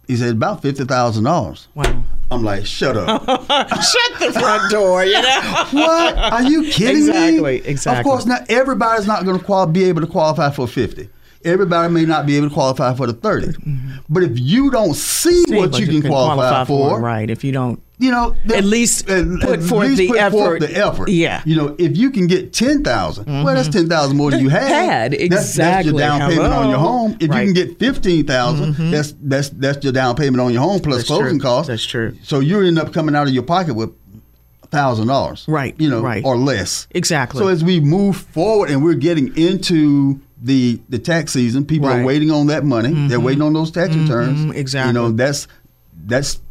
He 0.05 0.17
said 0.17 0.33
about 0.33 0.61
fifty 0.61 0.83
thousand 0.83 1.23
dollars. 1.23 1.69
Wow. 1.75 2.03
I'm 2.29 2.43
like, 2.43 2.65
shut 2.65 2.97
up. 2.97 3.25
shut 3.27 4.19
the 4.19 4.37
front 4.39 4.71
door, 4.71 5.03
you 5.03 5.13
know? 5.13 5.65
what? 5.71 6.17
Are 6.17 6.43
you 6.43 6.69
kidding 6.69 7.07
exactly, 7.07 7.41
me? 7.41 7.55
Exactly. 7.55 7.71
Exactly. 7.71 7.99
Of 7.99 8.05
course, 8.05 8.25
not 8.25 8.51
everybody's 8.51 9.07
not 9.07 9.25
going 9.25 9.39
to 9.39 9.43
qual- 9.43 9.65
be 9.65 9.85
able 9.85 10.01
to 10.01 10.07
qualify 10.07 10.51
for 10.51 10.67
50. 10.67 11.09
Everybody 11.45 11.93
may 11.93 12.06
not 12.06 12.25
be 12.25 12.38
able 12.38 12.49
to 12.49 12.54
qualify 12.54 12.93
for 12.93 13.08
the 13.08 13.13
30. 13.13 13.47
Mm-hmm. 13.47 13.91
But 14.10 14.23
if 14.23 14.38
you 14.39 14.71
don't 14.71 14.93
see, 14.93 15.43
see 15.43 15.56
what, 15.56 15.80
you, 15.80 15.86
can, 15.86 16.02
can 16.02 16.12
qualify, 16.12 16.36
qualify 16.36 16.65
for, 16.65 16.89
for, 16.97 17.02
right? 17.02 17.30
If 17.30 17.43
you 17.43 17.52
don't 17.52 17.82
you 17.99 18.12
know, 18.12 18.34
at 18.56 18.63
least 18.63 19.10
at, 19.10 19.25
put 19.41 19.60
at 19.60 19.63
forth 19.63 19.97
the 19.97 20.08
put 20.08 20.17
effort. 20.17 20.32
Forth 20.32 20.60
the 20.62 20.73
effort. 20.73 21.10
Yeah. 21.10 21.43
You 21.45 21.58
know, 21.58 21.75
if 21.78 21.97
you 21.97 22.12
can 22.12 22.28
get 22.28 22.54
10000 22.54 23.25
mm-hmm. 23.25 23.43
well, 23.43 23.54
that's 23.54 23.67
ten 23.67 23.89
thousand 23.89 24.15
more 24.15 24.32
than 24.32 24.39
you 24.39 24.47
had. 24.47 24.63
Had 24.63 25.13
exactly. 25.13 25.28
That's, 25.28 25.56
that's 25.56 25.86
your 25.86 25.99
down 25.99 26.21
Hello. 26.21 26.36
payment 26.36 26.54
on 26.54 26.69
your 26.69 26.80
home. 26.80 27.17
If 27.19 27.30
right. 27.30 27.45
you 27.45 27.54
can 27.54 27.67
get 27.67 27.78
15000 27.78 28.73
mm-hmm. 28.73 28.91
that's 28.91 29.13
that's 29.21 29.49
that's 29.49 29.84
your 29.84 29.91
down 29.91 30.15
payment 30.15 30.39
on 30.39 30.54
your 30.54 30.62
home 30.62 30.80
plus 30.80 30.97
that's 30.97 31.08
closing 31.08 31.39
true. 31.39 31.39
costs. 31.39 31.67
That's 31.67 31.86
true. 31.86 32.15
So 32.23 32.39
you 32.39 32.62
end 32.62 32.80
up 32.80 32.93
coming 32.93 33.15
out 33.15 33.28
of 33.28 33.34
your 33.34 33.43
pocket 33.43 33.73
with 33.73 33.93
thousand 34.71 35.08
dollars. 35.08 35.45
Right. 35.49 35.75
You 35.78 35.89
know, 35.89 36.02
right. 36.02 36.23
or 36.23 36.38
less. 36.38 36.88
Exactly. 36.91 37.39
So 37.39 37.49
as 37.49 37.65
we 37.65 37.82
move 37.82 38.15
forward 38.15 38.69
and 38.69 38.82
we're 38.82 38.93
getting 38.93 39.36
into 39.38 40.21
the 40.41 40.80
the 40.89 40.99
tax 40.99 41.34
season, 41.34 41.65
people 41.65 41.89
right. 41.89 42.02
are 42.02 42.06
waiting 42.06 42.32
on 42.32 42.47
that 42.47 42.63
money. 42.63 42.89
Mm-hmm. 42.89 43.08
They're 43.08 43.19
waiting 43.19 43.41
on 43.41 43.54
those 43.54 43.71
tax 43.71 43.95
returns. 43.95 44.39
Mm-hmm. 44.39 44.52
Exactly. 44.54 44.89
You 44.89 44.93
know, 44.93 45.12
that's 45.12 45.47
that's 46.06 46.41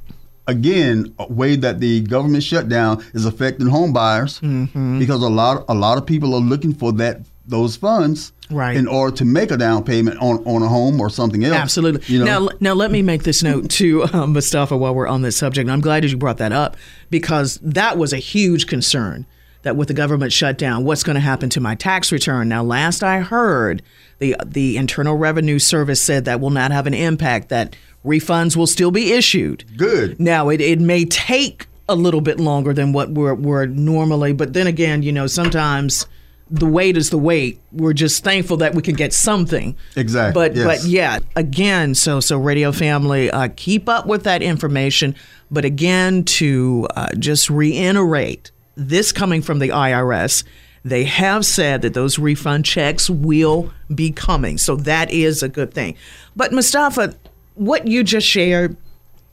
again 0.46 1.14
a 1.18 1.30
way 1.30 1.56
that 1.56 1.80
the 1.80 2.00
government 2.02 2.42
shutdown 2.42 3.04
is 3.14 3.26
affecting 3.26 3.66
home 3.66 3.92
buyers 3.92 4.40
mm-hmm. 4.40 4.98
because 4.98 5.22
a 5.22 5.28
lot 5.28 5.64
a 5.68 5.74
lot 5.74 5.98
of 5.98 6.06
people 6.06 6.34
are 6.34 6.40
looking 6.40 6.74
for 6.74 6.92
that 6.92 7.20
those 7.46 7.76
funds 7.76 8.32
right. 8.50 8.76
in 8.76 8.86
order 8.86 9.16
to 9.16 9.24
make 9.24 9.50
a 9.50 9.56
down 9.56 9.82
payment 9.82 10.18
on, 10.20 10.38
on 10.44 10.62
a 10.62 10.68
home 10.68 11.00
or 11.00 11.08
something 11.08 11.44
else. 11.44 11.56
Absolutely. 11.56 12.02
You 12.06 12.24
know? 12.24 12.46
Now, 12.46 12.48
now 12.60 12.74
let 12.74 12.90
me 12.90 13.00
make 13.00 13.22
this 13.22 13.42
note 13.42 13.70
to 13.70 14.04
um, 14.12 14.34
Mustafa 14.34 14.76
while 14.76 14.94
we're 14.94 15.08
on 15.08 15.22
this 15.22 15.36
subject. 15.36 15.64
And 15.64 15.72
I'm 15.72 15.80
glad 15.80 16.02
that 16.02 16.10
you 16.10 16.18
brought 16.18 16.36
that 16.38 16.52
up 16.52 16.76
because 17.08 17.58
that 17.62 17.96
was 17.96 18.12
a 18.12 18.18
huge 18.18 18.66
concern 18.66 19.26
that 19.62 19.76
with 19.76 19.88
the 19.88 19.94
government 19.94 20.32
shutdown, 20.32 20.84
what's 20.84 21.02
going 21.02 21.14
to 21.14 21.20
happen 21.20 21.48
to 21.50 21.60
my 21.60 21.74
tax 21.74 22.12
return? 22.12 22.48
Now, 22.48 22.62
last 22.62 23.02
I 23.02 23.20
heard, 23.20 23.82
the 24.18 24.36
the 24.44 24.76
Internal 24.76 25.16
Revenue 25.16 25.58
Service 25.58 26.02
said 26.02 26.24
that 26.24 26.40
will 26.40 26.50
not 26.50 26.70
have 26.70 26.86
an 26.86 26.94
impact. 26.94 27.48
That 27.48 27.76
refunds 28.04 28.56
will 28.56 28.66
still 28.66 28.90
be 28.90 29.12
issued. 29.12 29.64
Good. 29.76 30.18
Now, 30.20 30.48
it, 30.48 30.60
it 30.60 30.80
may 30.80 31.04
take 31.04 31.66
a 31.88 31.94
little 31.94 32.20
bit 32.20 32.38
longer 32.38 32.72
than 32.72 32.92
what 32.92 33.10
we're, 33.10 33.34
we're 33.34 33.66
normally, 33.66 34.32
but 34.32 34.52
then 34.52 34.66
again, 34.66 35.02
you 35.02 35.10
know, 35.12 35.26
sometimes 35.26 36.06
the 36.50 36.66
wait 36.66 36.96
is 36.96 37.10
the 37.10 37.18
wait. 37.18 37.60
We're 37.72 37.92
just 37.92 38.24
thankful 38.24 38.58
that 38.58 38.74
we 38.74 38.82
can 38.82 38.94
get 38.94 39.12
something. 39.12 39.76
Exactly. 39.96 40.48
But 40.48 40.56
yes. 40.56 40.66
but 40.66 40.88
yeah, 40.88 41.18
again, 41.36 41.94
so 41.94 42.20
so 42.20 42.38
radio 42.38 42.72
family, 42.72 43.30
uh, 43.30 43.48
keep 43.56 43.88
up 43.88 44.06
with 44.06 44.24
that 44.24 44.42
information. 44.42 45.14
But 45.50 45.64
again, 45.64 46.24
to 46.24 46.86
uh, 46.94 47.08
just 47.18 47.50
reiterate, 47.50 48.50
this 48.78 49.12
coming 49.12 49.42
from 49.42 49.58
the 49.58 49.68
IRS. 49.68 50.44
They 50.84 51.04
have 51.04 51.44
said 51.44 51.82
that 51.82 51.92
those 51.92 52.18
refund 52.18 52.64
checks 52.64 53.10
will 53.10 53.72
be 53.94 54.10
coming. 54.10 54.56
So 54.56 54.76
that 54.76 55.10
is 55.10 55.42
a 55.42 55.48
good 55.48 55.74
thing. 55.74 55.96
But 56.36 56.52
Mustafa, 56.52 57.14
what 57.54 57.86
you 57.86 58.04
just 58.04 58.26
shared 58.26 58.76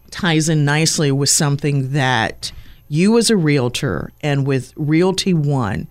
ties 0.10 0.50
in 0.50 0.66
nicely 0.66 1.12
with 1.12 1.30
something 1.30 1.92
that 1.92 2.52
you 2.90 3.18
as 3.18 3.30
a 3.30 3.38
realtor 3.38 4.12
and 4.22 4.46
with 4.46 4.74
Realty 4.76 5.34
One, 5.34 5.88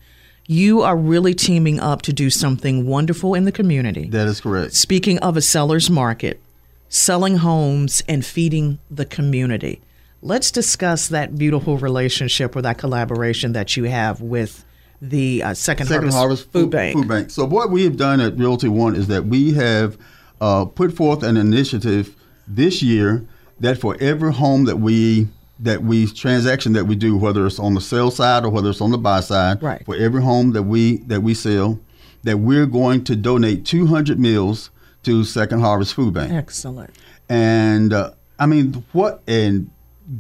you 0.47 0.83
are 0.83 0.97
really 0.97 1.35
teaming 1.35 1.81
up 1.81 2.03
to 2.03 2.13
do 2.13 2.31
something 2.31 2.87
wonderful 2.87 3.35
in 3.35 3.45
the 3.45 3.53
community. 3.53 4.09
That 4.09 4.27
is 4.27 4.41
correct. 4.41 4.75
Speaking 4.75 5.19
of 5.21 5.37
a 5.37 5.41
seller's 5.41 5.89
market, 5.89 6.41
selling 6.89 7.39
homes 7.39 8.03
and 8.09 8.25
feeding 8.25 8.79
the 8.91 9.05
community. 9.05 9.81
Let's 10.25 10.51
discuss 10.51 11.09
that 11.09 11.37
beautiful 11.37 11.77
relationship 11.77 12.57
or 12.57 12.63
that 12.63 12.79
collaboration 12.79 13.53
that 13.53 13.77
you 13.77 13.85
have 13.85 14.23
with 14.23 14.65
the 15.03 15.43
uh, 15.43 15.53
Second, 15.53 15.87
Second 15.89 16.13
Harvest, 16.13 16.17
Harvest 16.17 16.53
Food, 16.53 16.71
Bank. 16.71 16.97
Food 16.97 17.09
Bank. 17.09 17.31
So 17.31 17.45
what 17.45 17.71
we 17.71 17.85
have 17.85 17.99
done 17.99 18.21
at 18.23 18.39
Realty 18.39 18.69
One 18.69 18.97
is 18.97 19.07
that 19.09 19.27
we 19.27 19.53
have 19.53 19.99
uh, 20.41 20.65
put 20.65 20.97
forth 20.97 21.23
an 21.23 21.37
initiative 21.37 22.17
this 22.49 22.83
year 22.83 23.27
that 23.61 23.77
for 23.79 23.99
every 24.01 24.33
home 24.33 24.65
that 24.65 24.77
we 24.77 25.29
that 25.59 25.83
we 25.83 26.07
transaction 26.07 26.73
that 26.73 26.87
we 26.87 26.97
do, 26.97 27.17
whether 27.19 27.47
it's 27.47 27.59
on 27.59 27.75
the 27.75 27.81
sell 27.83 28.11
side 28.11 28.45
or 28.45 28.49
whether 28.49 28.71
it's 28.71 28.81
on 28.81 28.93
the 28.93 28.99
buy 28.99 29.21
side, 29.21 29.63
Right. 29.63 29.85
for 29.85 29.95
every 29.95 30.23
home 30.23 30.53
that 30.53 30.63
we 30.63 30.97
that 31.07 31.21
we 31.23 31.35
sell, 31.35 31.79
that 32.23 32.39
we're 32.39 32.67
going 32.67 33.05
to 33.05 33.15
donate 33.15 33.67
200 33.67 34.19
meals 34.19 34.71
to 35.03 35.23
Second 35.23 35.61
Harvest 35.61 35.93
Food 35.93 36.15
Bank. 36.15 36.33
Excellent. 36.33 36.95
And 37.29 37.93
uh, 37.93 38.13
I 38.39 38.47
mean, 38.47 38.85
what 38.93 39.23
a 39.29 39.65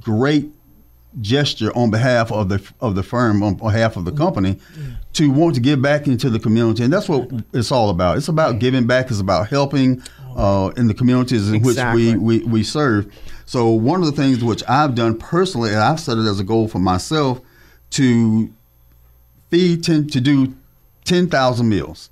great 0.00 0.50
gesture 1.20 1.70
on 1.76 1.90
behalf 1.90 2.32
of 2.32 2.48
the 2.48 2.60
of 2.80 2.94
the 2.94 3.02
firm, 3.02 3.42
on 3.42 3.54
behalf 3.54 3.96
of 3.96 4.04
the 4.04 4.12
company, 4.12 4.58
to 5.12 5.30
want 5.30 5.54
to 5.54 5.60
give 5.60 5.80
back 5.80 6.06
into 6.06 6.28
the 6.30 6.38
community, 6.38 6.82
and 6.84 6.92
that's 6.92 7.08
what 7.08 7.30
it's 7.52 7.70
all 7.70 7.90
about. 7.90 8.16
It's 8.16 8.28
about 8.28 8.58
giving 8.58 8.86
back. 8.86 9.10
It's 9.10 9.20
about 9.20 9.48
helping 9.48 10.02
uh, 10.36 10.72
in 10.76 10.88
the 10.88 10.94
communities 10.94 11.48
in 11.48 11.54
Exactly. 11.56 12.12
which 12.14 12.20
we, 12.20 12.38
we 12.40 12.44
we 12.44 12.62
serve. 12.62 13.12
So 13.46 13.68
one 13.70 14.00
of 14.00 14.06
the 14.06 14.12
things 14.12 14.42
which 14.42 14.62
I've 14.68 14.94
done 14.94 15.16
personally, 15.18 15.70
and 15.70 15.78
I've 15.78 16.00
set 16.00 16.18
it 16.18 16.26
as 16.26 16.40
a 16.40 16.44
goal 16.44 16.66
for 16.66 16.78
myself, 16.78 17.40
to 17.90 18.52
feed 19.50 19.84
ten, 19.84 20.08
to 20.08 20.20
do 20.20 20.54
ten 21.04 21.28
thousand 21.28 21.68
meals. 21.68 22.10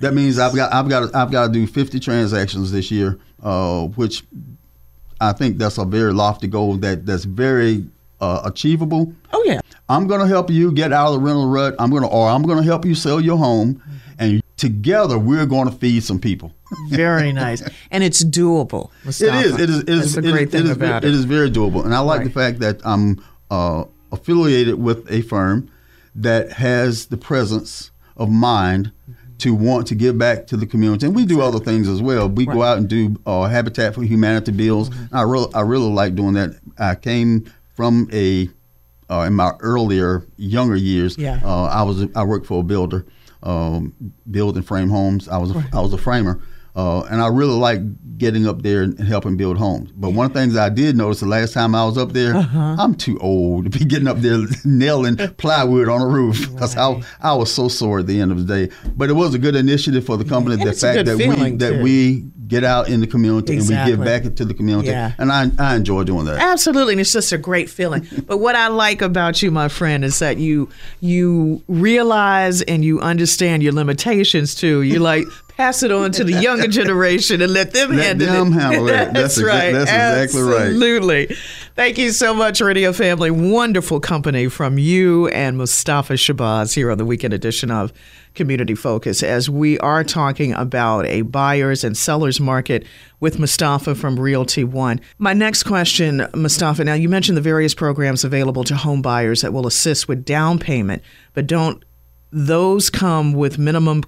That 0.00 0.14
means 0.14 0.38
I've 0.38 0.54
got 0.54 0.72
I've 0.72 0.88
got 0.88 1.14
I've 1.14 1.32
got 1.32 1.48
to 1.48 1.52
do 1.52 1.66
50 1.66 1.98
transactions 1.98 2.70
this 2.70 2.92
year, 2.92 3.18
uh, 3.42 3.86
which 3.86 4.24
I 5.20 5.32
think 5.32 5.58
that's 5.58 5.78
a 5.78 5.84
very 5.84 6.12
lofty 6.12 6.46
goal 6.48 6.76
that 6.78 7.06
that's 7.06 7.24
very 7.24 7.86
uh, 8.20 8.42
achievable. 8.44 9.12
Oh 9.32 9.42
yeah. 9.46 9.60
I'm 9.88 10.06
going 10.06 10.20
to 10.20 10.26
help 10.28 10.50
you 10.50 10.72
get 10.72 10.92
out 10.92 11.08
of 11.08 11.14
the 11.14 11.18
rental 11.20 11.48
rut. 11.48 11.74
I'm 11.78 11.90
going 11.90 12.02
to 12.02 12.08
or 12.08 12.28
I'm 12.28 12.42
going 12.42 12.58
to 12.58 12.64
help 12.64 12.84
you 12.84 12.94
sell 12.94 13.20
your 13.20 13.36
home, 13.38 13.82
and 14.18 14.42
together 14.56 15.18
we're 15.18 15.46
going 15.46 15.68
to 15.68 15.74
feed 15.74 16.04
some 16.04 16.18
people. 16.20 16.54
Very 16.88 17.32
nice. 17.32 17.62
And 17.90 18.04
it's 18.04 18.22
doable. 18.24 18.90
Mustafa. 19.04 19.38
is. 19.38 19.54
It 19.58 19.70
is. 19.70 19.78
It 19.80 19.88
is. 19.88 20.00
That's 20.00 20.12
the 20.14 20.18
it 20.20 20.24
is- 20.26 20.32
great 20.32 20.50
thing 20.52 20.60
it 20.60 20.66
is, 20.66 20.70
about 20.76 21.04
it 21.04 21.08
it. 21.08 21.14
is 21.14 21.24
very 21.24 21.50
doable, 21.50 21.84
and 21.84 21.92
I 21.94 21.98
like 22.00 22.22
the 22.24 22.30
fact 22.30 22.60
that 22.60 22.80
I'm 22.84 23.22
uh, 23.50 23.84
affiliated 24.12 24.76
with 24.76 25.10
a 25.10 25.22
firm 25.22 25.68
that 26.14 26.52
has 26.52 27.06
the 27.06 27.16
presence 27.16 27.90
of 28.16 28.28
mind 28.30 28.92
to 29.40 29.54
want 29.54 29.86
to 29.88 29.94
give 29.94 30.18
back 30.18 30.46
to 30.48 30.56
the 30.56 30.66
community, 30.66 31.06
and 31.06 31.14
we 31.14 31.26
do 31.26 31.40
other 31.40 31.58
things 31.58 31.88
as 31.88 32.00
well. 32.00 32.28
We 32.28 32.46
go 32.46 32.62
out 32.62 32.78
and 32.78 32.88
do 32.88 33.16
uh, 33.26 33.44
Habitat 33.44 33.94
for 33.94 34.02
Humanity 34.02 34.52
bills. 34.52 34.90
I 35.12 35.22
really, 35.22 35.52
I 35.54 35.60
really 35.60 35.90
like 35.90 36.14
doing 36.14 36.34
that. 36.34 36.58
I 36.78 36.94
came 36.94 37.50
from 37.74 38.08
a 38.12 38.48
uh, 39.10 39.22
in 39.22 39.34
my 39.34 39.52
earlier 39.60 40.26
younger 40.36 40.76
years. 40.76 41.18
Yeah. 41.18 41.40
Uh, 41.44 41.64
I 41.64 41.82
was 41.82 42.06
I 42.14 42.24
worked 42.24 42.46
for 42.46 42.60
a 42.60 42.62
builder, 42.62 43.04
um, 43.42 43.94
build 44.30 44.56
and 44.56 44.66
frame 44.66 44.88
homes. 44.88 45.28
I 45.28 45.38
was 45.38 45.50
a, 45.50 45.64
I 45.72 45.80
was 45.80 45.92
a 45.92 45.98
framer, 45.98 46.40
uh, 46.76 47.02
and 47.10 47.20
I 47.20 47.28
really 47.28 47.54
like 47.58 47.80
getting 48.18 48.46
up 48.46 48.60
there 48.62 48.82
and 48.82 48.98
helping 48.98 49.36
build 49.36 49.56
homes. 49.56 49.90
But 49.92 50.10
one 50.10 50.26
of 50.26 50.32
the 50.34 50.40
things 50.40 50.54
I 50.56 50.68
did 50.68 50.94
notice 50.96 51.20
the 51.20 51.26
last 51.26 51.54
time 51.54 51.74
I 51.74 51.84
was 51.86 51.96
up 51.96 52.12
there, 52.12 52.34
Uh-huh. 52.36 52.76
I'm 52.78 52.94
too 52.94 53.18
old 53.20 53.64
to 53.64 53.78
be 53.78 53.84
getting 53.84 54.06
up 54.08 54.18
there 54.18 54.38
nailing 54.64 55.16
plywood 55.38 55.88
on 55.88 56.00
a 56.02 56.06
roof 56.06 56.50
because 56.52 56.76
I 56.76 57.02
I 57.22 57.32
was 57.34 57.52
so 57.52 57.68
sore 57.68 58.00
at 58.00 58.06
the 58.06 58.20
end 58.20 58.30
of 58.32 58.46
the 58.46 58.66
day. 58.66 58.74
But 58.96 59.08
it 59.10 59.14
was 59.14 59.34
a 59.34 59.38
good 59.38 59.56
initiative 59.56 60.04
for 60.04 60.16
the 60.18 60.24
company. 60.24 60.56
And 60.56 60.66
the 60.68 60.72
fact 60.74 61.06
that 61.06 61.16
we 61.16 61.50
that 61.56 61.82
we 61.82 62.24
get 62.46 62.64
out 62.64 62.88
in 62.88 62.98
the 63.00 63.06
community 63.06 63.56
and 63.56 63.62
we 63.68 63.74
give 63.86 64.02
back 64.04 64.22
to 64.34 64.44
the 64.44 64.52
community, 64.54 64.88
Yeah. 64.88 65.12
and 65.18 65.30
I 65.32 65.50
I 65.58 65.76
enjoy 65.76 66.04
doing 66.04 66.24
that. 66.26 66.38
Absolutely, 66.40 66.94
and 66.94 67.00
it's 67.00 67.12
just 67.12 67.32
a 67.32 67.38
great 67.38 67.70
feeling. 67.70 68.06
But 68.26 68.38
what 68.38 68.54
I 68.54 68.68
like 68.68 69.02
about 69.02 69.40
you, 69.42 69.50
my 69.50 69.68
friend, 69.68 70.04
is 70.04 70.18
that 70.18 70.36
you 70.36 70.68
you 71.00 71.62
realize 71.68 72.62
and 72.62 72.84
you 72.84 73.00
understand 73.00 73.62
your 73.62 73.72
limitations 73.72 74.54
too. 74.54 74.82
You're 74.82 75.00
like 75.00 75.24
pass 75.60 75.82
it 75.82 75.92
on 75.92 76.10
to 76.10 76.24
the 76.24 76.32
younger 76.40 76.66
generation 76.80 77.42
and 77.42 77.52
let 77.52 77.72
them 77.74 77.90
Let 77.90 78.06
handle 78.18 78.26
them 78.28 78.52
it. 78.54 78.60
handle 78.62 78.88
it. 78.88 78.92
That's 79.12 79.38
exa- 79.38 79.44
right. 79.46 79.72
that's 79.72 79.90
exactly 79.90 80.40
right. 80.40 80.60
Absolutely. 80.68 81.36
Thank 81.76 81.98
you 81.98 82.12
so 82.12 82.32
much, 82.32 82.62
Radio 82.62 82.94
Family. 82.94 83.30
Wonderful 83.30 84.00
company 84.00 84.48
from 84.48 84.78
you 84.78 85.28
and 85.28 85.58
Mustafa 85.58 86.14
Shabazz 86.14 86.74
here 86.74 86.90
on 86.90 86.96
the 86.96 87.04
weekend 87.04 87.34
edition 87.34 87.70
of 87.70 87.92
Community 88.34 88.74
Focus 88.74 89.22
as 89.22 89.50
we 89.50 89.78
are 89.80 90.02
talking 90.02 90.54
about 90.54 91.04
a 91.04 91.22
buyer's 91.22 91.84
and 91.84 91.94
seller's 91.94 92.40
market 92.40 92.86
with 93.20 93.38
Mustafa 93.38 93.94
from 93.94 94.18
Realty 94.18 94.64
One. 94.64 94.98
My 95.18 95.34
next 95.34 95.64
question, 95.64 96.26
Mustafa, 96.34 96.84
now 96.84 96.94
you 96.94 97.10
mentioned 97.10 97.36
the 97.36 97.42
various 97.42 97.74
programs 97.74 98.24
available 98.24 98.64
to 98.64 98.76
home 98.76 99.02
buyers 99.02 99.42
that 99.42 99.52
will 99.52 99.66
assist 99.66 100.08
with 100.08 100.24
down 100.24 100.58
payment, 100.58 101.02
but 101.34 101.46
don't 101.46 101.84
those 102.32 102.88
come 102.88 103.34
with 103.34 103.58
minimum 103.58 104.04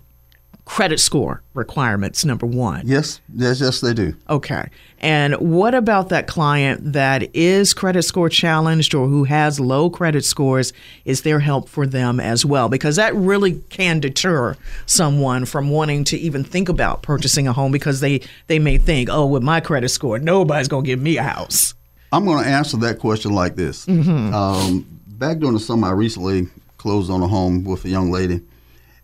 credit 0.64 1.00
score 1.00 1.42
requirements, 1.54 2.24
number 2.24 2.46
one? 2.46 2.86
Yes, 2.86 3.20
yes, 3.34 3.60
yes, 3.60 3.80
they 3.80 3.92
do. 3.92 4.14
Okay. 4.30 4.68
And 5.00 5.34
what 5.34 5.74
about 5.74 6.10
that 6.10 6.28
client 6.28 6.92
that 6.92 7.34
is 7.34 7.74
credit 7.74 8.04
score 8.04 8.28
challenged 8.28 8.94
or 8.94 9.08
who 9.08 9.24
has 9.24 9.58
low 9.58 9.90
credit 9.90 10.24
scores? 10.24 10.72
Is 11.04 11.22
there 11.22 11.40
help 11.40 11.68
for 11.68 11.86
them 11.86 12.20
as 12.20 12.44
well? 12.44 12.68
Because 12.68 12.96
that 12.96 13.14
really 13.14 13.54
can 13.70 13.98
deter 13.98 14.56
someone 14.86 15.44
from 15.44 15.70
wanting 15.70 16.04
to 16.04 16.18
even 16.18 16.44
think 16.44 16.68
about 16.68 17.02
purchasing 17.02 17.48
a 17.48 17.52
home 17.52 17.72
because 17.72 18.00
they, 18.00 18.20
they 18.46 18.60
may 18.60 18.78
think, 18.78 19.08
oh, 19.10 19.26
with 19.26 19.42
my 19.42 19.60
credit 19.60 19.88
score, 19.88 20.20
nobody's 20.20 20.68
going 20.68 20.84
to 20.84 20.86
give 20.86 21.00
me 21.00 21.16
a 21.16 21.24
house. 21.24 21.74
I'm 22.12 22.24
going 22.24 22.44
to 22.44 22.48
answer 22.48 22.76
that 22.78 22.98
question 22.98 23.32
like 23.32 23.56
this. 23.56 23.86
Mm-hmm. 23.86 24.32
Um, 24.32 24.86
back 25.06 25.38
during 25.38 25.54
the 25.54 25.60
summer, 25.60 25.88
I 25.88 25.92
recently 25.92 26.46
closed 26.76 27.10
on 27.10 27.22
a 27.22 27.26
home 27.26 27.64
with 27.64 27.84
a 27.84 27.88
young 27.88 28.10
lady, 28.10 28.42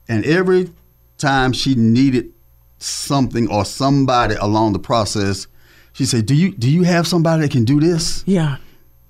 and 0.09 0.25
every 0.27 0.71
time 1.18 1.52
she 1.52 1.74
needed 1.74 2.33
something 2.78 3.48
or 3.50 3.64
somebody 3.64 4.35
along 4.37 4.72
the 4.72 4.78
process, 4.78 5.46
she 5.92 6.04
said, 6.07 6.26
"Do 6.26 6.35
you 6.35 6.52
do 6.54 6.70
you 6.70 6.83
have 6.85 7.07
somebody 7.07 7.42
that 7.42 7.50
can 7.50 7.64
do 7.64 7.81
this?" 7.81 8.22
Yeah. 8.26 8.57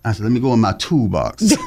I 0.05 0.13
said, 0.13 0.23
"Let 0.25 0.33
me 0.33 0.41
go 0.41 0.53
in 0.55 0.61
my 0.61 0.73
toolbox." 0.73 1.53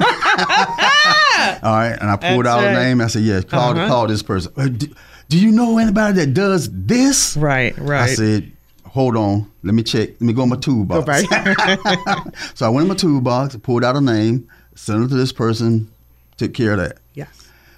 All 1.62 1.72
right, 1.76 1.96
and 2.00 2.10
I 2.10 2.16
pulled 2.16 2.44
That's 2.46 2.54
out 2.56 2.64
right. 2.64 2.70
a 2.76 2.84
name. 2.84 3.00
I 3.00 3.06
said, 3.06 3.22
"Yes, 3.22 3.44
call 3.44 3.70
Uh-huh. 3.72 3.88
call 3.88 4.06
this 4.06 4.22
person." 4.22 4.52
"Uh, 4.56 4.68
Do, 4.68 4.86
do 5.28 5.38
you 5.38 5.50
know 5.52 5.78
anybody 5.78 6.14
that 6.20 6.34
does 6.34 6.68
this? 6.72 7.36
Right, 7.36 7.76
right. 7.78 8.02
I 8.02 8.14
said, 8.14 8.52
hold 8.86 9.16
on, 9.16 9.50
let 9.62 9.74
me 9.74 9.82
check. 9.82 10.10
Let 10.10 10.20
me 10.22 10.32
go 10.34 10.42
in 10.42 10.50
my 10.50 10.56
toolbox. 10.56 11.06
Right. 11.08 11.26
so 12.54 12.66
I 12.66 12.68
went 12.68 12.82
in 12.84 12.88
my 12.88 12.94
toolbox, 12.94 13.56
pulled 13.56 13.82
out 13.84 13.96
a 13.96 14.00
name, 14.00 14.46
sent 14.74 15.04
it 15.04 15.08
to 15.08 15.14
this 15.14 15.32
person, 15.32 15.90
took 16.36 16.52
care 16.52 16.72
of 16.72 16.78
that. 16.80 16.98
yes. 17.14 17.28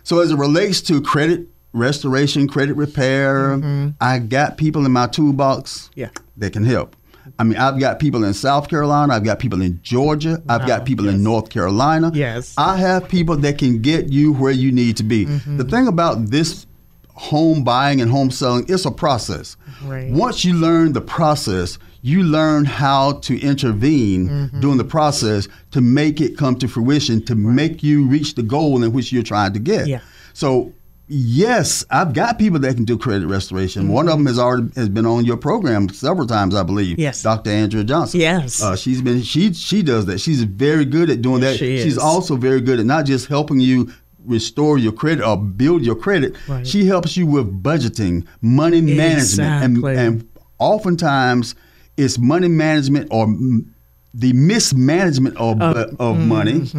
So 0.02 0.18
as 0.20 0.30
it 0.32 0.36
relates 0.36 0.80
to 0.82 1.00
credit 1.00 1.46
restoration, 1.74 2.48
credit 2.48 2.74
repair, 2.76 3.60
I 4.00 4.18
got 4.20 4.56
people 4.56 4.86
in 4.86 4.92
my 4.92 5.06
toolbox 5.06 5.90
Yeah. 5.94 6.08
that 6.38 6.52
can 6.52 6.64
help. 6.64 6.96
I 7.38 7.44
mean, 7.44 7.56
I've 7.58 7.78
got 7.80 7.98
people 7.98 8.22
in 8.24 8.32
South 8.34 8.68
Carolina, 8.68 9.14
I've 9.14 9.24
got 9.24 9.38
people 9.38 9.60
in 9.62 9.80
Georgia, 9.82 10.42
I've 10.48 10.62
Wow, 10.62 10.66
got 10.66 10.84
people 10.84 11.06
yes. 11.06 11.14
in 11.14 11.22
North 11.22 11.48
Carolina. 11.50 12.12
Yes. 12.14 12.54
I 12.56 12.76
have 12.76 13.08
people 13.08 13.36
that 13.38 13.58
can 13.58 13.80
get 13.80 14.12
you 14.12 14.32
where 14.32 14.52
you 14.52 14.70
need 14.70 14.96
to 14.98 15.02
be. 15.02 15.24
The 15.24 15.64
thing 15.64 15.86
about 15.88 16.30
this 16.30 16.66
home 17.14 17.64
buying 17.64 18.00
and 18.00 18.10
home 18.10 18.30
selling, 18.30 18.66
it's 18.68 18.84
a 18.84 18.90
process. 18.90 19.56
Right. 19.84 20.10
Once 20.10 20.44
you 20.44 20.54
learn 20.54 20.92
the 20.92 21.00
process, 21.00 21.78
you 22.02 22.22
learn 22.22 22.66
how 22.66 23.12
to 23.22 23.40
intervene 23.40 24.28
Mm-hmm. 24.28 24.60
during 24.60 24.76
the 24.78 24.84
process 24.84 25.48
to 25.70 25.80
make 25.80 26.20
it 26.20 26.36
come 26.36 26.56
to 26.56 26.68
fruition, 26.68 27.24
to 27.24 27.34
make 27.34 27.82
you 27.82 28.06
reach 28.06 28.34
the 28.34 28.42
goal 28.42 28.82
in 28.84 28.92
which 28.92 29.12
you're 29.12 29.22
trying 29.22 29.54
to 29.54 29.58
get. 29.58 29.86
Yeah. 29.86 30.00
So 30.34 30.72
yes, 31.08 31.84
I've 31.90 32.12
got 32.12 32.38
people 32.38 32.58
that 32.60 32.74
can 32.74 32.84
do 32.84 32.96
credit 32.98 33.26
restoration. 33.26 33.88
One 33.88 34.08
of 34.08 34.16
them 34.16 34.26
has 34.26 34.38
already 34.38 34.68
has 34.76 34.88
been 34.88 35.06
on 35.06 35.24
your 35.24 35.36
program 35.36 35.88
several 35.88 36.26
times, 36.26 36.54
I 36.54 36.62
believe. 36.62 36.94
Mm-hmm. 36.94 37.02
Yes. 37.02 37.22
Dr. 37.22 37.50
Andrea 37.50 37.84
Johnson. 37.84 38.20
Yes. 38.20 38.62
Uh, 38.62 38.76
she's 38.76 39.02
been 39.02 39.22
she 39.22 39.52
she 39.52 39.82
does 39.82 40.06
that. 40.06 40.18
She's 40.20 40.42
very 40.44 40.84
good 40.84 41.10
at 41.10 41.22
doing 41.22 41.40
that. 41.42 41.56
She 41.56 41.76
She's 41.78 41.94
is. 41.94 41.98
also 41.98 42.36
very 42.36 42.60
good 42.60 42.80
at 42.80 42.86
not 42.86 43.06
just 43.06 43.26
helping 43.28 43.60
you 43.60 43.92
restore 44.24 44.78
your 44.78 44.92
credit 44.92 45.22
or 45.26 45.36
build 45.36 45.82
your 45.82 45.94
credit. 45.96 46.34
Right. 46.48 46.66
She 46.66 46.86
helps 46.86 47.16
you 47.16 47.26
with 47.26 47.62
budgeting, 47.62 48.26
money 48.40 48.80
management, 48.80 49.50
and, 49.62 49.76
Exactly. 49.76 49.96
and 49.98 50.28
oftentimes 50.58 51.54
it's 51.98 52.18
money 52.18 52.48
management 52.48 53.08
or 53.10 53.26
the 54.14 54.32
mismanagement 54.32 55.36
of, 55.36 55.60
of 55.60 56.16
money 56.18 56.70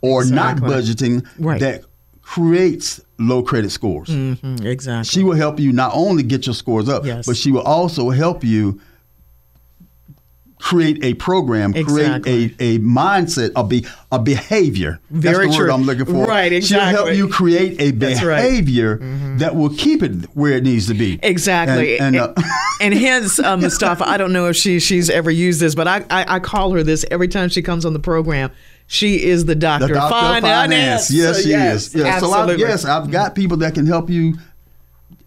or 0.00 0.24
not 0.24 0.56
budgeting 0.58 1.26
Right. 1.38 1.60
that 1.60 1.84
creates 2.26 3.00
low 3.18 3.40
credit 3.40 3.70
scores. 3.70 4.08
Mm, 4.08 4.64
exactly. 4.64 5.04
She 5.08 5.22
will 5.22 5.36
help 5.36 5.60
you 5.60 5.72
not 5.72 5.92
only 5.94 6.24
get 6.24 6.44
your 6.44 6.54
scores 6.56 6.88
up, 6.88 7.06
Yes. 7.06 7.24
but 7.24 7.36
she 7.36 7.52
will 7.52 7.62
also 7.62 8.10
help 8.10 8.42
you 8.42 8.80
create 10.58 11.04
a 11.04 11.14
program, 11.14 11.72
Exactly. 11.76 12.48
create 12.50 12.60
a, 12.60 12.76
a 12.76 12.78
mindset, 12.80 13.52
a 13.54 13.62
be 13.62 13.86
a 14.10 14.18
behavior. 14.18 14.98
Very 15.10 15.44
That's 15.46 15.50
the 15.50 15.56
true. 15.56 15.66
word 15.66 15.70
I'm 15.72 15.82
looking 15.84 16.04
for. 16.06 16.26
Right, 16.26 16.52
exactly. 16.52 16.92
She'll 16.96 17.04
help 17.06 17.16
you 17.16 17.28
create 17.28 17.80
a 17.80 17.92
That's 17.92 18.22
right. 18.24 18.40
Mm-hmm. 18.42 18.48
behavior 18.64 18.98
that 19.38 19.54
will 19.54 19.70
keep 19.70 20.02
it 20.02 20.24
where 20.34 20.52
it 20.52 20.64
needs 20.64 20.88
to 20.88 20.94
be. 20.94 21.20
Exactly. 21.22 21.98
And, 22.00 22.16
and, 22.16 22.36
uh, 22.36 22.42
and 22.80 22.92
hence, 22.92 23.38
uh, 23.38 23.56
Mustafa, 23.56 24.08
I 24.08 24.16
don't 24.16 24.32
know 24.32 24.48
if 24.48 24.56
she 24.56 24.80
she's 24.80 25.08
ever 25.10 25.30
used 25.30 25.60
this, 25.60 25.74
but 25.76 25.86
I, 25.86 26.04
I, 26.10 26.36
I 26.36 26.38
call 26.40 26.72
her 26.72 26.82
this 26.82 27.04
every 27.10 27.28
time 27.28 27.50
she 27.50 27.62
comes 27.62 27.84
on 27.84 27.92
the 27.92 28.00
program. 28.00 28.50
She 28.88 29.24
is 29.24 29.44
the 29.46 29.54
doctor, 29.54 29.88
the 29.88 29.94
doctor 29.94 30.14
of 30.14 30.42
finance. 30.42 31.10
Yes, 31.10 31.36
So, 31.36 31.42
she 31.42 31.52
is. 31.52 31.94
Yes. 31.94 32.20
So 32.20 32.30
I, 32.30 32.36
absolutely. 32.38 32.64
yes, 32.64 32.84
I've 32.84 33.10
got 33.10 33.34
people 33.34 33.56
that 33.58 33.74
can 33.74 33.86
help 33.86 34.08
you 34.08 34.34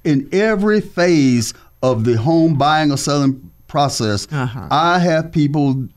in 0.04 0.30
every 0.32 0.80
phase 0.82 1.54
of 1.84 2.06
the 2.06 2.18
home 2.18 2.56
buying 2.58 2.92
or 2.92 2.98
selling 2.98 3.52
process. 3.68 4.28
Uh-huh. 4.32 4.68
I 4.72 5.00
have 5.00 5.32
people, 5.32 5.88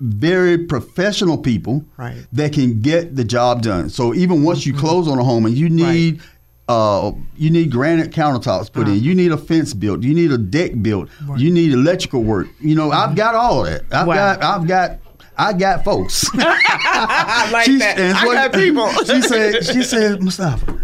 very 0.00 0.58
professional 0.58 1.38
people, 1.38 1.84
Right. 1.96 2.26
that 2.32 2.52
can 2.52 2.80
get 2.80 3.14
the 3.16 3.24
job 3.24 3.62
done. 3.62 3.88
So 3.88 4.12
even 4.14 4.42
once 4.42 4.66
you 4.66 4.74
close 4.74 5.06
on 5.08 5.18
a 5.18 5.24
home 5.24 5.46
and 5.46 5.56
you 5.56 5.68
need. 5.68 6.20
Uh, 6.68 7.12
you 7.36 7.48
need 7.48 7.70
granite 7.70 8.10
countertops 8.10 8.72
put 8.72 8.88
in. 8.88 9.00
You 9.00 9.14
need 9.14 9.30
a 9.30 9.36
fence 9.36 9.72
built. 9.72 10.02
You 10.02 10.12
need 10.12 10.32
a 10.32 10.36
deck 10.38 10.72
built. 10.82 11.08
You 11.36 11.52
need 11.52 11.70
electrical 11.72 12.24
work. 12.24 12.48
You 12.60 12.74
know, 12.74 12.90
I've 12.90 13.14
got 13.14 13.36
all 13.36 13.62
that. 13.62 13.82
I've 13.92 14.08
Wow. 14.08 14.14
got, 14.16 14.42
I've 14.42 14.66
got, 14.66 14.98
I 15.38 15.52
got 15.52 15.84
folks. 15.84 16.28
I 16.34 17.50
like 17.52 17.66
She's- 17.66 17.80
that. 17.80 17.98
I 18.16 18.24
got 18.24 18.52
people. 18.52 18.88
she 19.04 19.20
said, 19.22 19.64
she 19.64 19.82
said, 19.82 20.22
Mustafa, 20.22 20.80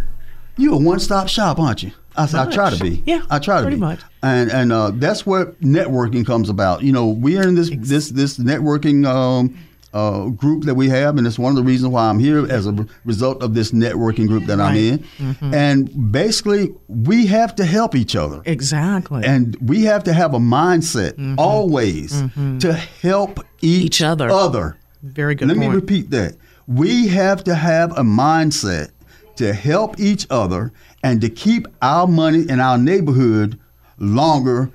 you 0.56 0.74
a 0.74 0.76
one 0.78 1.00
stop 1.00 1.28
shop, 1.28 1.58
aren't 1.58 1.82
you? 1.82 1.92
I 2.16 2.26
said, 2.26 2.46
I 2.48 2.50
try 2.50 2.68
to 2.70 2.78
be. 2.82 3.02
Yeah, 3.06 3.22
I 3.30 3.38
try 3.38 3.56
to 3.56 3.62
pretty 3.62 3.76
be. 3.76 3.80
much. 3.80 4.00
And 4.22 4.50
and 4.50 4.70
uh, 4.72 4.90
that's 4.94 5.24
what 5.24 5.58
networking 5.62 6.26
comes 6.26 6.50
about. 6.50 6.82
You 6.82 6.92
know, 6.92 7.08
we 7.08 7.38
are 7.38 7.42
in 7.48 7.54
this 7.54 7.70
this 7.74 8.10
this 8.10 8.38
networking 8.38 9.06
um, 9.06 9.56
uh, 9.92 10.28
group 10.28 10.64
that 10.64 10.74
we 10.74 10.88
have, 10.88 11.18
and 11.18 11.26
it's 11.26 11.38
one 11.38 11.50
of 11.50 11.56
the 11.56 11.62
reasons 11.62 11.90
why 11.92 12.08
I'm 12.08 12.18
here 12.18 12.50
as 12.50 12.66
a 12.66 12.86
result 13.04 13.42
of 13.42 13.54
this 13.54 13.72
networking 13.72 14.26
group 14.26 14.46
that 14.46 14.60
I'm 14.60 14.74
Right. 14.74 15.00
Mm-hmm. 15.20 15.44
in. 15.46 15.54
And 15.54 16.12
basically, 16.12 16.74
we 16.88 17.26
have 17.26 17.54
to 17.56 17.64
help 17.64 17.94
each 17.94 18.16
other. 18.16 18.40
exactly. 18.46 19.22
And 19.24 19.56
we 19.60 19.82
have 19.84 20.02
to 20.04 20.12
have 20.12 20.32
a 20.34 20.38
mindset 20.38 21.14
always 21.38 22.22
to 22.60 22.72
help 22.72 23.40
each, 23.60 23.84
Each 23.86 24.02
other. 24.02 24.30
other. 24.30 24.76
Very 25.02 25.34
good 25.34 25.48
Let 25.48 25.56
me 25.56 25.66
repeat 25.68 26.10
that. 26.10 26.36
We 26.66 27.08
have 27.08 27.42
to 27.44 27.54
have 27.54 27.92
a 27.98 28.02
mindset 28.02 28.90
to 29.36 29.52
help 29.52 29.98
each 29.98 30.26
other 30.30 30.72
and 31.02 31.20
to 31.20 31.28
keep 31.28 31.66
our 31.82 32.06
money 32.06 32.44
in 32.48 32.60
our 32.60 32.78
neighborhood 32.78 33.58
longer 33.98 34.70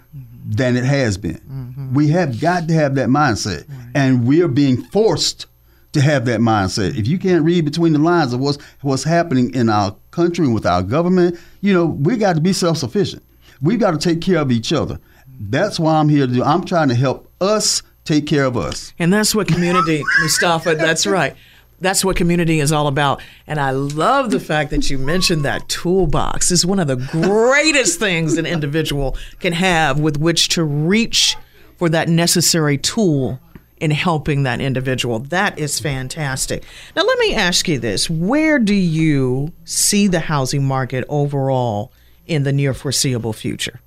than 0.48 0.78
it 0.78 0.86
has 0.86 1.18
been. 1.18 1.92
We 1.94 2.08
have 2.10 2.40
got 2.40 2.68
to 2.70 2.74
have 2.74 2.96
that 2.96 3.10
mindset. 3.10 3.68
And 3.94 4.26
we're 4.28 4.48
being 4.48 4.78
forced 4.78 5.46
to 5.94 6.02
have 6.02 6.26
that 6.26 6.40
mindset. 6.40 6.98
If 6.98 7.08
you 7.08 7.18
can't 7.18 7.44
read 7.44 7.66
between 7.66 7.94
the 7.94 8.00
lines 8.00 8.34
of 8.34 8.40
what's 8.40 8.58
what's 8.82 9.04
happening 9.04 9.54
in 9.54 9.70
our 9.70 9.96
country 10.12 10.46
and 10.46 10.54
with 10.54 10.66
our 10.66 10.84
government, 10.84 11.40
you 11.62 11.74
know, 11.74 11.86
we 11.86 12.18
got 12.18 12.36
to 12.36 12.42
be 12.42 12.54
self-sufficient. 12.54 13.24
We've 13.62 13.80
got 13.80 13.92
to 13.92 13.98
take 13.98 14.22
care 14.22 14.40
of 14.40 14.52
each 14.52 14.72
other. 14.72 15.00
That's 15.40 15.80
why 15.80 15.96
I'm 15.96 16.10
here 16.10 16.28
to 16.28 16.34
do. 16.34 16.44
I'm 16.44 16.64
trying 16.64 16.90
to 16.90 16.96
help 16.96 17.32
us 17.42 17.84
take 18.06 18.26
care 18.26 18.46
of 18.46 18.56
us. 18.56 18.94
And 19.00 19.12
that's 19.12 19.36
what 19.36 19.48
community, 19.48 20.04
Mustafa, 20.22 20.76
that's 20.76 21.06
right. 21.06 21.36
That's 21.80 22.04
what 22.04 22.16
community 22.16 22.60
is 22.60 22.72
all 22.72 22.88
about. 22.88 23.22
And 23.46 23.60
I 23.60 23.72
love 23.72 24.32
the 24.32 24.40
fact 24.40 24.72
that 24.72 24.90
you 24.90 24.98
mentioned 24.98 25.46
that 25.46 25.70
toolbox. 25.70 26.52
is 26.52 26.66
one 26.66 26.80
of 26.80 26.88
the 26.88 26.96
greatest 26.96 28.00
things 28.00 28.38
an 28.38 28.46
individual 28.46 29.16
can 29.40 29.54
have 29.54 30.00
with 30.00 30.18
which 30.18 30.50
to 30.50 30.64
reach 30.64 31.36
for 31.78 31.90
that 31.90 32.10
necessary 32.10 32.78
tool 32.78 33.40
in 33.80 33.92
helping 33.92 34.44
that 34.44 34.60
individual. 34.60 35.20
That 35.20 35.60
is 35.60 35.80
fantastic. 35.80 36.64
Now, 36.96 37.04
let 37.04 37.20
me 37.20 37.36
ask 37.36 37.68
you 37.68 37.78
this 37.78 38.10
where 38.10 38.58
do 38.58 38.74
you 38.74 39.54
see 39.66 40.08
the 40.08 40.20
housing 40.20 40.66
market 40.66 41.06
overall 41.10 41.92
in 42.26 42.44
the 42.44 42.52
near 42.52 42.74
foreseeable 42.74 43.34
future? 43.34 43.80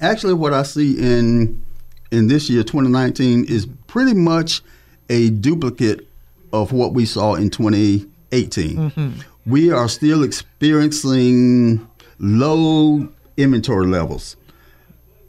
Actually, 0.00 0.34
what 0.34 0.52
I 0.52 0.62
see 0.62 0.98
in 0.98 1.64
in 2.10 2.28
this 2.28 2.48
year, 2.48 2.62
2019, 2.62 3.44
is 3.46 3.66
pretty 3.86 4.14
much 4.14 4.62
a 5.10 5.30
duplicate 5.30 6.07
of 6.52 6.72
what 6.72 6.94
we 6.94 7.04
saw 7.04 7.34
in 7.34 7.50
2018. 7.50 8.76
Mm-hmm. 8.76 9.10
We 9.46 9.70
are 9.70 9.88
still 9.88 10.22
experiencing 10.22 11.86
low 12.18 13.08
inventory 13.36 13.86
levels. 13.86 14.36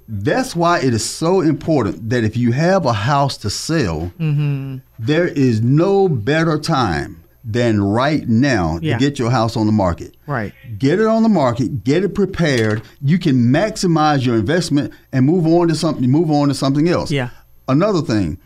That's 0.07 0.55
why 0.55 0.79
it 0.79 0.93
is 0.93 1.05
so 1.07 1.41
important 1.41 2.09
that 2.09 2.23
if 2.23 2.35
you 2.35 2.51
have 2.51 2.85
a 2.85 2.93
house 2.93 3.37
to 3.37 3.49
sell, 3.49 4.11
mm-hmm. 4.19 4.77
there 4.97 5.27
is 5.27 5.61
no 5.61 6.09
better 6.09 6.57
time 6.57 7.23
than 7.43 7.81
right 7.81 8.27
now 8.27 8.79
Yeah. 8.81 8.97
to 8.97 8.99
get 8.99 9.19
your 9.19 9.29
house 9.31 9.55
on 9.55 9.65
the 9.65 9.71
market. 9.71 10.15
Right. 10.27 10.53
Get 10.77 10.99
it 10.99 11.05
on 11.05 11.23
the 11.23 11.29
market, 11.29 11.83
get 11.83 12.03
it 12.03 12.13
prepared. 12.15 12.81
You 13.01 13.17
can 13.19 13.35
maximize 13.35 14.25
your 14.25 14.35
investment 14.35 14.93
and 15.11 15.25
move 15.25 15.45
on 15.47 15.67
to 15.69 15.75
something 15.75 16.09
move 16.09 16.31
on 16.31 16.47
to 16.49 16.53
something 16.53 16.89
else. 16.89 17.11
Yeah. 17.11 17.29
Another 17.67 18.01
thing, 18.01 18.39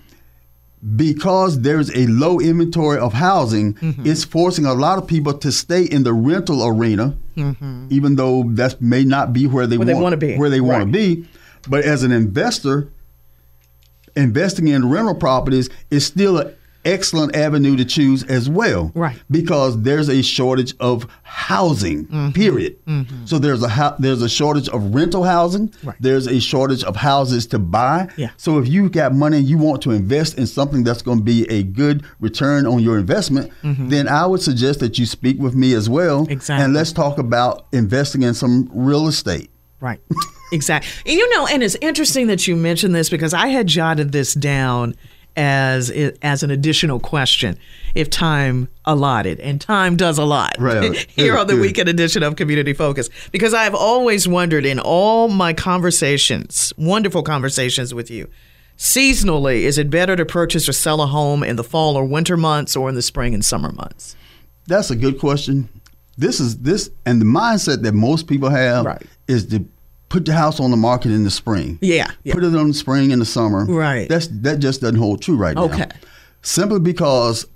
because 0.96 1.62
there's 1.62 1.90
a 1.96 2.08
low 2.08 2.40
inventory 2.40 2.98
of 3.00 3.14
housing, 3.14 3.74
Mm-hmm. 3.76 4.06
it's 4.06 4.24
forcing 4.26 4.66
a 4.66 4.74
lot 4.74 4.98
of 4.98 5.08
people 5.08 5.34
to 5.38 5.52
stay 5.52 5.84
in 5.84 6.04
the 6.04 6.14
rental 6.14 6.66
arena, 6.66 7.16
even 7.36 8.16
though 8.16 8.44
that 8.50 8.82
may 8.82 9.04
not 9.06 9.32
be 9.34 9.48
where 9.48 9.66
they, 9.66 9.78
Mm-hmm. 9.78 9.86
Where 9.86 9.94
want 9.94 10.04
wanna 10.04 10.18
be. 10.18 10.36
Where 10.38 10.50
they 10.50 10.62
want 10.62 10.78
Right. 10.86 10.86
to 10.86 10.92
be. 10.92 11.28
But 11.70 11.86
as 11.86 12.04
an 12.04 12.12
investor, 12.12 12.90
investing 14.16 14.68
in 14.68 14.90
rental 14.90 15.16
properties 15.16 15.70
is 15.90 16.06
still 16.06 16.38
an 16.38 16.54
excellent 16.86 17.36
avenue 17.36 17.76
to 17.78 17.86
choose 17.86 18.24
as 18.24 18.50
well. 18.50 18.92
Right. 18.96 19.22
Because 19.30 19.82
there's 19.82 20.10
a 20.10 20.22
shortage 20.22 20.74
of 20.80 21.08
housing. 21.24 22.06
Mm-hmm. 22.06 22.32
Period. 22.32 22.78
So 23.26 23.40
there's 23.40 23.64
a 23.64 23.96
there's 24.00 24.22
a 24.22 24.30
shortage 24.30 24.70
of 24.70 24.94
rental 24.94 25.24
housing. 25.24 25.74
Right. 25.84 25.96
There's 26.00 26.28
a 26.28 26.40
shortage 26.40 26.84
of 26.84 26.96
houses 26.96 27.48
to 27.48 27.60
buy. 27.60 28.10
Yeah. 28.18 28.32
So 28.38 28.60
if 28.60 28.68
you've 28.68 28.92
got 28.92 29.14
money 29.14 29.38
and 29.38 29.48
you 29.48 29.58
want 29.58 29.82
to 29.84 29.92
invest 29.92 30.38
in 30.38 30.48
something 30.48 30.84
that's 30.84 31.02
going 31.02 31.20
to 31.20 31.24
be 31.24 31.50
a 31.50 31.64
good 31.64 32.06
return 32.20 32.66
on 32.66 32.80
your 32.80 32.98
investment, 32.98 33.52
then 33.64 34.08
I 34.08 34.26
would 34.26 34.42
suggest 34.42 34.80
that 34.82 35.00
you 35.00 35.06
speak 35.06 35.40
with 35.40 35.56
me 35.56 35.74
as 35.74 35.90
well. 35.90 36.24
Mm-hmm. 36.24 36.32
Exactly. 36.32 36.66
And 36.66 36.74
let's 36.74 36.92
talk 36.92 37.18
about 37.18 37.68
investing 37.72 38.24
in 38.24 38.34
some 38.34 38.70
real 38.74 39.08
estate. 39.08 39.50
Right. 39.80 40.00
Exactly. 40.54 41.14
You 41.14 41.30
know, 41.36 41.48
and 41.48 41.64
it's 41.64 41.76
interesting 41.82 42.28
that 42.28 42.48
you 42.48 42.56
mentioned 42.56 42.94
this 42.94 43.10
because 43.10 43.34
I 43.34 43.48
had 43.48 43.68
jotted 43.68 44.12
this 44.12 44.34
down 44.34 44.96
as 45.36 45.90
as 46.22 46.44
an 46.44 46.52
additional 46.52 47.00
question 47.00 47.58
if 47.96 48.10
time 48.10 48.68
allotted 48.86 49.40
and 49.40 49.60
time 49.60 49.96
does 49.96 50.18
a 50.18 50.24
lot 50.26 50.56
Right. 50.60 50.96
here 51.16 51.34
Good, 51.34 51.40
on 51.40 51.48
the 51.48 51.54
good. 51.54 51.62
weekend 51.62 51.90
edition 51.90 52.22
of 52.24 52.36
community 52.36 52.74
focus 52.74 53.10
because 53.32 53.54
i've 53.54 53.74
always 53.76 54.28
wondered 54.28 54.66
in 54.66 54.80
all 54.80 55.28
my 55.30 55.54
conversations 55.54 56.72
wonderful 56.78 57.24
conversations 57.24 57.94
with 57.94 58.12
you 58.12 58.30
seasonally 58.78 59.62
is 59.62 59.78
it 59.78 59.90
better 59.90 60.16
to 60.16 60.26
purchase 60.26 60.68
or 60.68 60.74
sell 60.74 61.02
a 61.02 61.08
home 61.08 61.44
in 61.44 61.56
the 61.56 61.64
fall 61.64 61.96
or 61.96 62.06
winter 62.06 62.36
months 62.38 62.76
or 62.76 62.90
in 62.90 62.96
the 62.96 63.02
spring 63.02 63.34
and 63.34 63.44
summer 63.46 63.72
months 63.72 64.16
That's 64.68 64.92
a 64.92 64.96
good 64.96 65.20
question. 65.20 65.68
This 66.18 66.40
is 66.40 66.58
this 66.60 66.90
and 67.06 67.20
the 67.20 67.26
mindset 67.26 67.82
that 67.84 67.94
most 67.94 68.28
people 68.28 68.50
have 68.50 68.86
Right. 68.86 69.02
is 69.28 69.46
to 69.48 69.66
put 70.14 70.26
the 70.26 70.34
house 70.34 70.60
on 70.60 70.70
the 70.70 70.78
market 70.78 71.12
in 71.12 71.24
the 71.24 71.32
spring. 71.32 71.80
Yeah, 71.82 72.06
yeah. 72.24 72.36
Put 72.36 72.44
it 72.44 72.56
on 72.56 72.68
the 72.68 72.74
spring 72.76 73.12
and 73.12 73.20
the 73.20 73.26
summer. 73.26 73.66
Right. 73.66 74.08
That's 74.08 74.28
that 74.28 74.60
just 74.60 74.82
doesn't 74.82 74.98
hold 75.00 75.24
true 75.24 75.36
right 75.36 75.56
now. 75.56 75.64
Okay. 75.64 75.88
Simply 76.44 76.80
because 76.80 77.48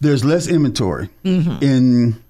there's 0.00 0.24
less 0.24 0.46
inventory 0.46 1.08
Mm-hmm. 1.24 1.62
in 1.64 2.22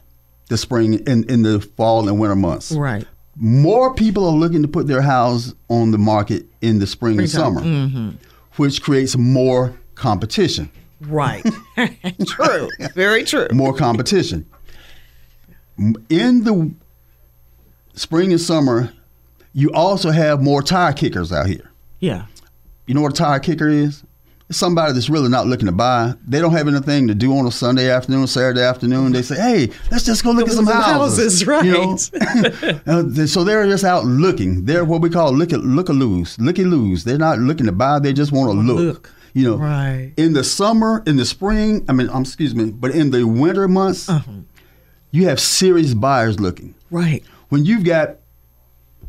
the 0.49 0.57
spring 0.57 0.95
in, 1.07 1.29
in 1.29 1.43
the 1.43 1.61
fall 1.61 2.09
and 2.09 2.19
winter 2.19 2.35
months. 2.35 2.73
right 2.73 3.05
More 3.37 3.93
people 3.93 4.27
are 4.27 4.33
looking 4.35 4.63
to 4.63 4.69
put 4.69 4.87
their 4.87 5.03
house 5.03 5.53
on 5.69 5.91
the 5.91 5.99
market 5.99 6.47
in 6.63 6.79
the 6.79 6.87
spring 6.87 7.19
and 7.19 7.29
summer, 7.29 7.61
Mm-hmm. 7.61 8.11
which 8.57 8.81
creates 8.83 9.17
more 9.19 9.75
competition. 9.97 10.71
right 11.03 11.45
true 12.27 12.69
very 12.95 13.25
true 13.25 13.49
more 13.53 13.75
competition. 13.75 14.47
In 16.09 16.45
the 16.45 16.73
spring 17.99 18.33
and 18.33 18.41
summer, 18.41 18.93
you 19.53 19.71
also 19.73 20.11
have 20.11 20.43
more 20.43 20.63
tire 20.63 20.93
kickers 20.93 21.33
out 21.33 21.47
here. 21.47 21.71
yeah 22.01 22.27
You 22.87 22.95
know 22.95 23.03
what 23.03 23.13
a 23.13 23.17
tire 23.17 23.41
kicker 23.41 23.69
is? 23.69 24.03
It's 24.49 24.57
somebody 24.59 24.95
that's 24.95 25.11
really 25.11 25.29
not 25.29 25.47
looking 25.47 25.67
to 25.67 25.73
buy. 25.73 26.15
They 26.27 26.41
don't 26.41 26.53
have 26.53 26.69
anything 26.69 27.07
to 27.09 27.15
do 27.15 27.37
on 27.37 27.47
a 27.47 27.51
Sunday 27.51 27.91
afternoon, 27.91 28.27
Saturday 28.27 28.63
afternoon. 28.63 29.13
They 29.13 29.21
say, 29.21 29.35
"Hey, 29.37 29.71
let's 29.91 30.05
just 30.07 30.25
go 30.25 30.31
look 30.31 30.49
at 30.49 30.55
some 30.55 30.67
houses." 30.67 31.43
houses, 31.47 31.67
You 31.67 31.73
know? 31.73 31.99
Uh, 32.87 33.27
so 33.27 33.45
they're 33.45 33.67
just 33.67 33.85
out 33.85 34.07
looking. 34.07 34.65
They're 34.65 34.87
what 34.87 35.03
we 35.03 35.11
call 35.11 35.35
look 35.35 35.53
at 35.53 35.61
look 35.61 35.91
a 35.91 35.93
lose, 35.93 36.39
looky 36.41 36.65
loose. 36.65 37.05
They're 37.05 37.19
not 37.19 37.39
looking 37.41 37.67
to 37.67 37.73
buy. 37.73 37.99
They 37.99 38.15
just 38.15 38.33
want 38.33 38.51
to 38.53 38.59
look. 38.59 38.79
look. 38.79 39.13
You 39.35 39.45
know, 39.51 39.57
Right. 39.59 40.15
in 40.17 40.33
the 40.33 40.43
summer, 40.43 41.03
in 41.07 41.17
the 41.17 41.27
spring. 41.27 41.85
I 41.87 41.93
mean, 41.93 42.09
um, 42.09 42.23
excuse 42.23 42.55
me, 42.55 42.71
but 42.71 42.93
in 42.93 43.11
the 43.11 43.25
winter 43.27 43.69
months, 43.69 44.09
Uh-huh. 44.09 44.33
you 45.11 45.27
have 45.29 45.39
serious 45.41 45.93
buyers 45.93 46.41
looking. 46.41 46.75
right 46.91 47.23
When 47.49 47.65
you've 47.65 47.85
got 47.85 48.17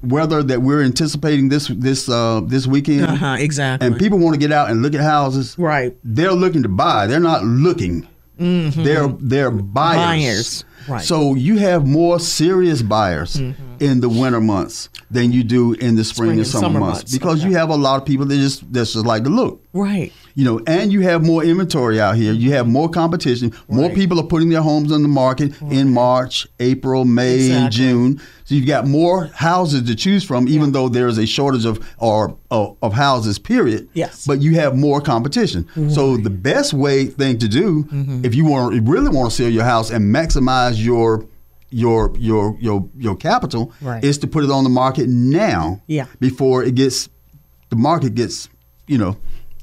weather 0.02 0.41
that 0.43 0.62
we're 0.62 0.82
anticipating 0.82 1.49
this 1.49 1.67
this 1.67 2.08
uh, 2.10 2.41
this 2.45 2.65
weekend, 2.67 3.04
Uh-huh, 3.06 3.36
exactly. 3.39 3.86
and 3.88 3.97
people 3.99 4.17
want 4.19 4.34
to 4.34 4.39
get 4.39 4.52
out 4.52 4.69
and 4.69 4.82
look 4.82 4.93
at 4.93 5.02
houses, 5.02 5.56
Right. 5.58 5.95
They're 6.04 6.32
looking 6.34 6.63
to 6.63 6.69
buy. 6.69 7.08
They're 7.08 7.19
not 7.19 7.43
looking. 7.43 8.08
They're 8.38 9.08
they're 9.19 9.52
buyers. 9.52 9.99
Mm-hmm. 9.99 10.06
Buyers, 10.06 10.63
right. 10.87 11.01
So 11.03 11.35
you 11.35 11.57
have 11.57 11.85
more 11.85 12.19
serious 12.19 12.81
buyers 12.81 13.35
in 13.79 14.01
the 14.01 14.09
winter 14.09 14.41
months 14.41 14.89
than 15.11 15.31
you 15.31 15.43
do 15.43 15.73
in 15.73 15.95
the 15.95 16.03
spring, 16.03 16.31
and 16.31 16.45
summer, 16.47 16.79
months, 16.79 17.11
because 17.11 17.43
you 17.43 17.53
have 17.53 17.69
a 17.69 17.75
lot 17.75 18.01
of 18.01 18.05
people 18.07 18.25
that 18.25 18.35
just 18.35 18.71
that's 18.71 18.93
just 18.93 19.05
like 19.05 19.23
to 19.23 19.29
look. 19.29 19.63
right. 19.73 20.11
You 20.35 20.45
know, 20.45 20.61
and 20.67 20.93
you 20.93 21.01
have 21.01 21.25
more 21.25 21.43
inventory 21.43 21.99
out 21.99 22.15
here. 22.15 22.31
You 22.31 22.53
have 22.53 22.65
more 22.65 22.87
competition. 22.87 23.51
More 23.67 23.89
people 23.89 24.21
are 24.21 24.25
putting 24.25 24.47
their 24.47 24.61
homes 24.61 24.89
on 24.89 25.01
the 25.01 25.09
market 25.09 25.59
in 25.63 25.91
March, 25.93 26.47
April, 26.61 27.03
May, 27.03 27.51
and 27.51 27.69
June. 27.69 28.21
So 28.45 28.55
you've 28.55 28.65
got 28.67 28.87
more 28.87 29.25
houses 29.25 29.83
to 29.89 29.95
choose 29.95 30.23
from, 30.23 30.47
even 30.47 30.71
though 30.71 30.87
there 30.87 31.09
is 31.09 31.17
a 31.17 31.25
shortage 31.25 31.65
of 31.65 31.85
or 31.97 32.37
of, 32.51 32.77
of 32.81 32.93
houses. 32.93 33.37
Period. 33.37 33.89
Yes. 33.93 34.25
But 34.25 34.39
you 34.39 34.55
have 34.55 34.77
more 34.77 35.01
competition. 35.01 35.67
So 35.89 36.15
the 36.15 36.29
best 36.29 36.73
way 36.73 37.07
thing 37.07 37.37
to 37.39 37.47
do, 37.49 37.83
Mm-hmm. 37.89 38.23
if 38.23 38.33
you 38.35 38.45
want 38.45 38.87
really 38.87 39.09
want 39.09 39.29
to 39.31 39.35
sell 39.35 39.49
your 39.49 39.63
house 39.65 39.89
and 39.89 40.13
maximize 40.15 40.68
your 40.77 41.25
your 41.71 42.12
your 42.17 42.58
your 42.60 42.89
your 42.97 43.15
capital, 43.15 43.71
Right. 43.82 44.03
is 44.03 44.17
to 44.19 44.27
put 44.27 44.43
it 44.43 44.49
on 44.51 44.63
the 44.63 44.69
market 44.69 45.08
now. 45.08 45.82
Yeah. 45.88 46.05
Before 46.19 46.63
it 46.63 46.75
gets 46.75 47.10
the 47.69 47.75
market 47.75 48.15
gets 48.15 48.49
you 48.88 48.97
know 48.97 49.17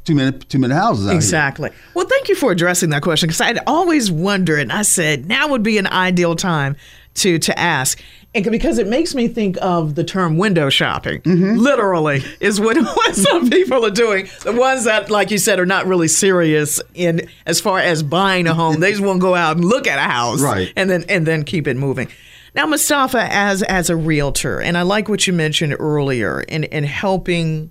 too 0.04 0.14
many 0.14 0.38
too 0.38 0.58
many 0.60 0.72
houses 0.74 1.06
out 1.06 1.10
here. 1.10 1.16
Exactly. 1.16 1.70
Well, 1.94 2.06
thank 2.06 2.28
you 2.28 2.36
for 2.36 2.52
addressing 2.52 2.90
that 2.90 3.02
question 3.02 3.26
because 3.28 3.40
I'd 3.40 3.58
always 3.66 4.10
wondered, 4.10 4.60
and 4.60 4.72
I 4.72 4.82
said 4.82 5.26
now 5.26 5.48
would 5.48 5.64
be 5.64 5.78
an 5.78 5.86
ideal 5.88 6.36
time 6.36 6.76
to 7.16 7.38
to 7.38 7.58
ask, 7.58 8.00
and 8.34 8.44
because 8.50 8.78
it 8.78 8.86
makes 8.86 9.14
me 9.14 9.28
think 9.28 9.56
of 9.62 9.94
the 9.94 10.04
term 10.04 10.36
window 10.38 10.68
shopping. 10.70 11.20
Mm-hmm. 11.22 11.56
Literally, 11.58 12.22
is 12.40 12.60
what, 12.60 12.76
what 12.96 13.14
some 13.16 13.48
people 13.50 13.84
are 13.84 13.90
doing. 13.90 14.28
The 14.42 14.52
ones 14.52 14.84
that, 14.84 15.10
like 15.10 15.30
you 15.30 15.38
said, 15.38 15.58
are 15.58 15.66
not 15.66 15.86
really 15.86 16.08
serious 16.08 16.80
in 16.94 17.28
as 17.46 17.60
far 17.60 17.78
as 17.78 18.02
buying 18.02 18.46
a 18.46 18.54
home. 18.54 18.80
They 18.80 18.90
just 18.92 19.02
want 19.02 19.18
to 19.18 19.22
go 19.22 19.34
out 19.34 19.56
and 19.56 19.64
look 19.64 19.86
at 19.86 19.98
a 19.98 20.02
house, 20.10 20.40
Right. 20.40 20.72
and 20.76 20.88
then 20.90 21.04
and 21.08 21.26
then 21.26 21.44
keep 21.44 21.66
it 21.66 21.76
moving. 21.76 22.08
Now, 22.54 22.64
Mustafa, 22.66 23.26
as 23.30 23.62
as 23.62 23.90
a 23.90 23.96
realtor, 23.96 24.60
and 24.60 24.78
I 24.78 24.82
like 24.82 25.08
what 25.08 25.26
you 25.26 25.32
mentioned 25.32 25.76
earlier, 25.78 26.40
in 26.40 26.64
in 26.64 26.84
helping 26.84 27.70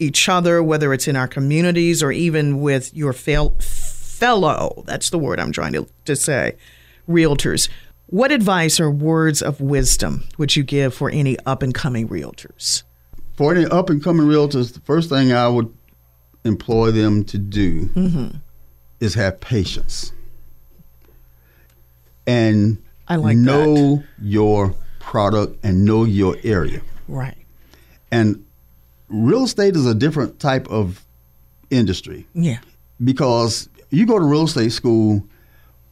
each 0.00 0.28
other, 0.28 0.60
whether 0.60 0.92
it's 0.92 1.06
in 1.06 1.14
our 1.14 1.28
communities 1.28 2.02
or 2.02 2.10
even 2.10 2.60
with 2.60 2.92
your 2.94 3.12
fel- 3.12 3.54
fellow, 3.60 4.82
that's 4.86 5.10
the 5.10 5.18
word 5.18 5.38
I'm 5.38 5.52
trying 5.52 5.72
to, 5.74 5.86
to 6.06 6.16
say, 6.16 6.56
realtors. 7.08 7.68
What 8.14 8.30
advice 8.30 8.78
or 8.78 8.92
words 8.92 9.42
of 9.42 9.60
wisdom 9.60 10.22
would 10.38 10.54
you 10.54 10.62
give 10.62 10.94
for 10.94 11.10
any 11.10 11.36
up 11.46 11.64
and 11.64 11.74
coming 11.74 12.08
realtors? 12.08 12.84
For 13.36 13.52
any 13.52 13.64
up 13.66 13.90
and 13.90 14.00
coming 14.00 14.28
realtors, 14.28 14.72
the 14.72 14.78
first 14.82 15.08
thing 15.08 15.32
I 15.32 15.48
would 15.48 15.74
employ 16.44 16.92
them 16.92 17.24
to 17.24 17.38
do 17.38 17.86
Mm-hmm. 17.86 18.36
is 19.00 19.14
have 19.14 19.40
patience 19.40 20.12
and 22.24 22.80
I 23.08 23.16
like 23.16 23.36
know 23.36 24.04
your 24.22 24.76
product 25.00 25.58
and 25.64 25.84
know 25.84 26.04
your 26.04 26.36
area. 26.44 26.82
Right. 27.08 27.36
And 28.12 28.44
real 29.08 29.42
estate 29.42 29.74
is 29.74 29.86
a 29.86 29.94
different 29.94 30.38
type 30.38 30.68
of 30.68 31.04
industry 31.68 32.28
Yeah. 32.32 32.60
because 33.02 33.68
you 33.90 34.06
go 34.06 34.20
to 34.20 34.24
real 34.24 34.44
estate 34.44 34.70
school, 34.70 35.26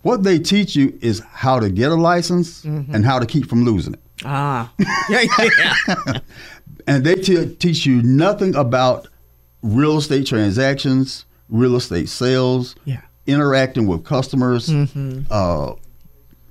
what 0.03 0.23
they 0.23 0.39
teach 0.39 0.75
you 0.77 0.99
is 1.01 1.21
how 1.31 1.59
to 1.61 1.71
get 1.71 1.91
a 1.93 1.95
license 1.95 2.63
Mm-hmm. 2.65 2.95
and 2.95 3.05
how 3.05 3.19
to 3.19 3.27
keep 3.27 3.49
from 3.49 3.65
losing 3.65 3.95
it. 3.95 4.01
Ah. 4.25 4.73
Yeah. 5.11 5.25
Yeah. 5.59 6.19
and 6.87 7.05
they 7.05 7.15
te- 7.17 7.55
teach 7.57 7.87
you 7.87 8.03
nothing 8.03 8.55
about 8.55 9.09
real 9.63 9.99
estate 9.99 10.27
transactions, 10.27 11.25
real 11.49 11.77
estate 11.77 12.09
sales, 12.09 12.75
Yeah. 12.85 13.01
interacting 13.27 13.87
with 13.87 14.05
customers, 14.05 14.71
uh, 15.31 15.75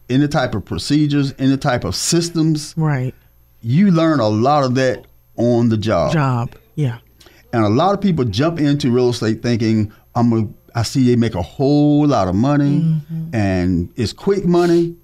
any 0.10 0.28
type 0.28 0.56
of 0.56 0.66
procedures, 0.66 1.34
any 1.40 1.58
type 1.58 1.84
of 1.84 1.96
systems. 1.96 2.74
right. 2.78 3.14
You 3.64 3.92
learn 3.92 4.20
a 4.20 4.28
lot 4.28 4.64
of 4.64 4.74
that 4.76 5.06
on 5.38 5.70
the 5.70 5.78
job. 5.78 6.14
Job. 6.14 6.56
Yeah. 6.76 6.98
And 7.54 7.64
a 7.64 7.70
lot 7.70 7.94
of 7.94 8.02
people 8.02 8.26
jump 8.26 8.60
into 8.60 8.92
real 8.92 9.10
estate 9.10 9.44
thinking, 9.44 9.92
I'm 10.16 10.34
a, 10.34 10.48
I 10.76 10.84
see 10.84 11.06
they 11.06 11.16
make 11.16 11.36
a 11.36 11.42
whole 11.42 12.06
lot 12.08 12.28
of 12.28 12.36
money 12.36 13.02
and 13.34 13.90
it's 13.96 14.14
quick 14.14 14.46
money. 14.46 14.96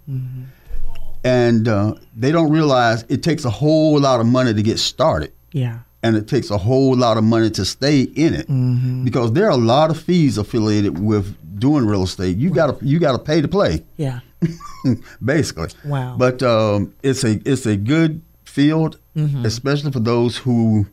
And 1.23 1.67
uh, 1.67 1.95
they 2.15 2.32
don't 2.32 2.51
realize 2.51 3.03
it 3.10 3.21
takes 3.23 3.43
a 3.43 3.49
whole 3.49 3.99
lot 3.99 4.19
of 4.19 4.25
money 4.27 4.53
to 4.53 4.62
get 4.63 4.80
started. 4.80 5.32
Yeah. 5.51 5.80
and 6.03 6.15
it 6.15 6.27
takes 6.27 6.51
a 6.51 6.58
whole 6.58 6.95
lot 6.95 7.17
of 7.17 7.23
money 7.23 7.49
to 7.49 7.65
stay 7.65 8.01
in 8.03 8.34
it 8.34 8.47
because 9.06 9.34
there 9.34 9.45
are 9.47 9.51
a 9.51 9.63
lot 9.75 9.89
of 9.89 9.99
fees 9.99 10.38
affiliated 10.38 10.99
with 10.99 11.36
doing 11.60 11.86
real 11.88 12.03
estate. 12.03 12.38
You 12.38 12.49
got 12.51 12.80
to 12.80 12.86
you 12.86 12.99
got 12.99 13.13
to 13.13 13.19
pay 13.19 13.41
to 13.41 13.47
play, 13.47 13.84
Yeah. 13.97 14.19
basically. 15.23 15.69
Wow. 15.86 16.15
But 16.17 16.43
um, 16.43 16.93
it's 17.01 17.23
a 17.23 17.41
it's 17.45 17.65
a 17.65 17.75
good 17.75 18.21
field, 18.45 18.99
especially 19.43 19.91
for 19.91 19.99
those 20.01 20.38
who 20.38 20.86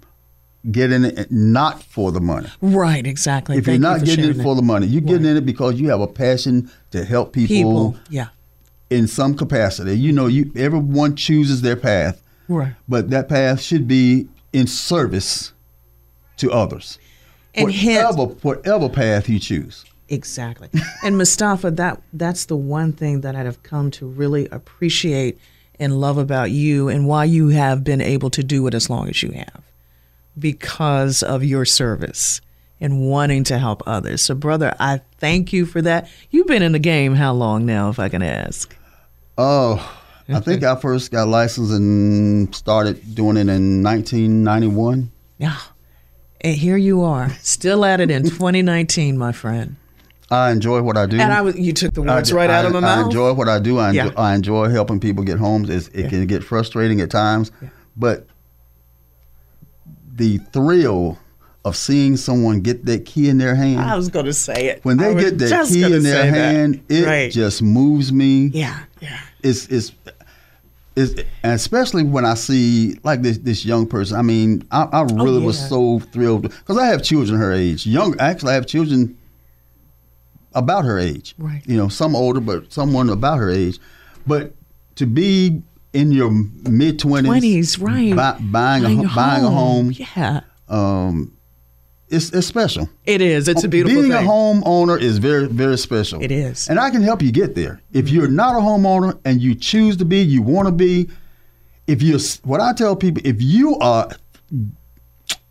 get 0.70 0.92
in 0.92 1.04
it 1.04 1.30
not 1.30 1.82
for 1.82 2.12
the 2.12 2.20
money. 2.20 2.48
Right. 2.60 3.06
Exactly. 3.06 3.56
If 3.56 3.66
Thank 3.66 3.80
you're 3.80 3.90
not 3.90 4.00
for 4.00 4.06
getting 4.06 4.30
it 4.30 4.42
for 4.42 4.54
the 4.54 4.62
money, 4.62 4.86
you're 4.86 5.02
getting 5.02 5.26
in 5.26 5.36
it 5.36 5.46
because 5.46 5.80
you 5.80 5.88
have 5.90 6.00
a 6.00 6.06
passion 6.06 6.70
to 6.90 7.04
help 7.04 7.32
people, 7.32 7.92
people. 7.92 7.96
Yeah. 8.08 8.28
in 8.90 9.06
some 9.06 9.36
capacity. 9.36 9.98
You 9.98 10.12
know, 10.12 10.26
you 10.26 10.50
everyone 10.56 11.16
chooses 11.16 11.62
their 11.62 11.76
path. 11.76 12.22
Right. 12.46 12.74
but 12.86 13.08
that 13.08 13.30
path 13.30 13.62
should 13.62 13.88
be 13.88 14.28
in 14.52 14.66
service 14.66 15.54
to 16.36 16.52
others. 16.52 16.98
And 17.54 17.72
hence- 17.72 18.16
whatever, 18.16 18.34
whatever 18.42 18.88
path 18.90 19.28
you 19.28 19.38
choose. 19.38 19.84
Exactly. 20.08 20.68
and 21.02 21.16
Mustafa, 21.16 21.70
that 21.72 22.02
that's 22.12 22.46
the 22.46 22.56
one 22.56 22.92
thing 22.92 23.22
that 23.22 23.34
I 23.34 23.42
have 23.42 23.62
come 23.62 23.90
to 23.92 24.06
really 24.06 24.46
appreciate 24.48 25.38
and 25.80 26.00
love 26.00 26.18
about 26.18 26.50
you 26.50 26.88
and 26.88 27.06
why 27.06 27.24
you 27.24 27.48
have 27.48 27.82
been 27.82 28.00
able 28.00 28.30
to 28.30 28.42
do 28.42 28.66
it 28.66 28.74
as 28.74 28.90
long 28.90 29.08
as 29.08 29.22
you 29.22 29.32
have. 29.32 29.63
Because 30.38 31.22
of 31.22 31.44
your 31.44 31.64
service 31.64 32.40
and 32.80 33.00
wanting 33.08 33.44
to 33.44 33.58
help 33.58 33.82
others. 33.86 34.20
So 34.22 34.34
brother, 34.34 34.74
I 34.80 35.00
thank 35.18 35.52
you 35.52 35.64
for 35.64 35.80
that. 35.82 36.10
You've 36.30 36.46
been 36.46 36.62
in 36.62 36.72
the 36.72 36.78
game 36.78 37.14
how 37.14 37.32
long 37.32 37.64
now, 37.66 37.88
if 37.88 37.98
I 37.98 38.08
can 38.08 38.22
ask? 38.22 38.74
Oh, 39.38 39.76
I 40.28 40.40
think 40.40 40.62
I 40.64 40.74
first 40.76 41.10
got 41.12 41.28
licensed 41.28 41.72
and 41.72 42.54
started 42.54 43.14
doing 43.14 43.36
it 43.36 43.48
in 43.48 43.82
1991. 43.82 45.10
Yeah. 45.38 45.56
And 46.40 46.56
here 46.56 46.76
you 46.76 47.02
are, 47.02 47.30
still 47.40 47.84
at 47.84 48.00
it 48.00 48.10
in 48.10 48.22
2019, 48.28 49.16
my 49.16 49.32
friend. 49.32 49.76
I 50.30 50.50
enjoy 50.50 50.82
what 50.82 50.96
I 50.96 51.06
do. 51.06 51.18
And 51.20 51.32
I 51.32 51.42
was 51.42 51.56
you 51.58 51.72
took 51.72 51.94
the 51.94 52.02
words 52.02 52.30
do- 52.30 52.36
right 52.36 52.50
out 52.50 52.64
of 52.64 52.72
my 52.72 52.78
I 52.78 52.80
mouth. 52.80 52.98
I 52.98 53.02
enjoy 53.04 53.32
what 53.34 53.48
I 53.48 53.58
do. 53.60 53.78
I 53.78 53.90
enjoy, 53.90 54.04
Yeah. 54.06 54.10
I 54.16 54.34
enjoy 54.34 54.68
helping 54.70 54.98
people 54.98 55.22
get 55.22 55.38
homes. 55.38 55.68
It's, 55.70 55.88
it 55.88 56.08
can 56.10 56.26
get 56.26 56.42
frustrating 56.42 57.00
at 57.00 57.10
times, 57.10 57.52
but 57.96 58.26
the 60.16 60.38
thrill 60.38 61.18
of 61.64 61.76
seeing 61.76 62.16
someone 62.16 62.60
get 62.60 62.84
that 62.86 63.06
key 63.06 63.28
in 63.28 63.38
their 63.38 63.54
hand. 63.54 63.80
I 63.80 63.96
was 63.96 64.08
going 64.08 64.26
to 64.26 64.34
say 64.34 64.66
it. 64.66 64.84
when 64.84 64.98
they 64.98 65.14
get 65.14 65.38
that 65.38 65.68
key 65.68 65.82
in 65.82 66.02
their 66.02 66.24
say 66.24 66.30
that. 66.30 66.54
hand, 66.54 66.84
it 66.88 67.06
right. 67.06 67.32
just 67.32 67.62
moves 67.62 68.12
me. 68.12 68.46
yeah, 68.46 68.84
yeah. 69.00 69.20
It's 69.42 69.66
it's 69.68 69.92
it's 70.96 71.22
especially 71.42 72.02
when 72.04 72.24
I 72.24 72.34
see 72.34 72.98
like 73.02 73.22
this 73.22 73.38
this 73.38 73.64
young 73.64 73.86
person. 73.86 74.16
I 74.16 74.22
mean, 74.22 74.66
I, 74.70 74.82
I 74.84 75.00
oh, 75.02 75.24
really 75.24 75.44
was 75.44 75.58
Oh, 75.58 75.62
yeah. 75.62 75.68
so 76.00 76.06
thrilled 76.10 76.42
because 76.42 76.78
I 76.78 76.86
have 76.86 77.02
children 77.02 77.38
her 77.38 77.52
age. 77.52 77.86
Young, 77.86 78.14
actually, 78.20 78.52
I 78.52 78.54
have 78.54 78.66
children 78.66 79.16
about 80.54 80.84
her 80.84 80.98
age. 80.98 81.34
Right. 81.38 81.62
You 81.66 81.76
know, 81.76 81.88
some 81.88 82.14
older, 82.14 82.40
but 82.40 82.72
someone 82.72 83.10
about 83.10 83.38
her 83.38 83.50
age. 83.50 83.78
But 84.26 84.54
to 84.96 85.06
be 85.06 85.62
in 85.94 86.12
your 86.12 86.30
mid 86.30 86.98
twenties, 86.98 87.76
20s, 87.76 87.80
right. 88.16 88.52
buying, 88.52 88.84
a, 88.84 88.88
ho- 89.08 89.14
buying 89.14 89.44
a 89.44 89.48
home, 89.50 89.92
Yeah. 89.92 90.40
um, 90.68 91.32
it's 92.08 92.30
it's 92.32 92.46
special. 92.46 92.88
It 93.06 93.20
is. 93.22 93.48
It's 93.48 93.64
a 93.64 93.68
beautiful 93.68 94.02
Being 94.02 94.12
thing. 94.12 94.26
a 94.26 94.28
homeowner 94.28 95.00
is 95.00 95.18
very, 95.18 95.46
very 95.46 95.78
special. 95.78 96.22
It 96.22 96.30
is. 96.30 96.68
And 96.68 96.78
I 96.78 96.90
can 96.90 97.00
help 97.02 97.22
you 97.22 97.32
get 97.32 97.54
there. 97.54 97.80
If 97.92 98.10
you're 98.10 98.28
not 98.28 98.54
a 98.56 98.58
homeowner 98.60 99.18
and 99.24 99.40
you 99.40 99.54
choose 99.54 99.96
to 99.98 100.04
be, 100.04 100.18
you 100.20 100.42
want 100.42 100.68
to 100.68 100.72
be, 100.72 101.08
if 101.86 102.02
you're, 102.02 102.20
what 102.44 102.60
I 102.60 102.72
tell 102.74 102.94
people, 102.94 103.22
if 103.24 103.40
you 103.40 103.76
are, 103.78 104.10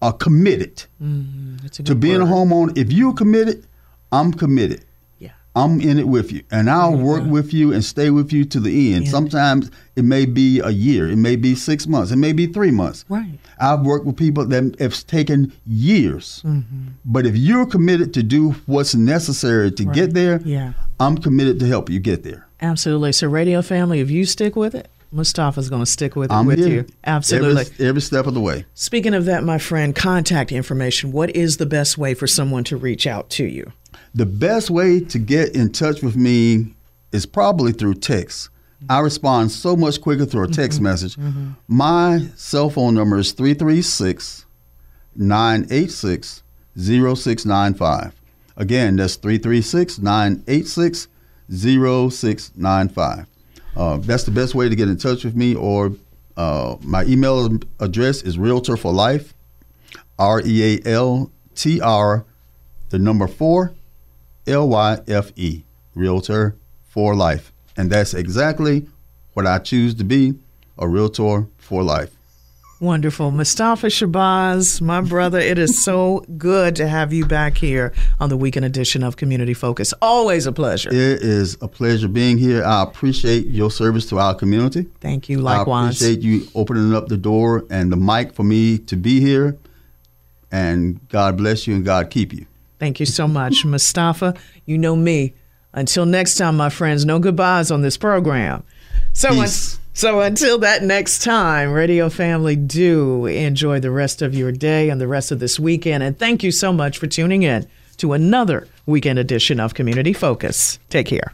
are 0.02 0.14
committed 0.14 0.84
a 1.02 1.70
to 1.70 1.96
being 1.96 2.22
a 2.22 2.26
homeowner, 2.26 2.78
if 2.78 2.92
you're 2.94 3.14
committed, 3.14 3.66
I'm 4.12 4.32
committed. 4.32 4.86
I'm 5.56 5.80
in 5.82 6.00
it 6.00 6.08
with 6.08 6.32
you, 6.32 6.42
and 6.50 6.68
I'll 6.70 6.96
work 6.98 7.24
with 7.26 7.54
you 7.54 7.72
and 7.74 7.86
stay 7.86 8.10
with 8.10 8.34
you 8.34 8.44
to 8.46 8.60
the 8.60 8.94
end. 8.96 9.06
Yeah. 9.06 9.12
Sometimes 9.12 9.70
it 9.96 10.04
may 10.04 10.26
be 10.26 10.60
a 10.60 10.70
year, 10.72 11.08
it 11.08 11.18
may 11.18 11.36
be 11.36 11.54
six 11.54 11.86
months, 11.86 12.12
it 12.12 12.16
may 12.16 12.34
be 12.34 12.48
three 12.48 12.72
months. 12.72 13.06
Right. 13.08 13.38
I've 13.60 13.82
worked 13.82 14.06
with 14.06 14.18
people 14.18 14.46
that 14.48 14.76
it's 14.80 15.04
taken 15.04 15.54
years, 15.68 16.42
Mm-hmm. 16.44 16.88
but 17.06 17.26
if 17.28 17.36
you're 17.38 17.66
committed 17.68 18.14
to 18.16 18.24
do 18.24 18.52
what's 18.66 18.96
necessary 18.96 19.72
to 19.72 19.86
get 19.86 20.14
there, 20.16 20.42
Yeah. 20.44 20.74
I'm 21.00 21.18
committed 21.20 21.60
to 21.60 21.68
help 21.68 21.90
you 21.90 22.00
get 22.00 22.24
there. 22.24 22.48
Absolutely. 22.62 23.12
So, 23.12 23.28
radio 23.28 23.62
family, 23.62 24.00
if 24.00 24.10
you 24.10 24.26
stick 24.26 24.56
with 24.56 24.74
it, 24.74 24.88
Mustafa's 25.12 25.70
going 25.70 25.84
to 25.84 25.92
stick 25.92 26.16
with 26.16 26.32
it 26.32 26.34
I'm 26.34 26.48
with 26.48 26.58
here 26.58 26.68
you. 26.70 26.86
Absolutely. 27.04 27.62
every, 27.62 27.86
every 27.88 28.02
step 28.02 28.26
of 28.26 28.34
the 28.34 28.40
way. 28.40 28.66
Speaking 28.74 29.14
of 29.14 29.26
that, 29.26 29.44
my 29.44 29.60
friend, 29.60 29.96
contact 29.96 30.52
information. 30.52 31.12
What 31.12 31.36
is 31.36 31.58
the 31.58 31.66
best 31.68 31.98
way 32.00 32.16
for 32.16 32.26
someone 32.26 32.64
to 32.66 32.78
reach 32.78 33.06
out 33.06 33.30
to 33.32 33.44
you? 33.46 33.72
The 34.16 34.26
best 34.26 34.70
way 34.70 35.00
to 35.00 35.20
get 35.20 35.56
in 35.56 35.72
touch 35.72 36.02
with 36.04 36.16
me 36.16 36.76
is 37.12 37.26
probably 37.26 37.72
through 37.72 37.96
text. 37.96 38.50
I 38.90 39.00
respond 39.00 39.52
so 39.52 39.76
much 39.76 40.02
quicker 40.02 40.26
through 40.26 40.44
a 40.44 40.48
text 40.50 40.82
message. 40.82 41.18
My 41.68 42.28
cell 42.36 42.70
phone 42.70 42.94
number 42.96 43.18
is 43.18 43.32
336 43.32 44.46
986 45.16 46.44
0695. 46.78 48.14
Again, 48.58 48.96
that's 48.98 49.16
336 49.16 50.00
986 50.00 51.08
0695. 51.50 53.26
Uh, 53.76 53.98
that's 53.98 54.24
the 54.24 54.32
best 54.32 54.54
way 54.54 54.70
to 54.70 54.76
get 54.76 54.88
in 54.90 54.98
touch 54.98 55.24
with 55.24 55.36
me, 55.36 55.56
or 55.56 55.92
uh, 56.38 56.76
my 56.82 57.04
email 57.06 57.58
address 57.80 58.22
is 58.22 58.38
Realtor 58.38 58.78
for 58.78 58.92
Life, 58.94 59.34
R 60.20 60.42
E 60.46 60.78
A 60.78 60.88
L 60.88 61.32
T 61.56 61.82
R, 61.82 62.26
the 62.90 63.00
number 63.00 63.28
four, 63.28 63.74
L 64.48 64.68
Y 64.70 65.00
F 65.08 65.32
E, 65.36 65.64
Realtor 65.96 66.56
for 66.84 67.16
Life. 67.16 67.52
And 67.76 67.90
that's 67.90 68.14
exactly 68.14 68.88
what 69.34 69.48
I 69.48 69.60
choose 69.60 69.96
to 69.96 70.04
be 70.04 70.36
a 70.78 70.88
Realtor 70.88 71.48
for 71.58 71.84
Life. 71.84 72.16
Wonderful. 72.80 73.32
Mustafa 73.32 73.88
Shabazz, 73.88 74.82
my 74.82 75.00
brother, 75.00 75.40
it 75.40 75.58
is 75.58 75.82
so 75.82 76.26
good 76.38 76.76
to 76.76 76.86
have 76.86 77.14
you 77.14 77.26
back 77.26 77.58
here 77.58 77.94
on 78.20 78.28
the 78.28 78.36
weekend 78.36 78.66
edition 78.66 79.04
of 79.04 79.16
Community 79.16 79.54
Focus. 79.54 79.94
Always 80.02 80.46
a 80.48 80.52
pleasure. 80.52 80.90
It 80.90 81.22
is 81.22 81.56
a 81.62 81.70
pleasure 81.70 82.10
being 82.10 82.38
here. 82.38 82.62
I 82.62 82.84
appreciate 82.84 83.48
your 83.48 83.72
service 83.72 84.06
to 84.08 84.20
our 84.20 84.36
community. 84.36 84.88
Thank 85.00 85.30
you. 85.30 85.40
Likewise. 85.40 86.04
I 86.04 86.08
appreciate 86.08 86.26
you 86.26 86.48
opening 86.56 86.94
up 86.94 87.08
the 87.08 87.16
door 87.16 87.64
and 87.70 87.90
the 87.90 87.96
mic 87.96 88.34
for 88.34 88.44
me 88.44 88.80
to 88.80 88.98
be 88.98 89.22
here. 89.22 89.58
And 90.52 91.08
God 91.08 91.38
bless 91.38 91.66
you 91.66 91.76
and 91.76 91.86
God 91.86 92.10
keep 92.10 92.34
you. 92.34 92.46
Thank 92.84 93.00
you 93.00 93.06
so 93.06 93.30
much. 93.30 93.64
Mustafa, 93.74 94.34
you 94.66 94.78
know 94.78 94.94
me. 94.94 95.36
Until 95.72 96.06
next 96.06 96.36
time, 96.36 96.58
my 96.58 96.70
friends, 96.70 97.06
no 97.06 97.18
goodbyes 97.18 97.72
on 97.72 97.82
this 97.82 97.96
program. 97.96 98.62
So, 99.14 99.30
un- 99.30 99.48
so 99.94 100.20
until 100.20 100.58
that 100.58 100.84
next 100.84 101.24
time, 101.24 101.72
radio 101.72 102.10
family, 102.10 102.58
do 102.58 103.26
enjoy 103.26 103.80
the 103.80 103.90
rest 103.90 104.22
of 104.22 104.36
your 104.36 104.52
day 104.52 104.90
and 104.90 105.00
the 105.00 105.08
rest 105.08 105.32
of 105.32 105.40
this 105.40 105.58
weekend. 105.58 106.04
And 106.04 106.20
thank 106.20 106.44
you 106.44 106.52
so 106.52 106.74
much 106.74 106.98
for 106.98 107.08
tuning 107.08 107.44
in 107.44 107.66
to 107.98 108.12
another 108.12 108.68
weekend 108.86 109.18
edition 109.18 109.62
of 109.62 109.76
Community 109.76 110.12
Focus. 110.12 110.78
Take 110.90 111.08
care. 111.08 111.34